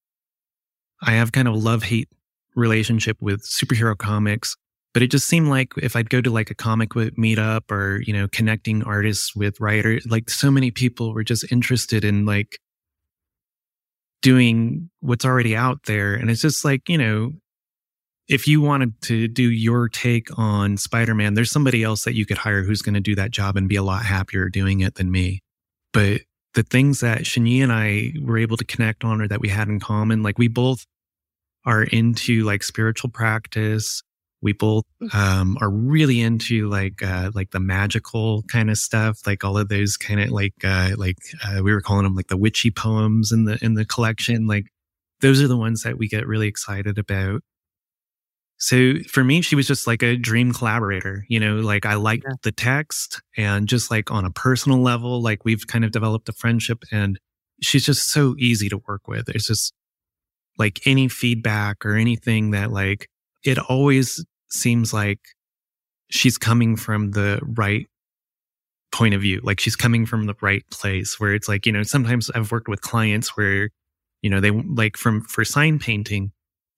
I 1.02 1.12
have 1.12 1.32
kind 1.32 1.48
of 1.48 1.54
a 1.54 1.58
love 1.58 1.82
hate 1.82 2.10
relationship 2.54 3.16
with 3.22 3.42
superhero 3.42 3.96
comics, 3.96 4.54
but 4.92 5.02
it 5.02 5.10
just 5.10 5.26
seemed 5.26 5.48
like 5.48 5.72
if 5.78 5.96
I'd 5.96 6.10
go 6.10 6.20
to 6.20 6.30
like 6.30 6.50
a 6.50 6.54
comic 6.54 6.90
meetup 6.90 7.70
or, 7.70 8.02
you 8.02 8.12
know, 8.12 8.28
connecting 8.28 8.82
artists 8.82 9.34
with 9.34 9.58
writers, 9.60 10.06
like 10.08 10.28
so 10.28 10.50
many 10.50 10.70
people 10.70 11.14
were 11.14 11.24
just 11.24 11.50
interested 11.50 12.04
in 12.04 12.26
like 12.26 12.58
doing 14.20 14.90
what's 15.00 15.24
already 15.24 15.56
out 15.56 15.84
there. 15.86 16.14
And 16.14 16.30
it's 16.30 16.42
just 16.42 16.66
like, 16.66 16.90
you 16.90 16.98
know, 16.98 17.32
if 18.28 18.46
you 18.48 18.60
wanted 18.60 19.00
to 19.02 19.28
do 19.28 19.50
your 19.50 19.88
take 19.88 20.28
on 20.38 20.76
Spider-Man, 20.76 21.34
there's 21.34 21.50
somebody 21.50 21.82
else 21.82 22.04
that 22.04 22.14
you 22.14 22.24
could 22.24 22.38
hire 22.38 22.62
who's 22.62 22.82
going 22.82 22.94
to 22.94 23.00
do 23.00 23.14
that 23.14 23.30
job 23.30 23.56
and 23.56 23.68
be 23.68 23.76
a 23.76 23.82
lot 23.82 24.04
happier 24.04 24.48
doing 24.48 24.80
it 24.80 24.94
than 24.94 25.10
me. 25.10 25.40
But 25.92 26.22
the 26.54 26.62
things 26.62 27.00
that 27.00 27.26
Shin 27.26 27.46
Yu 27.46 27.62
and 27.62 27.72
I 27.72 28.12
were 28.22 28.38
able 28.38 28.56
to 28.56 28.64
connect 28.64 29.04
on 29.04 29.20
or 29.20 29.28
that 29.28 29.40
we 29.40 29.48
had 29.48 29.68
in 29.68 29.80
common, 29.80 30.22
like 30.22 30.38
we 30.38 30.48
both 30.48 30.86
are 31.66 31.82
into 31.82 32.44
like 32.44 32.62
spiritual 32.62 33.10
practice. 33.10 34.02
We 34.40 34.52
both 34.52 34.84
um, 35.12 35.56
are 35.60 35.70
really 35.70 36.20
into 36.20 36.68
like 36.68 37.02
uh, 37.02 37.30
like 37.34 37.50
the 37.50 37.60
magical 37.60 38.42
kind 38.44 38.70
of 38.70 38.76
stuff, 38.76 39.20
like 39.26 39.42
all 39.42 39.56
of 39.56 39.68
those 39.68 39.96
kind 39.96 40.20
of 40.20 40.30
like 40.30 40.54
uh, 40.62 40.90
like 40.96 41.16
uh, 41.44 41.62
we 41.62 41.72
were 41.72 41.80
calling 41.80 42.04
them 42.04 42.14
like 42.14 42.28
the 42.28 42.36
witchy 42.36 42.70
poems 42.70 43.32
in 43.32 43.44
the 43.44 43.58
in 43.62 43.74
the 43.74 43.86
collection. 43.86 44.46
Like 44.46 44.66
those 45.20 45.40
are 45.40 45.48
the 45.48 45.56
ones 45.56 45.82
that 45.82 45.96
we 45.96 46.08
get 46.08 46.26
really 46.26 46.46
excited 46.46 46.98
about. 46.98 47.42
So 48.58 48.94
for 49.10 49.24
me, 49.24 49.42
she 49.42 49.56
was 49.56 49.66
just 49.66 49.86
like 49.86 50.02
a 50.02 50.16
dream 50.16 50.52
collaborator. 50.52 51.24
You 51.28 51.40
know, 51.40 51.56
like 51.56 51.84
I 51.86 51.94
liked 51.94 52.24
yeah. 52.26 52.34
the 52.42 52.52
text 52.52 53.20
and 53.36 53.68
just 53.68 53.90
like 53.90 54.10
on 54.10 54.24
a 54.24 54.30
personal 54.30 54.80
level, 54.80 55.20
like 55.22 55.44
we've 55.44 55.66
kind 55.66 55.84
of 55.84 55.90
developed 55.90 56.28
a 56.28 56.32
friendship 56.32 56.82
and 56.90 57.18
she's 57.62 57.84
just 57.84 58.10
so 58.10 58.34
easy 58.38 58.68
to 58.68 58.78
work 58.86 59.08
with. 59.08 59.28
It's 59.28 59.46
just 59.46 59.72
like 60.58 60.80
any 60.86 61.08
feedback 61.08 61.84
or 61.84 61.96
anything 61.96 62.52
that 62.52 62.70
like 62.70 63.08
it 63.44 63.58
always 63.58 64.24
seems 64.48 64.92
like 64.92 65.20
she's 66.10 66.38
coming 66.38 66.76
from 66.76 67.10
the 67.10 67.40
right 67.42 67.86
point 68.92 69.14
of 69.14 69.20
view. 69.20 69.40
Like 69.42 69.60
she's 69.60 69.76
coming 69.76 70.06
from 70.06 70.26
the 70.26 70.36
right 70.40 70.64
place 70.70 71.18
where 71.18 71.34
it's 71.34 71.48
like, 71.48 71.66
you 71.66 71.72
know, 71.72 71.82
sometimes 71.82 72.30
I've 72.30 72.52
worked 72.52 72.68
with 72.68 72.80
clients 72.80 73.36
where, 73.36 73.70
you 74.22 74.30
know, 74.30 74.40
they 74.40 74.52
like 74.52 74.96
from 74.96 75.22
for 75.22 75.44
sign 75.44 75.78
painting, 75.78 76.32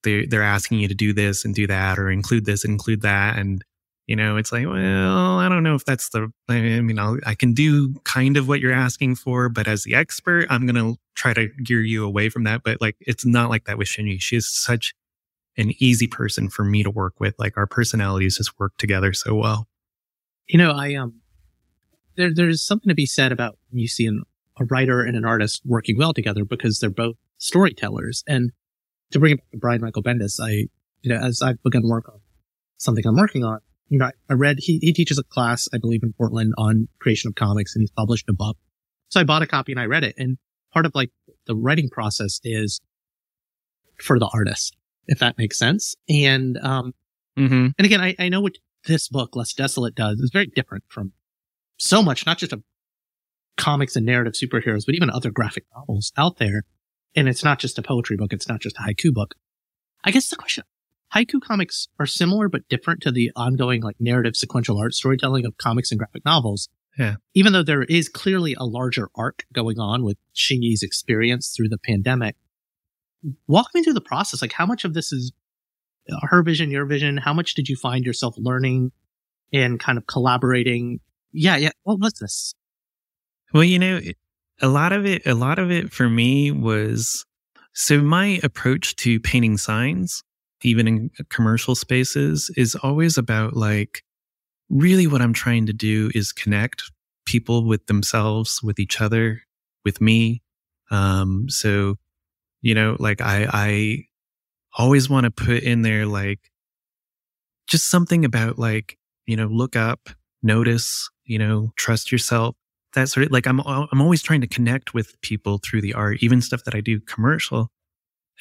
they 0.07 0.25
they're 0.25 0.43
asking 0.43 0.79
you 0.79 0.87
to 0.87 0.95
do 0.95 1.13
this 1.13 1.45
and 1.45 1.53
do 1.53 1.67
that 1.67 1.99
or 1.99 2.09
include 2.09 2.45
this 2.45 2.63
include 2.65 3.01
that. 3.01 3.37
And 3.37 3.63
you 4.07 4.15
know 4.15 4.37
it's 4.37 4.53
like 4.53 4.65
well 4.65 5.37
i 5.37 5.49
don't 5.49 5.63
know 5.63 5.75
if 5.75 5.83
that's 5.83 6.07
the 6.11 6.31
i 6.47 6.79
mean 6.79 6.97
I'll, 6.97 7.17
i 7.25 7.35
can 7.35 7.53
do 7.53 7.93
kind 8.05 8.37
of 8.37 8.47
what 8.47 8.61
you're 8.61 8.71
asking 8.71 9.15
for 9.15 9.49
but 9.49 9.67
as 9.67 9.83
the 9.83 9.95
expert 9.95 10.47
i'm 10.49 10.65
going 10.65 10.75
to 10.75 10.97
try 11.17 11.33
to 11.33 11.47
gear 11.63 11.81
you 11.81 12.05
away 12.05 12.29
from 12.29 12.43
that. 12.45 12.63
But 12.63 12.79
like 12.79 12.95
it's 13.01 13.25
not 13.25 13.49
like 13.49 13.65
that 13.65 13.77
with 13.77 13.87
Shin 13.87 14.07
Yu. 14.07 14.19
She 14.19 14.37
is 14.37 14.47
such 14.47 14.93
an 15.57 15.73
easy 15.79 16.07
person 16.07 16.49
for 16.49 16.63
me 16.63 16.83
to 16.83 16.91
work 16.91 17.19
with. 17.19 17.33
Like 17.37 17.57
our 17.57 17.67
personalities 17.67 18.37
just 18.37 18.57
work 18.59 18.73
together 18.77 19.11
so 19.11 19.35
well. 19.35 19.67
You 20.47 20.59
know 20.59 20.71
i 20.71 20.93
um 20.93 21.15
there, 22.15 22.33
there's 22.33 22.63
something 22.63 22.89
to 22.89 22.95
be 22.95 23.05
said 23.05 23.31
about 23.31 23.57
when 23.69 23.79
you 23.79 23.87
see 23.87 24.07
an, 24.07 24.23
a 24.59 24.65
writer 24.65 25.01
and 25.01 25.15
an 25.15 25.25
artist 25.25 25.61
working 25.65 25.97
well 25.97 26.13
together 26.13 26.45
because 26.45 26.79
they're 26.79 26.89
both 26.89 27.15
storytellers. 27.37 28.23
And 28.27 28.51
to 29.11 29.19
bring 29.19 29.33
it 29.33 29.37
back 29.37 29.51
to 29.51 29.57
brian 29.57 29.81
michael 29.81 30.03
bendis 30.03 30.39
i 30.41 30.67
you 31.01 31.09
know 31.09 31.17
as 31.17 31.41
i've 31.41 31.61
begun 31.63 31.87
work 31.87 32.07
on 32.09 32.19
something 32.77 33.05
i'm 33.05 33.15
working 33.15 33.43
on 33.43 33.59
you 33.89 33.99
know, 33.99 34.11
I 34.29 34.33
read, 34.33 34.57
he, 34.59 34.79
he 34.81 34.93
teaches 34.93 35.17
a 35.17 35.23
class, 35.23 35.67
I 35.73 35.77
believe 35.77 36.03
in 36.03 36.13
Portland 36.13 36.53
on 36.57 36.87
creation 36.99 37.29
of 37.29 37.35
comics 37.35 37.75
and 37.75 37.81
he's 37.81 37.91
published 37.91 38.29
a 38.29 38.33
book. 38.33 38.57
So 39.09 39.19
I 39.19 39.23
bought 39.23 39.41
a 39.41 39.47
copy 39.47 39.71
and 39.71 39.79
I 39.79 39.85
read 39.85 40.03
it. 40.03 40.15
And 40.17 40.37
part 40.73 40.85
of 40.85 40.93
like 40.93 41.11
the 41.45 41.55
writing 41.55 41.89
process 41.89 42.39
is 42.43 42.81
for 43.99 44.19
the 44.19 44.29
artist, 44.33 44.75
if 45.07 45.19
that 45.19 45.37
makes 45.37 45.57
sense. 45.57 45.95
And, 46.09 46.57
um, 46.57 46.93
mm-hmm. 47.37 47.67
and 47.77 47.85
again, 47.85 48.01
I, 48.01 48.15
I 48.19 48.29
know 48.29 48.41
what 48.41 48.57
this 48.85 49.07
book, 49.07 49.35
Less 49.35 49.53
Desolate 49.53 49.95
does 49.95 50.19
is 50.19 50.31
very 50.31 50.47
different 50.47 50.83
from 50.89 51.13
so 51.77 52.01
much, 52.01 52.25
not 52.25 52.37
just 52.37 52.53
a 52.53 52.61
comics 53.55 53.95
and 53.95 54.05
narrative 54.05 54.33
superheroes, 54.33 54.85
but 54.85 54.95
even 54.95 55.09
other 55.09 55.31
graphic 55.31 55.65
novels 55.75 56.11
out 56.17 56.37
there. 56.37 56.63
And 57.15 57.27
it's 57.27 57.43
not 57.43 57.59
just 57.59 57.79
a 57.79 57.81
poetry 57.81 58.17
book. 58.17 58.33
It's 58.33 58.47
not 58.47 58.61
just 58.61 58.77
a 58.77 58.81
haiku 58.81 59.13
book. 59.13 59.35
I 60.03 60.11
guess 60.11 60.29
the 60.29 60.35
question 60.35 60.63
haiku 61.15 61.41
comics 61.41 61.87
are 61.99 62.05
similar 62.05 62.49
but 62.49 62.67
different 62.69 63.01
to 63.01 63.11
the 63.11 63.31
ongoing 63.35 63.81
like 63.81 63.95
narrative 63.99 64.35
sequential 64.35 64.77
art 64.77 64.93
storytelling 64.93 65.45
of 65.45 65.57
comics 65.57 65.91
and 65.91 65.99
graphic 65.99 66.25
novels. 66.25 66.69
Yeah. 66.97 67.15
Even 67.33 67.53
though 67.53 67.63
there 67.63 67.83
is 67.83 68.09
clearly 68.09 68.55
a 68.55 68.65
larger 68.65 69.09
arc 69.15 69.45
going 69.53 69.79
on 69.79 70.03
with 70.03 70.17
Shin 70.33 70.63
Yu's 70.63 70.81
experience 70.81 71.53
through 71.55 71.69
the 71.69 71.77
pandemic, 71.77 72.35
walk 73.47 73.69
me 73.75 73.83
through 73.83 73.93
the 73.93 74.01
process. 74.01 74.41
Like 74.41 74.53
how 74.53 74.65
much 74.65 74.83
of 74.83 74.93
this 74.93 75.11
is 75.11 75.31
her 76.23 76.41
vision, 76.41 76.71
your 76.71 76.85
vision? 76.85 77.17
How 77.17 77.33
much 77.33 77.53
did 77.53 77.69
you 77.69 77.75
find 77.75 78.05
yourself 78.05 78.35
learning 78.37 78.91
and 79.53 79.79
kind 79.79 79.97
of 79.97 80.07
collaborating? 80.07 80.99
Yeah. 81.31 81.57
Yeah. 81.57 81.71
What 81.83 81.99
was 81.99 82.13
this? 82.13 82.53
Well, 83.53 83.63
you 83.63 83.79
know, 83.79 84.01
a 84.61 84.67
lot 84.67 84.91
of 84.91 85.05
it, 85.05 85.25
a 85.25 85.35
lot 85.35 85.59
of 85.59 85.71
it 85.71 85.91
for 85.91 86.09
me 86.09 86.51
was 86.51 87.25
so 87.73 88.01
my 88.01 88.39
approach 88.43 88.95
to 88.97 89.19
painting 89.19 89.57
signs 89.57 90.23
even 90.63 90.87
in 90.87 91.11
commercial 91.29 91.75
spaces, 91.75 92.49
is 92.57 92.75
always 92.75 93.17
about 93.17 93.55
like, 93.55 94.03
really 94.69 95.07
what 95.07 95.21
I'm 95.21 95.33
trying 95.33 95.65
to 95.67 95.73
do 95.73 96.11
is 96.13 96.31
connect 96.31 96.83
people 97.25 97.65
with 97.65 97.85
themselves, 97.87 98.61
with 98.63 98.79
each 98.79 99.01
other, 99.01 99.41
with 99.85 100.01
me. 100.01 100.41
Um, 100.91 101.49
so, 101.49 101.95
you 102.61 102.73
know, 102.73 102.97
like 102.99 103.21
I, 103.21 103.47
I 103.51 104.03
always 104.77 105.09
want 105.09 105.25
to 105.25 105.31
put 105.31 105.63
in 105.63 105.81
there 105.81 106.05
like 106.05 106.39
just 107.67 107.89
something 107.89 108.25
about 108.25 108.57
like, 108.57 108.97
you 109.25 109.35
know, 109.35 109.47
look 109.47 109.75
up, 109.75 110.09
notice, 110.41 111.09
you 111.25 111.37
know, 111.37 111.71
trust 111.75 112.11
yourself. 112.11 112.55
That 112.97 113.09
sort 113.09 113.27
of 113.27 113.31
like 113.31 113.45
I'm, 113.45 113.59
I'm 113.61 114.01
always 114.01 114.23
trying 114.23 114.41
to 114.41 114.47
connect 114.47 114.95
with 114.95 115.21
people 115.21 115.59
through 115.59 115.81
the 115.81 115.93
art, 115.93 116.17
even 116.21 116.41
stuff 116.41 116.63
that 116.63 116.73
I 116.73 116.81
do 116.81 116.99
commercial. 116.99 117.69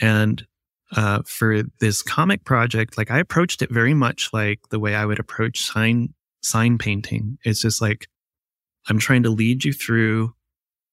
And 0.01 0.47
uh, 0.97 1.21
for 1.27 1.63
this 1.79 2.03
comic 2.03 2.45
project, 2.45 2.97
like 2.97 3.11
I 3.11 3.19
approached 3.19 3.61
it 3.61 3.71
very 3.71 3.93
much 3.93 4.31
like 4.33 4.61
the 4.71 4.79
way 4.79 4.95
I 4.95 5.05
would 5.05 5.19
approach 5.19 5.61
sign 5.61 6.15
sign 6.43 6.79
painting. 6.79 7.37
It's 7.45 7.61
just 7.61 7.83
like 7.83 8.09
I'm 8.89 8.99
trying 8.99 9.25
to 9.25 9.31
lead 9.31 9.63
you 9.63 9.75
through 9.75 10.33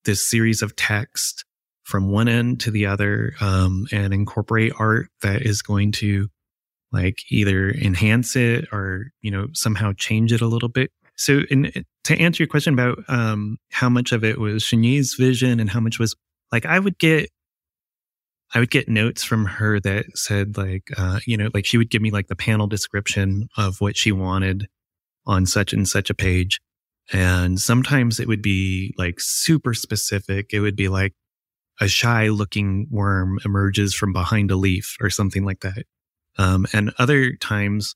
this 0.03 0.29
series 0.29 0.61
of 0.61 0.75
text 0.75 1.45
from 1.83 2.09
one 2.09 2.27
end 2.27 2.59
to 2.61 2.71
the 2.71 2.85
other, 2.85 3.33
um, 3.39 3.87
and 3.93 4.13
incorporate 4.13 4.73
art 4.77 5.07
that 5.21 5.43
is 5.43 5.61
going 5.61 5.93
to 5.93 6.27
like 6.91 7.19
either 7.29 7.69
enhance 7.69 8.35
it 8.35 8.67
or 8.73 9.11
you 9.21 9.31
know 9.31 9.47
somehow 9.53 9.93
change 9.93 10.33
it 10.33 10.41
a 10.41 10.47
little 10.47 10.67
bit. 10.67 10.91
So, 11.15 11.41
in, 11.49 11.71
to 12.05 12.17
answer 12.17 12.43
your 12.43 12.47
question 12.47 12.73
about 12.73 12.97
um, 13.07 13.57
how 13.71 13.89
much 13.89 14.11
of 14.11 14.23
it 14.23 14.39
was 14.39 14.63
Shin 14.63 14.83
Yu's 14.83 15.13
vision 15.13 15.59
and 15.59 15.69
how 15.69 15.79
much 15.79 15.99
was 15.99 16.15
like 16.51 16.65
I 16.65 16.79
would 16.79 16.97
get 16.97 17.29
I 18.53 18.59
would 18.59 18.69
get 18.69 18.87
notes 18.87 19.23
from 19.23 19.45
her 19.45 19.79
that 19.79 20.05
said 20.15 20.57
like, 20.57 20.89
uh, 20.95 21.19
you 21.25 21.37
know, 21.37 21.49
like 21.53 21.65
she 21.65 21.77
would 21.77 21.89
give 21.89 22.01
me 22.01 22.11
like 22.11 22.27
the 22.27 22.35
panel 22.35 22.67
description 22.67 23.49
of 23.57 23.81
what 23.81 23.97
she 23.97 24.11
wanted 24.11 24.67
on 25.25 25.45
such 25.45 25.73
and 25.73 25.87
such 25.87 26.09
a 26.09 26.13
page. 26.13 26.59
And 27.11 27.59
sometimes 27.59 28.19
it 28.19 28.27
would 28.27 28.41
be 28.41 28.93
like 28.97 29.19
super 29.19 29.73
specific. 29.73 30.53
It 30.53 30.59
would 30.59 30.75
be 30.75 30.87
like 30.87 31.13
a 31.81 31.87
shy 31.87 32.27
looking 32.27 32.87
worm 32.91 33.39
emerges 33.43 33.95
from 33.95 34.13
behind 34.13 34.51
a 34.51 34.55
leaf 34.55 34.97
or 35.01 35.09
something 35.09 35.43
like 35.43 35.61
that. 35.61 35.85
Um, 36.37 36.67
and 36.73 36.93
other 36.99 37.33
times 37.35 37.95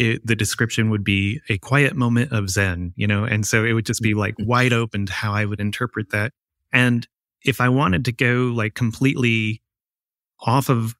it, 0.00 0.26
the 0.26 0.34
description 0.34 0.88
would 0.88 1.04
be 1.04 1.40
a 1.50 1.58
quiet 1.58 1.94
moment 1.94 2.32
of 2.32 2.48
Zen, 2.48 2.94
you 2.96 3.06
know, 3.06 3.24
and 3.24 3.46
so 3.46 3.64
it 3.64 3.74
would 3.74 3.84
just 3.84 4.00
be 4.00 4.14
like 4.14 4.34
mm-hmm. 4.36 4.48
wide 4.48 4.72
open 4.72 5.06
to 5.06 5.12
how 5.12 5.32
I 5.32 5.44
would 5.44 5.60
interpret 5.60 6.10
that. 6.10 6.32
And 6.72 7.06
if 7.44 7.60
I 7.60 7.68
wanted 7.68 8.06
to 8.06 8.12
go 8.12 8.50
like 8.54 8.74
completely 8.74 9.62
off 10.40 10.70
of 10.70 10.96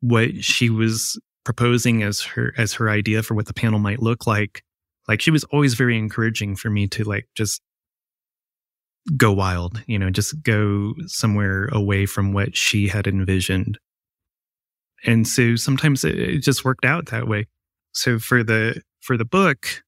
what 0.00 0.44
she 0.44 0.68
was 0.68 1.18
proposing 1.44 2.02
as 2.02 2.20
her 2.20 2.52
as 2.58 2.74
her 2.74 2.90
idea 2.90 3.22
for 3.22 3.34
what 3.34 3.46
the 3.46 3.54
panel 3.54 3.78
might 3.78 4.02
look 4.02 4.26
like 4.26 4.62
like 5.08 5.20
she 5.20 5.30
was 5.30 5.44
always 5.44 5.74
very 5.74 5.98
encouraging 5.98 6.54
for 6.54 6.70
me 6.70 6.86
to 6.86 7.02
like 7.02 7.26
just 7.34 7.60
go 9.16 9.32
wild 9.32 9.82
you 9.86 9.98
know 9.98 10.10
just 10.10 10.40
go 10.42 10.94
somewhere 11.06 11.66
away 11.72 12.06
from 12.06 12.32
what 12.32 12.56
she 12.56 12.86
had 12.86 13.08
envisioned 13.08 13.78
and 15.04 15.26
so 15.26 15.56
sometimes 15.56 16.04
it, 16.04 16.16
it 16.16 16.38
just 16.38 16.64
worked 16.64 16.84
out 16.84 17.06
that 17.06 17.26
way 17.26 17.46
so 17.92 18.18
for 18.18 18.42
the 18.42 18.82
for 19.00 19.16
the 19.16 19.24
book 19.24 19.82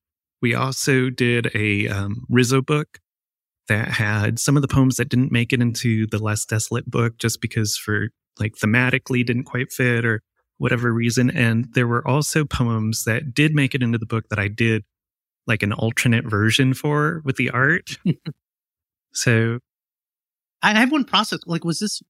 we 0.45 0.55
also 0.55 1.09
did 1.09 1.51
a 1.55 1.89
um, 1.89 2.27
Riso 2.29 2.61
book 2.61 2.99
that 3.69 3.89
had 3.89 4.39
some 4.39 4.57
of 4.57 4.63
the 4.63 4.69
poems 4.69 4.97
that 4.97 5.09
didn't 5.09 5.33
make 5.33 5.55
it 5.55 5.63
into 5.63 6.07
the 6.09 6.19
less 6.19 6.45
desolate 6.45 6.91
book 6.91 7.17
just 7.17 7.41
because 7.41 7.79
for 7.79 8.09
like 8.39 8.55
thematically 8.57 9.25
didn't 9.25 9.45
quite 9.45 9.73
fit 9.73 10.05
or 10.05 10.23
whatever 10.59 10.93
reason. 10.93 11.31
And 11.31 11.73
there 11.73 11.87
were 11.87 12.07
also 12.07 12.45
poems 12.45 13.05
that 13.05 13.33
did 13.33 13.55
make 13.55 13.75
it 13.75 13.83
into 13.83 13.99
the 13.99 14.07
book 14.07 14.27
that 14.29 14.39
I 14.39 14.49
did 14.49 14.85
like 15.47 15.63
an 15.63 15.73
alternate 15.73 16.29
version 16.29 16.75
for 16.75 17.23
with 17.25 17.37
the 17.37 17.51
art. 17.51 17.97
so 19.13 19.59
I 20.63 20.79
have 20.79 20.93
one 20.93 21.05
process. 21.05 21.41
Like, 21.47 21.65
was 21.65 21.79
this, 21.79 22.03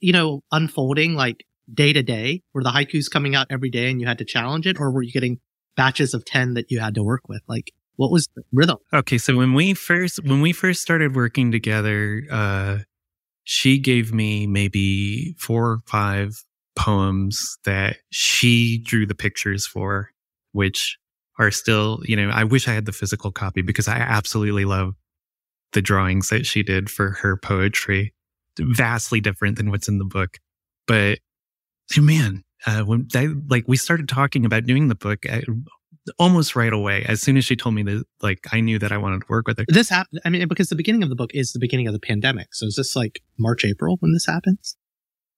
you 0.00 0.12
know, 0.12 0.42
unfolding 0.52 1.14
like 1.14 1.44
day 1.72 1.92
to 1.92 2.02
day? 2.02 2.42
Were 2.54 2.62
the 2.62 2.70
haikus 2.70 3.10
coming 3.10 3.34
out 3.34 3.46
every 3.50 3.70
day 3.70 3.90
and 3.90 4.00
you 4.00 4.06
had 4.06 4.18
to 4.18 4.24
challenge 4.24 4.66
it? 4.66 4.78
Or 4.78 4.90
were 4.90 5.02
you 5.02 5.12
getting 5.12 5.40
batches 5.76 6.14
of 6.14 6.24
10 6.24 6.54
that 6.54 6.70
you 6.70 6.80
had 6.80 6.94
to 6.94 7.02
work 7.02 7.28
with? 7.28 7.42
Like, 7.48 7.72
what 7.96 8.10
was 8.10 8.28
the 8.34 8.42
rhythm? 8.52 8.78
Okay. 8.92 9.18
So 9.18 9.36
when 9.36 9.54
we 9.54 9.74
first, 9.74 10.22
when 10.24 10.40
we 10.40 10.52
first 10.52 10.82
started 10.82 11.16
working 11.16 11.50
together, 11.50 12.22
uh, 12.30 12.78
she 13.44 13.78
gave 13.78 14.12
me 14.12 14.46
maybe 14.46 15.34
four 15.38 15.70
or 15.70 15.78
five 15.86 16.44
poems 16.76 17.58
that 17.64 17.96
she 18.10 18.78
drew 18.78 19.06
the 19.06 19.14
pictures 19.14 19.66
for, 19.66 20.10
which 20.52 20.96
are 21.38 21.50
still, 21.50 22.00
you 22.04 22.14
know, 22.14 22.30
I 22.30 22.44
wish 22.44 22.68
I 22.68 22.74
had 22.74 22.86
the 22.86 22.92
physical 22.92 23.32
copy 23.32 23.62
because 23.62 23.88
I 23.88 23.96
absolutely 23.96 24.64
love 24.64 24.94
the 25.72 25.82
drawings 25.82 26.28
that 26.28 26.46
she 26.46 26.62
did 26.62 26.90
for 26.90 27.10
her 27.10 27.36
poetry. 27.36 28.14
Vastly 28.60 29.20
different 29.20 29.56
than 29.56 29.70
what's 29.70 29.88
in 29.88 29.98
the 29.98 30.04
book. 30.04 30.38
But 30.86 31.18
man, 31.96 32.44
uh, 32.66 32.82
when 32.82 33.08
I, 33.14 33.28
like 33.48 33.64
we 33.66 33.76
started 33.76 34.08
talking 34.08 34.44
about 34.44 34.64
doing 34.64 34.88
the 34.88 34.94
book, 34.94 35.24
I, 35.26 35.42
almost 36.18 36.56
right 36.56 36.72
away. 36.72 37.04
As 37.06 37.20
soon 37.20 37.36
as 37.36 37.44
she 37.44 37.56
told 37.56 37.74
me 37.74 37.82
that, 37.82 38.04
like, 38.22 38.46
I 38.52 38.60
knew 38.60 38.78
that 38.78 38.92
I 38.92 38.98
wanted 38.98 39.20
to 39.20 39.26
work 39.28 39.46
with 39.46 39.58
her. 39.58 39.64
This 39.68 39.88
happened. 39.88 40.20
I 40.24 40.30
mean, 40.30 40.46
because 40.48 40.68
the 40.68 40.76
beginning 40.76 41.02
of 41.02 41.08
the 41.08 41.16
book 41.16 41.30
is 41.34 41.52
the 41.52 41.58
beginning 41.58 41.86
of 41.86 41.92
the 41.92 42.00
pandemic. 42.00 42.54
So 42.54 42.66
is 42.66 42.76
this 42.76 42.96
like 42.96 43.22
March, 43.38 43.64
April 43.64 43.96
when 44.00 44.12
this 44.12 44.26
happens? 44.26 44.76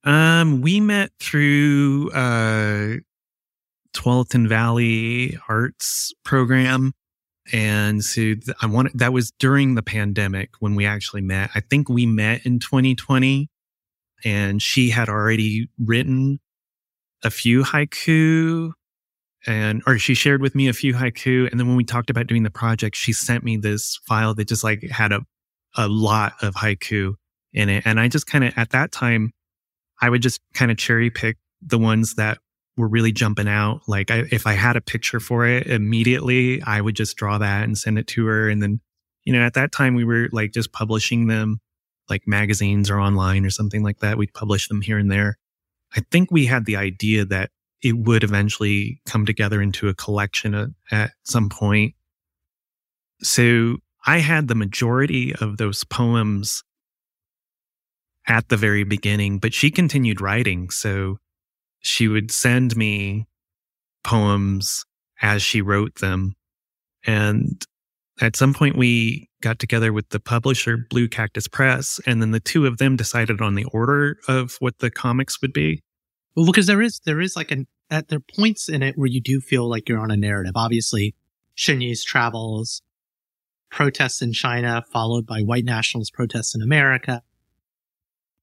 Um, 0.05 0.61
we 0.61 0.81
met 0.81 1.11
through, 1.21 2.11
uh, 2.13 2.97
Tualatin 3.93 4.49
Valley 4.49 5.37
Arts 5.49 6.13
Program. 6.25 6.93
And 7.53 8.05
so 8.05 8.35
I 8.63 8.67
wanted, 8.67 8.93
that 8.95 9.13
was 9.13 9.33
during 9.39 9.75
the 9.75 9.83
pandemic 9.83 10.51
when 10.61 10.77
we 10.77 10.87
actually 10.87 11.23
met. 11.23 11.51
I 11.55 11.61
think 11.61 11.89
we 11.89 12.07
met 12.07 12.47
in 12.47 12.61
2020 12.61 13.49
and 14.25 14.63
she 14.63 14.91
had 14.91 15.09
already 15.09 15.69
written 15.79 16.39
a 17.23 17.31
few 17.31 17.63
haiku 17.63 18.73
and 19.47 19.83
or 19.87 19.99
she 19.99 20.15
shared 20.15 20.43
with 20.43 20.55
me 20.55 20.69
a 20.69 20.73
few 20.73 20.95
haiku 20.95 21.51
and 21.51 21.59
then 21.59 21.67
when 21.67 21.77
we 21.77 21.85
talked 21.85 22.11
about 22.11 22.27
doing 22.27 22.43
the 22.43 22.51
project 22.51 22.97
she 22.97 23.13
sent 23.13 23.45
me 23.45 23.57
this 23.57 23.99
file 24.07 24.35
that 24.35 24.49
just 24.49 24.65
like 24.65 24.83
had 24.91 25.13
a 25.13 25.21
a 25.77 25.87
lot 25.89 26.33
of 26.43 26.55
haiku 26.55 27.15
in 27.53 27.69
it 27.69 27.83
and 27.87 28.01
i 28.01 28.09
just 28.09 28.27
kind 28.27 28.45
of 28.45 28.53
at 28.57 28.71
that 28.71 28.91
time 28.91 29.33
i 30.03 30.09
would 30.09 30.23
just 30.23 30.41
kind 30.55 30.71
of 30.71 30.77
cherry 30.77 31.11
pick 31.11 31.37
the 31.63 31.79
ones 31.79 32.15
that 32.15 32.39
were 32.81 32.89
really 32.89 33.13
jumping 33.13 33.49
out. 33.49 33.83
Like 33.87 34.11
I, 34.11 34.25
if 34.31 34.47
I 34.47 34.55
had 34.55 34.77
a 34.77 34.81
picture 34.81 35.21
for 35.21 35.47
it 35.47 35.67
immediately, 35.67 36.63
I 36.63 36.81
would 36.81 36.97
just 36.97 37.17
draw 37.17 37.39
that 37.39 37.65
and 37.65 37.79
send 37.79 37.99
it 37.99 38.07
to 38.09 38.27
her. 38.27 38.49
And 38.49 38.63
then, 38.63 38.81
you 39.25 39.33
know, 39.33 39.43
at 39.43 39.55
that 39.55 39.71
time 39.71 39.95
we 39.95 40.05
were 40.05 40.29
like 40.33 40.53
just 40.53 40.73
publishing 40.73 41.27
them 41.27 41.61
like 42.11 42.27
magazines 42.27 42.91
or 42.91 43.01
online 43.01 43.45
or 43.45 43.51
something 43.51 43.83
like 43.83 44.01
that. 44.01 44.19
We'd 44.19 44.35
publish 44.35 44.69
them 44.69 44.83
here 44.83 44.99
and 44.99 45.11
there. 45.11 45.39
I 45.97 46.03
think 46.11 46.31
we 46.31 46.47
had 46.47 46.67
the 46.67 46.77
idea 46.77 47.25
that 47.25 47.51
it 47.83 47.97
would 47.97 48.23
eventually 48.23 49.01
come 49.07 49.25
together 49.25 49.63
into 49.63 49.89
a 49.89 49.95
collection 49.95 50.55
at, 50.55 50.69
at 50.91 51.13
some 51.25 51.49
point. 51.49 51.95
So 53.23 53.79
I 54.07 54.19
had 54.19 54.49
the 54.49 54.55
majority 54.55 55.35
of 55.35 55.57
those 55.57 55.85
poems 55.85 56.63
at 58.27 58.49
the 58.49 58.57
very 58.57 58.85
beginning, 58.85 59.39
but 59.39 59.55
she 59.55 59.71
continued 59.71 60.21
writing. 60.21 60.71
So 60.71 61.19
she 61.81 62.09
would 62.09 62.31
send 62.31 62.77
me 62.77 63.27
poems 64.05 64.85
as 65.23 65.43
she 65.43 65.61
wrote 65.61 65.97
them. 65.97 66.35
And 67.07 67.65
at 68.21 68.37
some 68.37 68.53
point, 68.53 68.77
we 68.77 69.29
got 69.41 69.59
together 69.59 69.93
with 69.93 70.11
the 70.11 70.21
publisher, 70.21 70.77
Blue 70.77 71.09
Cactus 71.09 71.49
Press, 71.49 71.99
and 72.07 72.21
then 72.21 72.31
the 72.31 72.41
two 72.41 72.67
of 72.67 72.79
them 72.79 72.97
decided 72.97 73.41
on 73.41 73.55
the 73.55 73.65
order 73.73 74.19
of 74.29 74.57
what 74.61 74.79
the 74.79 74.91
comics 74.91 75.41
would 75.41 75.53
be. 75.53 75.83
Well, 76.37 76.47
because 76.47 76.67
there 76.67 76.83
is 76.83 77.01
there 77.05 77.21
is 77.21 77.35
like 77.35 77.51
an 77.51 77.67
at 77.91 78.09
there 78.09 78.19
are 78.19 78.35
points 78.37 78.69
in 78.69 78.83
it 78.83 78.97
where 78.97 79.09
you 79.09 79.21
do 79.21 79.41
feel 79.41 79.69
like 79.69 79.89
you're 79.89 79.99
on 79.99 80.11
a 80.11 80.17
narrative. 80.17 80.53
Obviously, 80.55 81.15
Shin 81.55 81.81
Yu's 81.81 82.05
travels, 82.05 82.83
protests 83.71 84.23
in 84.23 84.33
China, 84.33 84.85
followed 84.93 85.27
by 85.27 85.41
white 85.41 85.65
nationalist 85.65 86.13
protests 86.13 86.55
in 86.55 86.63
America. 86.63 87.23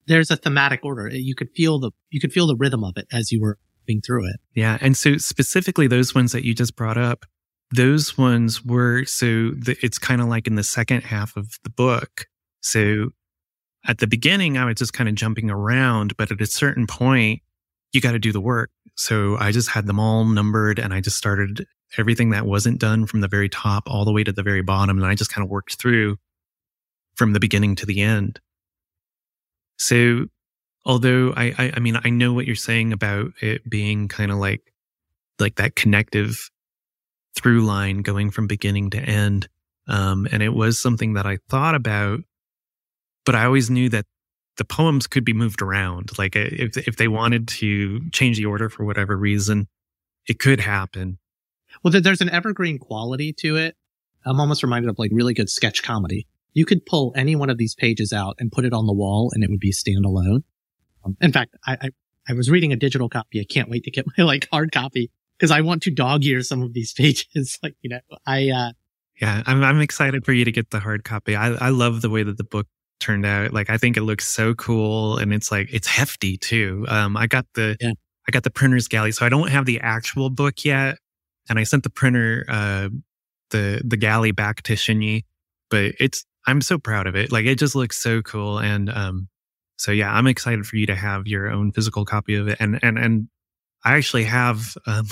There's 0.08 0.32
a 0.32 0.38
thematic 0.38 0.82
order. 0.84 1.10
You 1.10 1.36
could 1.36 1.50
feel 1.52 1.80
the 1.80 1.92
you 2.10 2.20
could 2.20 2.34
feel 2.34 2.48
the 2.48 2.56
rhythm 2.56 2.84
of 2.84 2.98
it 2.98 3.08
as 3.12 3.32
you 3.32 3.42
were 3.42 3.58
moving 3.88 4.02
through 4.02 4.28
it. 4.28 4.38
Yeah, 4.54 4.78
and 4.82 4.98
so 4.98 5.18
specifically 5.18 5.88
those 5.88 6.16
ones 6.16 6.32
that 6.32 6.44
you 6.44 6.54
just 6.54 6.76
brought 6.76 6.98
up, 6.98 7.26
those 7.72 8.18
ones 8.18 8.64
were 8.64 9.06
so 9.06 9.52
the, 9.52 9.78
it's 9.82 9.98
kind 9.98 10.22
of 10.22 10.28
like 10.28 10.48
in 10.48 10.56
the 10.56 10.64
second 10.64 11.02
half 11.04 11.36
of 11.36 11.58
the 11.64 11.70
book. 11.70 12.28
So 12.62 13.10
at 13.86 14.00
the 14.00 14.08
beginning, 14.08 14.58
I 14.58 14.66
was 14.66 14.76
just 14.76 14.94
kind 14.94 15.10
of 15.10 15.16
jumping 15.16 15.50
around, 15.50 16.16
but 16.18 16.32
at 16.32 16.42
a 16.42 16.46
certain 16.46 16.88
point, 16.88 17.42
you 17.92 18.02
got 18.02 18.12
to 18.12 18.20
do 18.20 18.32
the 18.32 18.42
work. 18.42 18.70
So 18.96 19.38
I 19.38 19.52
just 19.52 19.70
had 19.70 19.86
them 19.86 20.00
all 20.00 20.26
numbered 20.26 20.80
and 20.80 20.94
I 20.94 21.02
just 21.02 21.18
started 21.18 21.66
everything 21.98 22.32
that 22.32 22.46
wasn't 22.46 22.80
done 22.80 23.06
from 23.06 23.22
the 23.22 23.28
very 23.28 23.48
top 23.48 23.84
all 23.88 24.06
the 24.06 24.12
way 24.12 24.24
to 24.24 24.32
the 24.32 24.44
very 24.44 24.62
bottom. 24.62 24.98
And 24.98 25.06
I 25.06 25.16
just 25.16 25.32
kind 25.32 25.44
of 25.44 25.50
worked 25.50 25.80
through 25.80 26.18
from 27.16 27.34
the 27.34 27.40
beginning 27.40 27.76
to 27.76 27.86
the 27.86 28.02
end. 28.02 28.40
So 29.78 30.26
although 30.86 31.34
I, 31.36 31.54
I, 31.58 31.74
I 31.76 31.80
mean, 31.80 32.00
I 32.04 32.10
know 32.10 32.34
what 32.34 32.46
you're 32.46 32.56
saying 32.56 32.94
about 32.94 33.32
it 33.42 33.70
being 33.70 34.08
kind 34.08 34.32
of 34.32 34.38
like, 34.38 34.62
like 35.40 35.56
that 35.56 35.76
connective 35.76 36.50
through 37.38 37.62
line 37.62 38.02
going 38.02 38.32
from 38.32 38.48
beginning 38.48 38.90
to 38.90 38.98
end. 38.98 39.48
Um, 39.88 40.28
and 40.32 40.42
it 40.42 40.54
was 40.54 40.80
something 40.80 41.14
that 41.14 41.26
I 41.26 41.38
thought 41.50 41.76
about, 41.76 42.22
but 43.26 43.36
I 43.36 43.46
always 43.46 43.70
knew 43.70 43.90
that 43.90 44.06
the 44.58 44.66
poems 44.66 45.06
could 45.06 45.24
be 45.24 45.34
moved 45.34 45.62
around. 45.62 46.18
Like 46.18 46.36
uh, 46.36 46.50
if 46.52 46.78
if 46.88 46.98
they 46.98 47.08
wanted 47.08 47.48
to 47.50 48.10
change 48.10 48.38
the 48.38 48.46
order 48.46 48.70
for 48.70 48.84
whatever 48.86 49.16
reason, 49.16 49.68
it 50.28 50.40
could 50.40 50.60
happen. 50.60 51.20
Well, 51.84 52.02
there's 52.02 52.22
an 52.22 52.30
evergreen 52.30 52.80
quality 52.80 53.34
to 53.34 53.56
it. 53.56 53.76
I'm 54.26 54.40
almost 54.40 54.64
reminded 54.64 54.90
of 54.90 54.98
like 54.98 55.12
really 55.14 55.34
good 55.34 55.50
sketch 55.50 55.84
comedy. 55.84 56.28
You 56.54 56.66
could 56.66 56.86
pull 56.86 57.14
any 57.16 57.36
one 57.36 57.52
of 57.52 57.60
these 57.60 57.76
pages 57.76 58.12
out 58.12 58.36
and 58.40 58.52
put 58.52 58.66
it 58.66 58.74
on 58.74 58.88
the 58.88 58.94
wall, 58.94 59.32
and 59.34 59.44
it 59.44 59.50
would 59.50 59.60
be 59.60 59.72
standalone. 59.72 60.44
Um, 61.06 61.16
in 61.22 61.32
fact, 61.32 61.56
I, 61.66 61.78
I 61.82 61.90
I 62.28 62.34
was 62.34 62.50
reading 62.50 62.74
a 62.74 62.76
digital 62.76 63.08
copy. 63.08 63.40
I 63.40 63.46
can't 63.46 63.70
wait 63.70 63.84
to 63.84 63.92
get 63.92 64.06
my 64.18 64.24
like 64.24 64.48
hard 64.52 64.72
copy 64.72 65.12
because 65.38 65.52
I 65.52 65.62
want 65.62 65.84
to 65.84 65.92
dog 65.92 66.26
ear 66.26 66.42
some 66.42 66.62
of 66.62 66.74
these 66.74 66.94
pages. 66.98 67.60
like 67.62 67.76
you 67.82 67.90
know, 67.90 68.00
I 68.26 68.50
uh 68.50 68.72
yeah, 69.22 69.44
I'm 69.46 69.64
I'm 69.64 69.82
excited 69.82 70.26
for 70.26 70.34
you 70.34 70.46
to 70.46 70.52
get 70.52 70.70
the 70.70 70.80
hard 70.80 71.04
copy. 71.04 71.36
I 71.36 71.48
I 71.54 71.70
love 71.70 72.02
the 72.02 72.10
way 72.10 72.24
that 72.24 72.38
the 72.38 72.44
book 72.44 72.68
turned 73.00 73.26
out. 73.26 73.54
Like 73.54 73.70
I 73.70 73.78
think 73.78 73.98
it 73.98 74.04
looks 74.04 74.26
so 74.26 74.54
cool 74.54 75.18
and 75.18 75.34
it's 75.34 75.52
like 75.52 75.70
it's 75.72 75.88
hefty 75.88 76.38
too. 76.38 76.86
Um 76.88 77.18
I 77.18 77.28
got 77.28 77.46
the 77.54 77.78
yeah. 77.80 77.94
I 78.28 78.32
got 78.32 78.44
the 78.44 78.50
printer's 78.50 78.88
galley. 78.88 79.12
So 79.12 79.26
I 79.26 79.30
don't 79.30 79.50
have 79.50 79.66
the 79.66 79.80
actual 79.80 80.30
book 80.30 80.66
yet. 80.66 80.98
And 81.50 81.58
I 81.58 81.64
sent 81.64 81.84
the 81.84 81.90
printer 81.90 82.46
uh 82.48 82.90
the 83.52 83.82
the 83.86 83.98
galley 83.98 84.32
back 84.32 84.64
to 84.64 84.76
Shin 84.76 85.02
Yu. 85.02 85.22
But 85.70 85.96
it's 86.00 86.26
I'm 86.46 86.62
so 86.62 86.78
proud 86.78 87.08
of 87.08 87.16
it. 87.16 87.32
Like 87.32 87.46
it 87.46 87.60
just 87.60 87.76
looks 87.76 87.98
so 87.98 88.22
cool. 88.22 88.60
And 88.60 88.90
um 88.90 89.30
so 89.78 89.92
yeah, 89.92 90.12
I'm 90.12 90.28
excited 90.28 90.66
for 90.66 90.78
you 90.78 90.88
to 90.88 90.96
have 90.96 91.28
your 91.28 91.50
own 91.50 91.72
physical 91.72 92.06
copy 92.06 92.36
of 92.36 92.48
it. 92.48 92.58
And 92.60 92.80
and 92.82 92.98
and 92.98 93.30
I 93.86 93.96
actually 93.96 94.26
have 94.26 94.76
um, 94.86 95.08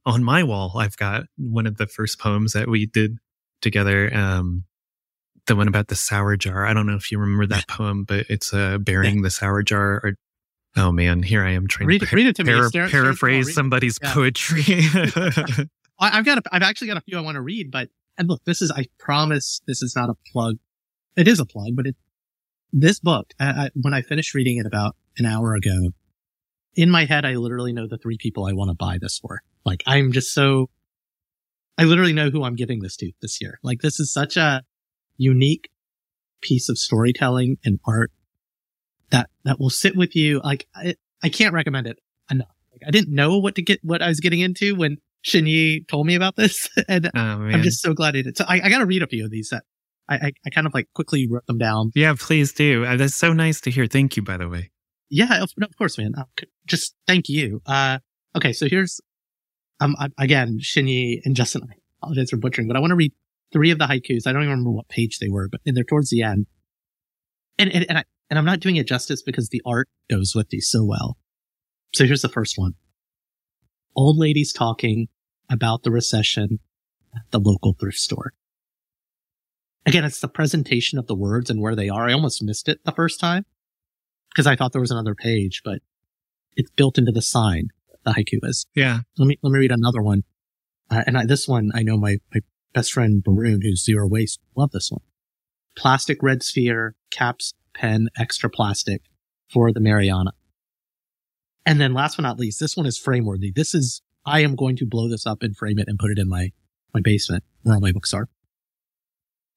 on 0.06 0.24
my 0.24 0.42
wall, 0.42 0.72
I've 0.76 0.96
got 0.96 1.24
one 1.36 1.66
of 1.66 1.76
the 1.76 1.86
first 1.86 2.18
poems 2.18 2.52
that 2.52 2.68
we 2.68 2.86
did 2.86 3.18
together. 3.60 4.14
Um, 4.14 4.64
the 5.46 5.56
one 5.56 5.68
about 5.68 5.88
the 5.88 5.96
sour 5.96 6.36
jar. 6.36 6.64
I 6.66 6.72
don't 6.72 6.86
know 6.86 6.94
if 6.94 7.10
you 7.10 7.18
remember 7.18 7.46
that 7.46 7.68
poem, 7.68 8.04
but 8.04 8.26
it's 8.30 8.54
uh, 8.54 8.78
bearing 8.78 9.22
the 9.22 9.30
sour 9.30 9.62
jar. 9.62 10.00
Or, 10.02 10.14
oh 10.76 10.92
man, 10.92 11.22
here 11.22 11.44
I 11.44 11.50
am 11.50 11.66
trying 11.66 11.88
read, 11.88 12.00
to 12.00 12.16
read 12.16 12.26
it 12.26 12.36
to 12.36 12.44
para- 12.44 12.70
me. 12.72 12.90
paraphrase 12.90 13.54
somebody's 13.54 13.98
yeah. 14.02 14.14
poetry. 14.14 14.62
I've 16.00 16.24
got, 16.24 16.38
a, 16.38 16.42
I've 16.50 16.62
actually 16.62 16.88
got 16.88 16.96
a 16.96 17.02
few 17.02 17.18
I 17.18 17.20
want 17.20 17.36
to 17.36 17.42
read, 17.42 17.70
but 17.70 17.88
and 18.16 18.28
look, 18.28 18.44
this 18.44 18.62
is, 18.62 18.70
I 18.70 18.86
promise, 18.98 19.60
this 19.66 19.82
is 19.82 19.94
not 19.96 20.08
a 20.08 20.14
plug. 20.32 20.56
It 21.16 21.28
is 21.28 21.40
a 21.40 21.46
plug, 21.46 21.74
but 21.74 21.86
it, 21.86 21.96
this 22.72 23.00
book, 23.00 23.32
I, 23.38 23.46
I, 23.46 23.70
when 23.74 23.94
I 23.94 24.02
finished 24.02 24.34
reading 24.34 24.58
it 24.58 24.66
about 24.66 24.96
an 25.18 25.26
hour 25.26 25.54
ago, 25.54 25.92
in 26.76 26.90
my 26.90 27.04
head, 27.04 27.24
I 27.24 27.34
literally 27.34 27.72
know 27.72 27.86
the 27.88 27.98
three 27.98 28.18
people 28.18 28.46
I 28.46 28.52
want 28.52 28.70
to 28.70 28.74
buy 28.74 28.98
this 29.00 29.18
for. 29.18 29.40
Like, 29.64 29.82
I'm 29.86 30.12
just 30.12 30.32
so, 30.32 30.70
I 31.78 31.84
literally 31.84 32.12
know 32.12 32.30
who 32.30 32.44
I'm 32.44 32.56
giving 32.56 32.80
this 32.80 32.96
to 32.96 33.12
this 33.22 33.40
year. 33.40 33.58
Like, 33.62 33.80
this 33.80 33.98
is 34.00 34.12
such 34.12 34.36
a, 34.36 34.62
unique 35.16 35.70
piece 36.40 36.68
of 36.68 36.78
storytelling 36.78 37.56
and 37.64 37.78
art 37.86 38.10
that, 39.10 39.30
that 39.44 39.58
will 39.58 39.70
sit 39.70 39.96
with 39.96 40.14
you. 40.16 40.40
Like, 40.42 40.66
I, 40.74 40.96
I 41.22 41.28
can't 41.28 41.54
recommend 41.54 41.86
it 41.86 41.98
enough. 42.30 42.48
Like, 42.72 42.82
I 42.86 42.90
didn't 42.90 43.14
know 43.14 43.38
what 43.38 43.54
to 43.56 43.62
get, 43.62 43.80
what 43.82 44.02
I 44.02 44.08
was 44.08 44.20
getting 44.20 44.40
into 44.40 44.74
when 44.74 44.98
Shin 45.22 45.46
Yu 45.46 45.84
told 45.84 46.06
me 46.06 46.14
about 46.14 46.36
this. 46.36 46.68
and 46.88 47.10
oh, 47.14 47.18
I'm 47.18 47.62
just 47.62 47.80
so 47.80 47.94
glad 47.94 48.16
I 48.16 48.22
did. 48.22 48.36
So 48.36 48.44
I, 48.46 48.60
I 48.62 48.68
got 48.68 48.78
to 48.78 48.86
read 48.86 49.02
a 49.02 49.06
few 49.06 49.24
of 49.24 49.30
these 49.30 49.48
that 49.50 49.64
I, 50.08 50.16
I, 50.16 50.32
I, 50.46 50.50
kind 50.50 50.66
of 50.66 50.74
like 50.74 50.88
quickly 50.94 51.26
wrote 51.30 51.46
them 51.46 51.58
down. 51.58 51.92
Yeah, 51.94 52.14
please 52.18 52.52
do. 52.52 52.84
Uh, 52.84 52.96
that's 52.96 53.14
so 53.14 53.32
nice 53.32 53.60
to 53.62 53.70
hear. 53.70 53.86
Thank 53.86 54.16
you, 54.16 54.22
by 54.22 54.36
the 54.36 54.48
way. 54.48 54.70
Yeah, 55.14 55.44
of, 55.44 55.52
of 55.62 55.76
course, 55.78 55.96
man. 55.96 56.12
Uh, 56.18 56.24
just 56.66 56.96
thank 57.06 57.28
you. 57.28 57.62
Uh, 57.66 58.00
okay. 58.34 58.52
So 58.52 58.68
here's, 58.68 59.00
um, 59.78 59.94
again, 60.18 60.58
Shin 60.60 60.88
Yu 60.88 61.20
and 61.24 61.36
Justin, 61.36 61.62
I 61.70 61.74
apologize 62.02 62.30
for 62.30 62.36
butchering, 62.36 62.66
but 62.66 62.76
I 62.76 62.80
want 62.80 62.90
to 62.90 62.96
read 62.96 63.12
three 63.52 63.70
of 63.70 63.78
the 63.78 63.84
haikus. 63.84 64.26
I 64.26 64.32
don't 64.32 64.42
even 64.42 64.50
remember 64.50 64.72
what 64.72 64.88
page 64.88 65.20
they 65.20 65.28
were, 65.28 65.48
but 65.48 65.60
they're 65.64 65.84
towards 65.84 66.10
the 66.10 66.22
end. 66.22 66.46
And, 67.60 67.72
and, 67.72 67.86
and 67.88 67.98
I, 67.98 68.04
and 68.28 68.40
I'm 68.40 68.44
not 68.44 68.58
doing 68.58 68.74
it 68.74 68.88
justice 68.88 69.22
because 69.22 69.50
the 69.50 69.62
art 69.64 69.88
goes 70.10 70.32
with 70.34 70.48
these 70.48 70.68
so 70.68 70.84
well. 70.84 71.16
So 71.94 72.06
here's 72.06 72.22
the 72.22 72.28
first 72.28 72.58
one. 72.58 72.74
Old 73.94 74.18
ladies 74.18 74.52
talking 74.52 75.06
about 75.48 75.84
the 75.84 75.92
recession 75.92 76.58
at 77.14 77.30
the 77.30 77.38
local 77.38 77.76
thrift 77.78 77.98
store. 77.98 78.32
Again, 79.86 80.02
it's 80.02 80.18
the 80.18 80.26
presentation 80.26 80.98
of 80.98 81.06
the 81.06 81.14
words 81.14 81.50
and 81.50 81.60
where 81.60 81.76
they 81.76 81.88
are. 81.88 82.08
I 82.08 82.14
almost 82.14 82.42
missed 82.42 82.68
it 82.68 82.80
the 82.84 82.90
first 82.90 83.20
time 83.20 83.44
because 84.34 84.46
I 84.46 84.56
thought 84.56 84.72
there 84.72 84.80
was 84.80 84.90
another 84.90 85.14
page, 85.14 85.62
but 85.64 85.78
it's 86.56 86.70
built 86.70 86.98
into 86.98 87.12
the 87.12 87.22
sign. 87.22 87.68
The 88.04 88.12
haiku 88.12 88.40
is. 88.42 88.66
Yeah. 88.74 89.00
Let 89.16 89.26
me, 89.26 89.38
let 89.42 89.52
me 89.52 89.58
read 89.60 89.72
another 89.72 90.02
one. 90.02 90.24
Uh, 90.90 91.04
and 91.06 91.16
I, 91.16 91.24
this 91.24 91.48
one, 91.48 91.70
I 91.74 91.82
know 91.82 91.96
my, 91.96 92.18
my 92.34 92.40
best 92.74 92.92
friend 92.92 93.22
Baroon, 93.22 93.62
who's 93.62 93.84
zero 93.84 94.08
waste, 94.08 94.40
love 94.56 94.72
this 94.72 94.90
one. 94.90 95.02
Plastic 95.76 96.22
red 96.22 96.42
sphere, 96.42 96.94
caps, 97.10 97.54
pen, 97.74 98.08
extra 98.18 98.50
plastic 98.50 99.02
for 99.50 99.72
the 99.72 99.80
Mariana. 99.80 100.32
And 101.64 101.80
then 101.80 101.94
last 101.94 102.16
but 102.16 102.22
not 102.22 102.38
least, 102.38 102.60
this 102.60 102.76
one 102.76 102.86
is 102.86 102.98
frame 102.98 103.24
worthy. 103.24 103.50
This 103.54 103.74
is, 103.74 104.02
I 104.26 104.40
am 104.40 104.54
going 104.54 104.76
to 104.76 104.86
blow 104.86 105.08
this 105.08 105.26
up 105.26 105.42
and 105.42 105.56
frame 105.56 105.78
it 105.78 105.88
and 105.88 105.98
put 105.98 106.10
it 106.10 106.18
in 106.18 106.28
my, 106.28 106.50
my 106.92 107.00
basement 107.02 107.44
where 107.62 107.76
all 107.76 107.80
my 107.80 107.92
books 107.92 108.12
are. 108.12 108.28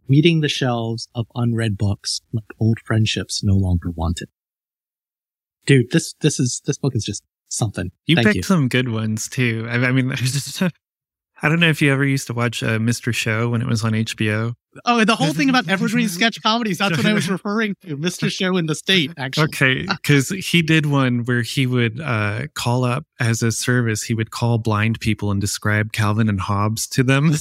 Weeding 0.07 0.39
the 0.39 0.47
shelves 0.47 1.09
of 1.13 1.27
unread 1.35 1.77
books 1.77 2.21
like 2.31 2.45
old 2.59 2.79
friendships 2.85 3.43
no 3.43 3.55
longer 3.55 3.91
wanted. 3.91 4.29
Dude, 5.67 5.91
this, 5.91 6.15
this 6.21 6.39
is, 6.39 6.61
this 6.65 6.79
book 6.79 6.95
is 6.95 7.05
just 7.05 7.23
something. 7.49 7.91
You 8.07 8.15
Thank 8.15 8.27
picked 8.27 8.35
you. 8.37 8.43
some 8.43 8.67
good 8.67 8.89
ones 8.89 9.27
too. 9.27 9.67
I, 9.69 9.75
I 9.75 9.91
mean, 9.91 10.11
I 11.41 11.49
don't 11.49 11.59
know 11.59 11.69
if 11.69 11.81
you 11.81 11.91
ever 11.93 12.03
used 12.03 12.27
to 12.27 12.33
watch 12.33 12.63
uh, 12.63 12.79
Mr. 12.79 13.13
Show 13.13 13.49
when 13.49 13.61
it 13.61 13.67
was 13.67 13.83
on 13.83 13.91
HBO. 13.91 14.53
Oh, 14.85 15.03
the 15.03 15.15
whole 15.15 15.33
thing 15.33 15.49
about 15.49 15.69
evergreen 15.69 16.09
sketch 16.09 16.41
comedies. 16.41 16.79
That's 16.79 16.97
what 16.97 17.05
I 17.05 17.13
was 17.13 17.29
referring 17.29 17.75
to. 17.81 17.95
Mr. 17.97 18.31
Show 18.31 18.57
in 18.57 18.65
the 18.65 18.75
state, 18.75 19.11
actually. 19.17 19.45
Okay. 19.45 19.85
Because 19.85 20.29
he 20.29 20.61
did 20.61 20.87
one 20.87 21.25
where 21.25 21.43
he 21.43 21.67
would 21.67 21.99
uh, 22.01 22.47
call 22.55 22.83
up 22.83 23.05
as 23.19 23.43
a 23.43 23.51
service, 23.51 24.03
he 24.03 24.13
would 24.13 24.31
call 24.31 24.57
blind 24.57 24.99
people 24.99 25.29
and 25.29 25.39
describe 25.39 25.93
Calvin 25.93 26.27
and 26.27 26.39
Hobbes 26.39 26.87
to 26.87 27.03
them. 27.03 27.33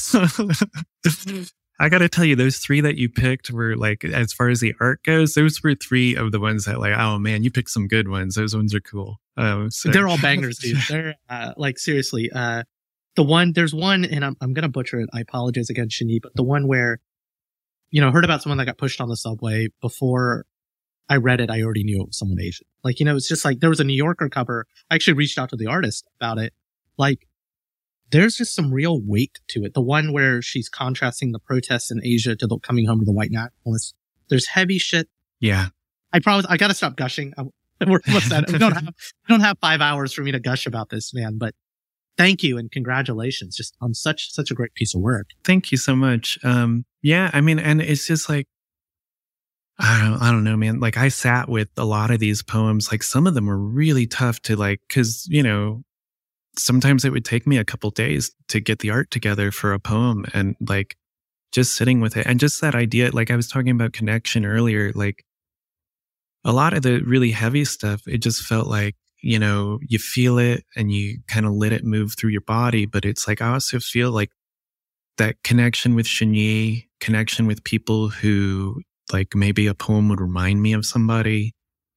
I 1.79 1.89
got 1.89 1.99
to 1.99 2.09
tell 2.09 2.25
you, 2.25 2.37
those 2.37 2.59
three 2.59 2.81
that 2.81 2.97
you 2.97 3.09
picked 3.09 3.51
were 3.51 3.77
like, 3.77 4.05
as 4.05 4.33
far 4.33 4.49
as 4.49 4.61
the 4.61 4.75
art 4.81 5.03
goes, 5.03 5.35
those 5.35 5.63
were 5.63 5.75
three 5.75 6.17
of 6.17 6.33
the 6.33 6.41
ones 6.41 6.65
that, 6.65 6.81
like, 6.81 6.95
oh 6.97 7.19
man, 7.19 7.45
you 7.45 7.51
picked 7.51 7.71
some 7.71 7.87
good 7.87 8.09
ones. 8.09 8.35
Those 8.35 8.57
ones 8.57 8.75
are 8.75 8.81
cool. 8.81 9.21
Um, 9.37 9.71
so. 9.71 9.91
They're 9.91 10.09
all 10.09 10.19
bangers, 10.19 10.59
dude. 10.63 10.79
They're 10.89 11.15
uh, 11.29 11.53
like 11.57 11.79
seriously. 11.79 12.31
Uh, 12.35 12.63
the 13.15 13.23
one 13.23 13.53
there's 13.53 13.75
one, 13.75 14.05
and 14.05 14.25
I'm 14.25 14.37
I'm 14.41 14.53
gonna 14.53 14.69
butcher 14.69 15.01
it. 15.01 15.09
I 15.13 15.21
apologize 15.21 15.71
again, 15.71 15.89
Shin 15.89 16.09
Yu, 16.09 16.21
but 16.23 16.35
the 16.35 16.43
one 16.43 16.69
where, 16.69 17.01
you 17.91 18.01
know, 18.01 18.11
heard 18.11 18.25
about 18.25 18.43
someone 18.43 18.59
that 18.59 18.67
got 18.67 18.79
pushed 18.79 19.01
on 19.01 19.09
the 19.09 19.17
subway 19.17 19.69
before 19.81 20.47
I 21.09 21.17
read 21.17 21.41
it. 21.41 21.51
I 21.51 21.63
already 21.63 21.85
knew 21.85 22.03
it 22.03 22.09
was 22.09 22.19
someone 22.19 22.41
Asian. 22.41 22.67
Like, 22.85 23.01
you 23.01 23.07
know, 23.07 23.17
it's 23.17 23.29
just 23.29 23.45
like 23.45 23.61
there 23.61 23.71
was 23.71 23.81
a 23.81 23.85
New 23.85 23.97
Yorker 23.97 24.29
cover. 24.29 24.67
I 24.91 24.95
actually 24.95 25.15
reached 25.15 25.39
out 25.39 25.51
to 25.51 25.57
the 25.57 25.67
artist 25.67 26.07
about 26.21 26.39
it. 26.39 26.53
Like, 26.99 27.27
there's 28.11 28.37
just 28.37 28.55
some 28.55 28.73
real 28.73 29.01
weight 29.01 29.41
to 29.49 29.65
it. 29.65 29.75
The 29.75 29.81
one 29.81 30.13
where 30.13 30.41
she's 30.43 30.69
contrasting 30.69 31.33
the 31.33 31.39
protests 31.39 31.91
in 31.91 32.01
Asia 32.05 32.37
to 32.37 32.47
the 32.47 32.59
coming 32.59 32.87
home 32.87 33.01
to 33.01 33.05
the 33.05 33.13
white 33.13 33.31
nationalists. 33.31 33.95
There's 34.29 34.47
heavy 34.47 34.79
shit. 34.79 35.09
Yeah. 35.41 35.69
I 36.13 36.21
promise 36.21 36.47
I 36.49 36.57
gotta 36.57 36.75
stop 36.75 36.97
gushing. 36.97 37.33
I'm, 37.37 37.51
we're 37.87 38.01
almost 38.07 38.33
at. 38.33 38.51
We 38.51 38.59
don't 38.59 38.73
have, 38.75 38.85
we 38.87 39.33
don't 39.33 39.41
have 39.41 39.59
five 39.61 39.81
hours 39.81 40.13
for 40.13 40.23
me 40.23 40.33
to 40.33 40.41
gush 40.41 40.67
about 40.67 40.89
this, 40.89 41.13
man, 41.13 41.37
but 41.39 41.55
thank 42.17 42.43
you 42.43 42.57
and 42.57 42.71
congratulations 42.71 43.57
just 43.57 43.77
on 43.81 43.93
such, 43.93 44.33
such 44.33 44.51
a 44.51 44.55
great 44.55 44.75
piece 44.75 44.95
of 44.95 45.03
work. 45.03 45.29
Thank 45.45 45.71
you 45.71 45.79
so 45.79 45.95
much. 45.95 46.39
Um, 46.43 46.87
yeah, 47.03 47.31
I 47.33 47.41
mean, 47.41 47.59
and 47.59 47.83
it's 47.83 48.07
just 48.07 48.29
like, 48.29 48.47
I 49.79 50.01
don't, 50.01 50.23
I 50.23 50.31
don't 50.31 50.45
know, 50.45 50.57
man. 50.57 50.81
Like 50.81 50.97
I 50.97 51.09
sat 51.09 51.51
with 51.51 51.69
a 51.77 51.85
lot 51.85 52.11
of 52.11 52.19
these 52.19 52.43
poems. 52.43 52.91
Like 52.91 53.03
some 53.03 53.27
of 53.27 53.35
them 53.35 53.47
were 53.47 53.59
really 53.59 54.07
tough 54.07 54.41
to 54.43 54.57
like, 54.57 54.81
cause 54.89 55.27
you 55.29 55.43
know, 55.43 55.83
sometimes 56.59 57.05
it 57.05 57.13
would 57.13 57.25
take 57.25 57.47
me 57.47 57.59
a 57.59 57.65
couple 57.65 57.91
days 57.91 58.31
to 58.49 58.61
get 58.61 58.81
the 58.81 58.91
art 58.91 59.11
together 59.11 59.51
for 59.51 59.73
a 59.73 59.81
poem 59.81 60.25
and 60.33 60.57
like 60.61 60.97
just 61.53 61.77
sitting 61.77 62.01
with 62.01 62.17
it. 62.17 62.27
And 62.27 62.41
just 62.41 62.61
that 62.61 62.75
idea 62.75 63.11
like 63.11 63.31
i 63.31 63.37
was 63.37 63.49
talking 63.49 63.71
about 63.71 63.93
connection 63.93 64.45
earlier 64.45 64.93
like 64.95 65.25
a 66.45 66.53
lot 66.53 66.75
of 66.75 66.83
the 66.83 67.01
really 67.01 67.33
heavy 67.33 67.65
stuff 67.65 68.03
it 68.07 68.19
just 68.19 68.43
felt 68.43 68.69
like 68.69 68.95
you 69.23 69.39
know 69.39 69.79
you 69.83 69.99
feel 69.99 70.39
it 70.39 70.65
and 70.77 70.93
you 70.93 71.19
kind 71.27 71.47
of 71.47 71.53
let 71.53 71.73
it 71.73 71.85
move 71.85 72.15
through 72.17 72.31
your 72.31 72.43
body 72.43 72.87
but 72.87 73.05
it's 73.05 73.27
like 73.27 73.43
i 73.43 73.53
also 73.53 73.81
feel 73.81 74.11
like 74.11 74.31
that 75.19 75.43
connection 75.43 75.95
with 75.95 76.07
Shin 76.07 76.35
Yu, 76.35 76.83
connection 77.01 77.47
with 77.47 77.65
people 77.65 78.11
who 78.11 78.83
like 79.13 79.35
maybe 79.35 79.67
a 79.67 79.75
poem 79.75 80.09
would 80.11 80.21
remind 80.21 80.63
me 80.63 80.75
of 80.75 80.85
somebody 80.85 81.55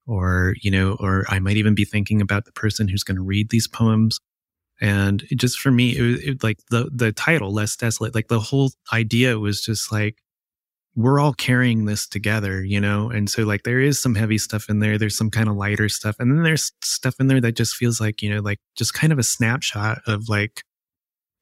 or 0.08 0.56
you 0.62 0.72
know 0.72 0.98
or 1.00 1.26
i 1.30 1.40
might 1.40 1.58
even 1.58 1.76
be 1.76 1.86
thinking 1.86 2.22
about 2.22 2.46
the 2.46 2.52
person 2.54 2.88
who's 2.88 3.04
going 3.04 3.18
to 3.18 3.24
read 3.24 3.50
these 3.50 3.68
poems 3.68 4.20
and 4.82 5.24
it 5.30 5.36
just 5.36 5.60
for 5.60 5.72
me, 5.72 5.98
it 5.98 6.02
was 6.02 6.24
it, 6.24 6.44
like 6.44 6.60
the 6.70 6.90
the 6.94 7.12
title, 7.12 7.54
less 7.54 7.76
desolate. 7.76 8.16
Like 8.16 8.28
the 8.28 8.40
whole 8.40 8.72
idea 8.94 9.38
was 9.40 9.62
just 9.62 9.92
like 9.92 10.22
we're 10.96 11.20
all 11.20 11.34
carrying 11.34 11.86
this 11.86 12.08
together, 12.08 12.64
you 12.64 12.80
know. 12.80 13.10
And 13.10 13.30
so 13.30 13.44
like 13.44 13.64
there 13.64 13.80
is 13.80 14.02
some 14.02 14.16
heavy 14.16 14.38
stuff 14.38 14.70
in 14.70 14.80
there. 14.80 14.98
There's 14.98 15.18
some 15.18 15.30
kind 15.30 15.50
of 15.50 15.56
lighter 15.56 15.90
stuff, 15.90 16.16
and 16.20 16.32
then 16.32 16.44
there's 16.44 16.72
stuff 16.84 17.16
in 17.20 17.28
there 17.28 17.42
that 17.42 17.56
just 17.56 17.76
feels 17.76 18.00
like 18.00 18.22
you 18.22 18.34
know, 18.34 18.42
like 18.42 18.60
just 18.76 18.94
kind 18.94 19.14
of 19.14 19.20
a 19.20 19.24
snapshot 19.24 20.00
of 20.08 20.30
like 20.30 20.64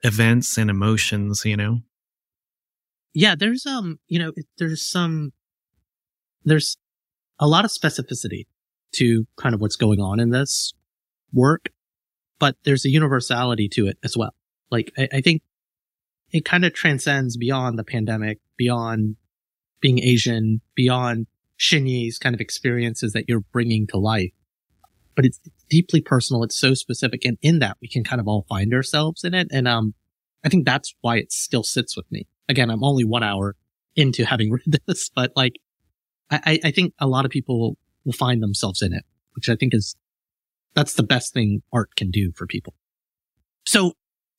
events 0.04 0.58
and 0.58 0.70
emotions, 0.70 1.46
you 1.46 1.58
know. 1.58 1.82
Yeah, 3.14 3.36
there's 3.36 3.66
um, 3.66 4.00
you 4.08 4.20
know, 4.20 4.32
there's 4.58 4.86
some, 4.86 5.34
there's 6.44 6.78
a 7.40 7.48
lot 7.48 7.66
of 7.66 7.72
specificity 7.72 8.46
to 8.94 9.26
kind 9.38 9.56
of 9.56 9.62
what's 9.62 9.76
going 9.76 10.00
on 10.00 10.20
in 10.20 10.30
this 10.30 10.74
work 11.34 11.70
but 12.40 12.56
there's 12.64 12.86
a 12.86 12.90
universality 12.90 13.68
to 13.70 13.88
it 13.88 13.98
as 14.04 14.18
well. 14.18 14.34
Like 14.70 14.92
I, 14.98 15.08
I 15.14 15.22
think 15.22 15.42
it 16.32 16.46
kind 16.46 16.66
of 16.66 16.74
transcends 16.74 17.38
beyond 17.38 17.80
the 17.80 17.84
pandemic, 17.84 18.40
beyond 18.58 19.16
being 19.80 20.00
Asian, 20.00 20.62
beyond 20.76 21.28
Shin 21.56 21.88
Yu's 21.88 22.20
kind 22.20 22.36
of 22.36 22.42
experiences 22.42 23.14
that 23.14 23.26
you're 23.28 23.40
bringing 23.52 23.88
to 23.88 23.98
life. 23.98 24.32
But 25.16 25.26
it's 25.26 25.40
deeply 25.70 26.02
personal. 26.02 26.44
It's 26.44 26.60
so 26.60 26.74
specific. 26.74 27.26
And 27.26 27.38
in 27.42 27.60
that, 27.60 27.78
we 27.82 27.88
can 27.88 28.04
kind 28.04 28.22
of 28.22 28.28
all 28.28 28.46
find 28.48 28.74
ourselves 28.74 29.24
in 29.24 29.34
it. 29.34 29.48
And, 29.52 29.68
um, 29.68 29.96
I 30.46 30.50
think 30.50 30.66
that's 30.66 30.94
why 31.02 31.18
it 31.18 31.32
still 31.32 31.64
sits 31.64 31.98
with 31.98 32.06
me. 32.12 32.28
Again, 32.48 32.70
I'm 32.70 32.84
only 32.84 33.04
one 33.04 33.24
hour 33.24 33.56
into 33.96 34.26
having 34.26 34.52
read 34.66 34.80
this, 34.86 35.10
but 35.10 35.32
like, 35.36 35.60
I, 36.30 36.60
I 36.64 36.72
think 36.72 36.94
a 37.00 37.08
lot 37.08 37.26
of 37.26 37.32
people 37.32 37.78
will 38.06 38.14
find 38.14 38.44
themselves 38.44 38.82
in 38.82 38.94
it, 38.94 39.04
which 39.34 39.50
I 39.50 39.56
think 39.56 39.74
is 39.74 39.96
that's 40.76 40.93
the 40.93 41.03
best 41.03 41.34
thing 41.34 41.61
art 41.74 41.95
can 41.95 42.11
do 42.11 42.32
for 42.36 42.45
people. 42.45 42.74
So 43.65 43.93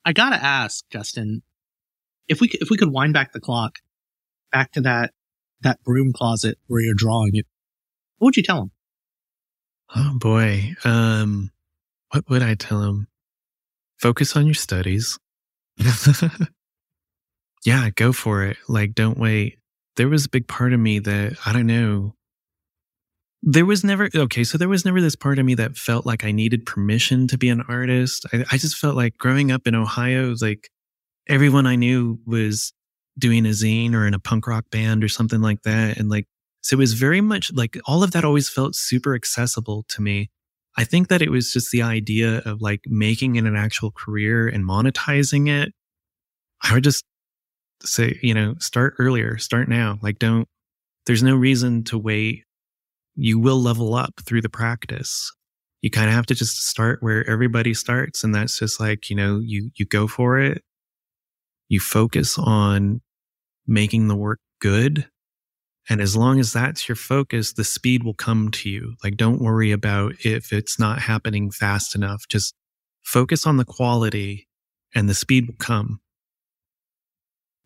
I 0.05 0.13
gotta 0.13 0.43
ask, 0.43 0.85
Justin, 0.91 1.43
if 2.29 2.41
we 2.41 2.49
if 2.55 2.71
we 2.71 2.77
could 2.77 2.93
wind 2.93 3.15
back 3.15 3.33
the 3.33 3.41
clock 3.41 3.79
back 4.53 4.73
to 4.73 4.81
that 4.83 5.13
that 5.63 5.83
broom 5.83 6.13
closet 6.13 6.59
where 6.67 6.81
you're 6.81 6.95
drawing 6.95 7.33
it, 7.35 7.47
what 8.19 8.27
would 8.27 8.37
you 8.37 8.43
tell 8.43 8.63
him? 8.63 8.71
Oh 9.95 10.13
boy, 10.19 10.75
um, 10.85 11.51
what 12.13 12.29
would 12.29 12.43
I 12.43 12.55
tell 12.55 12.83
him? 12.83 13.09
Focus 13.99 14.37
on 14.37 14.47
your 14.47 14.55
studies. 14.55 15.19
yeah, 17.65 17.91
go 17.95 18.13
for 18.13 18.45
it. 18.45 18.57
Like, 18.69 18.95
don't 18.95 19.19
wait. 19.19 19.59
There 19.97 20.09
was 20.09 20.27
a 20.27 20.31
big 20.31 20.47
part 20.47 20.73
of 20.73 20.81
me 20.81 21.01
that 21.01 21.37
I 21.45 21.53
don't 21.53 21.67
know 21.67 22.15
there 23.43 23.67
was 23.67 23.85
never 23.85 24.09
okay 24.15 24.43
so 24.43 24.59
there 24.59 24.69
was 24.69 24.85
never 24.85 25.01
this 25.01 25.15
part 25.15 25.39
of 25.39 25.47
me 25.47 25.55
that 25.55 25.77
felt 25.77 26.05
like 26.05 26.25
i 26.25 26.33
needed 26.33 26.67
permission 26.67 27.29
to 27.29 27.39
be 27.39 27.49
an 27.49 27.63
artist. 27.69 28.27
I, 28.33 28.45
I 28.51 28.59
just 28.59 28.77
felt 28.77 28.97
like 28.97 29.17
growing 29.17 29.53
up 29.53 29.67
in 29.67 29.77
ohio 29.77 30.35
like 30.41 30.71
everyone 31.29 31.67
i 31.67 31.77
knew 31.77 32.19
was 32.27 32.73
doing 33.19 33.45
a 33.47 33.51
zine 33.51 33.95
or 33.95 34.07
in 34.07 34.15
a 34.15 34.19
punk 34.19 34.47
rock 34.47 34.71
band 34.71 35.03
or 35.03 35.09
something 35.09 35.41
like 35.41 35.63
that. 35.63 35.99
And 35.99 36.09
like 36.09 36.27
so 36.63 36.75
it 36.75 36.79
was 36.79 36.95
very 36.95 37.21
much 37.21 37.53
like 37.53 37.77
all 37.87 38.03
of 38.03 38.13
that 38.13 38.25
always 38.25 38.49
felt 38.49 38.77
super 38.77 39.15
accessible 39.15 39.85
to 39.89 40.03
me. 40.03 40.31
I 40.77 40.85
think 40.85 41.09
that 41.09 41.23
it 41.23 41.31
was 41.31 41.53
just 41.53 41.73
the 41.73 41.83
idea 41.83 42.39
of 42.45 42.63
like 42.63 42.83
making 42.87 43.37
it 43.37 43.45
an 43.45 43.57
actual 43.57 43.91
career 43.91 44.47
and 44.47 44.65
monetizing 44.65 45.49
it. 45.49 45.73
I 46.63 46.75
would 46.75 46.85
just 46.85 47.05
say 47.83 48.19
you 48.23 48.35
know 48.35 48.55
start 48.59 48.95
earlier 48.99 49.39
start 49.39 49.69
now. 49.69 49.99
Like 50.03 50.19
don't 50.19 50.47
there's 51.07 51.23
no 51.23 51.35
reason 51.35 51.85
to 51.85 51.99
wait 51.99 52.45
you 53.21 53.39
will 53.39 53.61
level 53.61 53.95
up 53.95 54.21
through 54.25 54.41
the 54.41 54.49
practice. 54.49 55.35
You 55.83 55.91
kind 55.91 56.09
of 56.09 56.15
have 56.15 56.27
to 56.27 56.35
just 56.37 56.69
start 56.69 57.03
where 57.03 57.29
everybody 57.29 57.75
starts. 57.75 58.23
And 58.23 58.33
that's 58.33 58.61
just 58.61 58.79
like, 58.79 59.11
you 59.11 59.17
know, 59.17 59.41
you, 59.43 59.71
you 59.75 59.87
go 59.87 60.07
for 60.07 60.39
it. 60.39 60.63
You 61.69 61.81
focus 61.81 62.39
on 62.39 63.01
making 63.67 64.07
the 64.07 64.17
work 64.17 64.39
good. 64.61 65.09
And 65.91 66.01
as 66.01 66.17
long 66.17 66.39
as 66.39 66.53
that's 66.53 66.89
your 66.89 66.97
focus, 66.97 67.55
the 67.55 67.65
speed 67.65 68.05
will 68.05 68.15
come 68.15 68.51
to 68.53 68.71
you. 68.71 68.95
Like, 69.03 69.17
don't 69.17 69.43
worry 69.43 69.73
about 69.73 70.15
if 70.25 70.53
it's 70.53 70.79
not 70.79 71.01
happening 71.01 71.51
fast 71.51 71.97
enough. 71.97 72.23
Just 72.29 72.55
focus 73.03 73.47
on 73.47 73.57
the 73.57 73.65
quality 73.65 74.47
and 74.95 75.09
the 75.09 75.15
speed 75.15 75.49
will 75.49 75.57
come. 75.59 76.01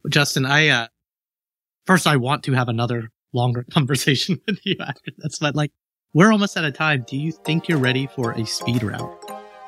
Justin, 0.09 0.47
I, 0.47 0.69
uh, 0.69 0.87
first, 1.85 2.07
I 2.07 2.17
want 2.17 2.45
to 2.45 2.53
have 2.53 2.69
another 2.69 3.11
longer 3.33 3.65
conversation 3.73 4.41
with 4.47 4.65
you 4.65 4.77
after 4.81 5.11
this, 5.19 5.39
but 5.39 5.55
like 5.55 5.73
we're 6.15 6.33
almost 6.33 6.57
out 6.57 6.65
of 6.65 6.75
time. 6.75 7.05
Do 7.09 7.17
you 7.17 7.33
think 7.33 7.69
you're 7.69 7.79
ready 7.79 8.07
for 8.07 8.33
a 8.33 8.45
speed 8.45 8.83
round? 8.83 9.11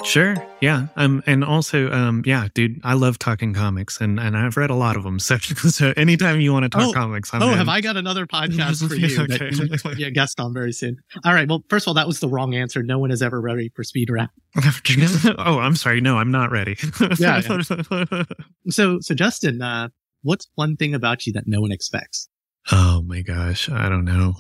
Sure. 0.05 0.35
Yeah. 0.61 0.89
Um, 0.97 1.23
and 1.27 1.43
also, 1.43 1.91
um, 1.91 2.23
yeah, 2.27 2.49
dude, 2.53 2.79
I 2.85 2.93
love 2.93 3.19
talking 3.19 3.55
comics 3.55 4.01
and, 4.01 4.21
and 4.21 4.37
I've 4.37 4.57
read 4.57 4.69
a 4.69 4.75
lot 4.75 4.97
of 4.97 5.03
them. 5.05 5.19
So, 5.25 5.39
so 5.39 5.95
anytime 5.97 6.41
you 6.41 6.53
want 6.53 6.65
to 6.65 6.69
talk 6.69 6.89
oh, 6.89 6.93
comics, 6.93 7.33
I'm 7.33 7.43
Oh, 7.43 7.53
in. 7.53 7.57
have 7.57 7.69
I 7.69 7.81
got 7.81 7.97
another 7.97 8.27
podcast 8.27 8.87
for 8.87 8.95
you 8.95 9.07
okay. 9.23 9.39
that 9.39 9.53
you 9.53 9.79
to 9.79 9.97
be 9.97 10.05
a 10.05 10.11
guest 10.11 10.39
on 10.41 10.53
very 10.53 10.73
soon? 10.73 10.99
All 11.25 11.33
right. 11.33 11.49
Well, 11.49 11.65
first 11.71 11.85
of 11.85 11.89
all, 11.89 11.95
that 11.95 12.07
was 12.07 12.21
the 12.21 12.29
wrong 12.29 12.55
answer. 12.55 12.83
No 12.83 12.99
one 12.99 13.11
is 13.11 13.23
ever 13.23 13.41
ready 13.41 13.71
for 13.75 13.83
speed 13.83 14.11
round. 14.11 14.29
oh, 15.39 15.59
I'm 15.61 15.77
sorry. 15.77 16.03
No, 16.03 16.19
I'm 16.19 16.31
not 16.31 16.51
ready. 16.51 16.77
yeah, 17.19 17.41
yeah. 17.41 18.25
So, 18.69 19.01
so 19.01 19.15
Justin, 19.15 19.62
uh, 19.62 19.89
what's 20.23 20.49
one 20.57 20.77
thing 20.77 20.95
about 20.95 21.27
you 21.27 21.33
that 21.33 21.45
no 21.47 21.62
one 21.62 21.73
expects? 21.73 22.29
Oh 22.73 23.03
my 23.03 23.23
gosh. 23.23 23.69
I 23.69 23.89
don't 23.89 24.05
know. 24.05 24.35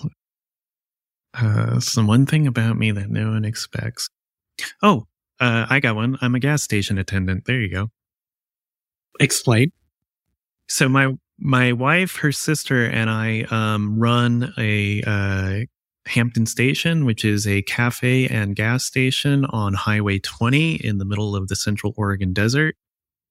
Uh, 1.34 1.80
some 1.80 2.06
one 2.06 2.26
thing 2.26 2.46
about 2.46 2.76
me 2.76 2.90
that 2.92 3.10
no 3.10 3.30
one 3.30 3.44
expects. 3.44 4.08
Oh, 4.82 5.06
uh, 5.40 5.66
I 5.68 5.80
got 5.80 5.96
one. 5.96 6.16
I'm 6.20 6.34
a 6.34 6.40
gas 6.40 6.62
station 6.62 6.96
attendant. 6.96 7.44
There 7.46 7.60
you 7.60 7.70
go. 7.70 7.90
Explain. 9.20 9.72
So 10.68 10.88
my, 10.88 11.14
my 11.38 11.72
wife, 11.72 12.16
her 12.16 12.32
sister 12.32 12.86
and 12.86 13.10
I, 13.10 13.42
um, 13.50 13.98
run 13.98 14.52
a, 14.56 15.02
uh, 15.02 15.64
Hampton 16.06 16.46
Station, 16.46 17.04
which 17.04 17.24
is 17.24 17.46
a 17.46 17.62
cafe 17.62 18.26
and 18.28 18.54
gas 18.54 18.84
station 18.84 19.44
on 19.46 19.74
Highway 19.74 20.18
20 20.18 20.74
in 20.74 20.98
the 20.98 21.04
middle 21.04 21.34
of 21.34 21.48
the 21.48 21.56
Central 21.56 21.94
Oregon 21.96 22.32
Desert. 22.32 22.76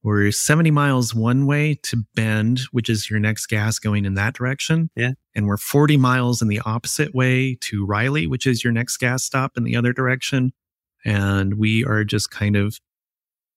We're 0.04 0.32
70 0.32 0.70
miles 0.72 1.16
one 1.16 1.46
way 1.46 1.76
to 1.84 2.04
Bend, 2.14 2.60
which 2.72 2.90
is 2.90 3.10
your 3.10 3.20
next 3.20 3.46
gas 3.48 3.80
going 3.80 4.04
in 4.04 4.16
that 4.16 4.34
direction. 4.34 4.90
Yeah. 4.96 5.12
And 5.34 5.48
we're 5.48 5.58
40 5.58 5.96
miles 5.98 6.42
in 6.42 6.50
the 6.50 6.62
opposite 6.66 7.16
way 7.16 7.58
to 7.62 7.86
Riley, 7.86 8.28
which 8.28 8.46
is 8.46 8.64
your 8.64 8.74
next 8.74 8.98
gas 8.98 9.24
stop 9.24 9.54
in 9.56 9.64
the 9.64 9.78
other 9.78 9.94
direction. 9.94 10.52
And 11.06 11.58
we 11.58 11.86
are 11.86 12.04
just 12.04 12.32
kind 12.32 12.58
of 12.58 12.78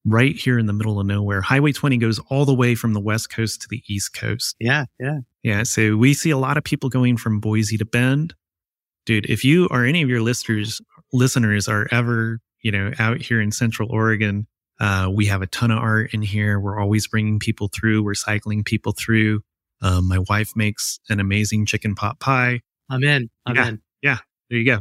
right 0.04 0.36
here 0.36 0.56
in 0.56 0.66
the 0.66 0.72
middle 0.72 1.00
of 1.00 1.06
nowhere. 1.06 1.40
Highway 1.42 1.72
20 1.72 1.96
goes 1.96 2.20
all 2.30 2.44
the 2.44 2.54
way 2.54 2.76
from 2.76 2.94
the 2.94 3.00
West 3.00 3.28
Coast 3.28 3.62
to 3.62 3.68
the 3.68 3.82
East 3.88 4.14
Coast. 4.14 4.54
Yeah, 4.60 4.84
yeah. 5.00 5.18
Yeah. 5.42 5.64
So 5.64 5.96
we 5.96 6.14
see 6.14 6.30
a 6.30 6.38
lot 6.38 6.56
of 6.56 6.64
people 6.64 6.88
going 6.88 7.16
from 7.16 7.40
Boise 7.40 7.76
to 7.78 7.84
Bend. 7.84 8.34
Dude, 9.04 9.26
if 9.26 9.44
you 9.44 9.66
or 9.70 9.84
any 9.84 10.02
of 10.02 10.08
your 10.08 10.22
listeners 10.22 10.80
listeners 11.12 11.68
are 11.68 11.86
ever, 11.90 12.40
you 12.62 12.70
know, 12.72 12.92
out 12.98 13.20
here 13.20 13.40
in 13.40 13.52
Central 13.52 13.90
Oregon, 13.90 14.46
uh, 14.80 15.10
we 15.12 15.26
have 15.26 15.42
a 15.42 15.46
ton 15.46 15.70
of 15.70 15.78
art 15.78 16.12
in 16.14 16.22
here. 16.22 16.58
We're 16.60 16.78
always 16.78 17.06
bringing 17.06 17.38
people 17.38 17.68
through. 17.68 18.02
We're 18.02 18.14
cycling 18.14 18.64
people 18.64 18.92
through. 18.92 19.40
Um, 19.82 20.08
my 20.08 20.18
wife 20.28 20.52
makes 20.56 21.00
an 21.08 21.20
amazing 21.20 21.66
chicken 21.66 21.94
pot 21.94 22.18
pie. 22.20 22.60
I'm 22.90 23.02
in. 23.04 23.30
I'm 23.44 23.56
Yeah. 23.56 23.68
in. 23.68 23.82
Yeah. 24.02 24.18
There 24.50 24.58
you 24.58 24.64
go. 24.64 24.80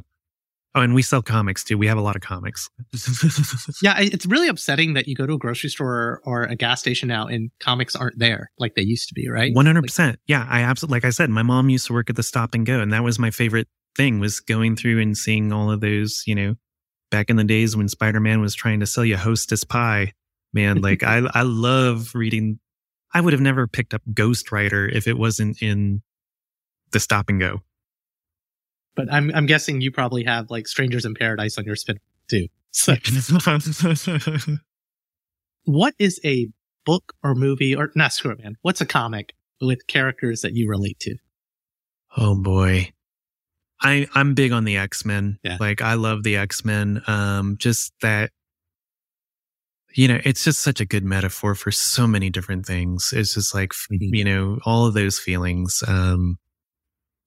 Oh, 0.78 0.82
and 0.82 0.94
we 0.94 1.02
sell 1.02 1.22
comics 1.22 1.64
too. 1.64 1.78
We 1.78 1.88
have 1.88 1.98
a 1.98 2.02
lot 2.02 2.16
of 2.18 2.22
comics. 2.22 2.70
Yeah, 3.82 3.96
it's 4.00 4.26
really 4.26 4.48
upsetting 4.48 4.94
that 4.94 5.08
you 5.08 5.16
go 5.16 5.26
to 5.26 5.34
a 5.34 5.38
grocery 5.38 5.70
store 5.70 6.22
or 6.26 6.44
a 6.44 6.56
gas 6.56 6.80
station 6.80 7.08
now 7.08 7.28
and 7.28 7.52
comics 7.60 7.96
aren't 7.96 8.18
there 8.20 8.52
like 8.58 8.76
they 8.76 8.82
used 8.82 9.08
to 9.10 9.14
be, 9.14 9.30
right? 9.30 9.54
One 9.54 9.66
hundred 9.66 9.84
percent. 9.84 10.20
Yeah, 10.28 10.46
I 10.50 10.62
absolutely. 10.62 10.98
Like 10.98 11.06
I 11.06 11.10
said, 11.12 11.30
my 11.30 11.44
mom 11.44 11.70
used 11.70 11.88
to 11.88 11.94
work 11.94 12.10
at 12.10 12.16
the 12.16 12.24
Stop 12.24 12.54
and 12.54 12.66
Go, 12.66 12.80
and 12.80 12.92
that 12.94 13.04
was 13.04 13.20
my 13.20 13.32
favorite 13.32 13.68
thing 13.96 14.20
was 14.20 14.40
going 14.40 14.76
through 14.76 15.00
and 15.02 15.18
seeing 15.18 15.52
all 15.52 15.72
of 15.72 15.82
those. 15.82 16.24
You 16.26 16.36
know, 16.36 16.56
back 17.16 17.30
in 17.30 17.38
the 17.38 17.46
days 17.46 17.78
when 17.78 17.88
Spider 17.88 18.20
Man 18.20 18.42
was 18.42 18.54
trying 18.54 18.82
to 18.82 18.86
sell 18.86 19.06
you 19.06 19.16
Hostess 19.16 19.64
pie. 19.64 20.12
Man, 20.52 20.82
like 20.82 21.02
I, 21.02 21.22
I 21.34 21.44
love 21.44 22.12
reading. 22.14 22.60
I 23.14 23.22
would 23.22 23.32
have 23.32 23.42
never 23.42 23.68
picked 23.68 23.94
up 23.94 24.02
Ghost 24.14 24.52
Rider 24.52 24.86
if 24.86 25.08
it 25.08 25.18
wasn't 25.18 25.62
in 25.62 26.02
the 26.92 27.00
Stop 27.00 27.30
and 27.30 27.40
Go. 27.40 27.62
But 28.98 29.08
I'm 29.14 29.32
I'm 29.34 29.46
guessing 29.46 29.80
you 29.80 29.94
probably 29.94 30.26
have 30.26 30.52
like 30.52 30.68
Strangers 30.68 31.06
in 31.06 31.14
Paradise 31.14 31.58
on 31.58 31.64
your 31.64 31.78
spin 31.78 32.02
too. 32.30 32.48
So 32.72 32.96
what 35.64 35.94
is 35.98 36.20
a 36.26 36.50
book 36.86 37.14
or 37.24 37.34
movie 37.34 37.74
or 37.74 37.92
not 37.96 38.12
screw 38.12 38.32
it, 38.32 38.40
man. 38.44 38.58
What's 38.62 38.82
a 38.82 38.86
comic 38.86 39.34
with 39.62 39.88
characters 39.88 40.42
that 40.42 40.54
you 40.54 40.68
relate 40.68 41.00
to? 41.00 41.16
Oh 42.18 42.36
boy. 42.36 42.92
I 43.82 44.08
I'm 44.16 44.34
big 44.34 44.52
on 44.52 44.64
the 44.64 44.78
X-Men. 44.78 45.38
Yeah. 45.44 45.58
Like 45.60 45.82
I 45.82 45.96
love 45.96 46.24
the 46.24 46.38
X-Men. 46.38 47.02
Um 47.08 47.58
just 47.58 47.94
that 48.02 48.32
you 49.94 50.08
know, 50.10 50.20
it's 50.26 50.44
just 50.44 50.60
such 50.62 50.82
a 50.82 50.86
good 50.86 51.06
metaphor 51.06 51.56
for 51.56 51.72
so 51.72 52.06
many 52.06 52.30
different 52.30 52.66
things. 52.66 53.14
It's 53.16 53.34
just 53.34 53.54
like 53.54 53.72
Mhm. 53.72 54.10
you 54.16 54.24
know, 54.26 54.60
all 54.66 54.86
of 54.88 54.94
those 54.94 55.20
feelings 55.20 55.84
um 55.88 56.38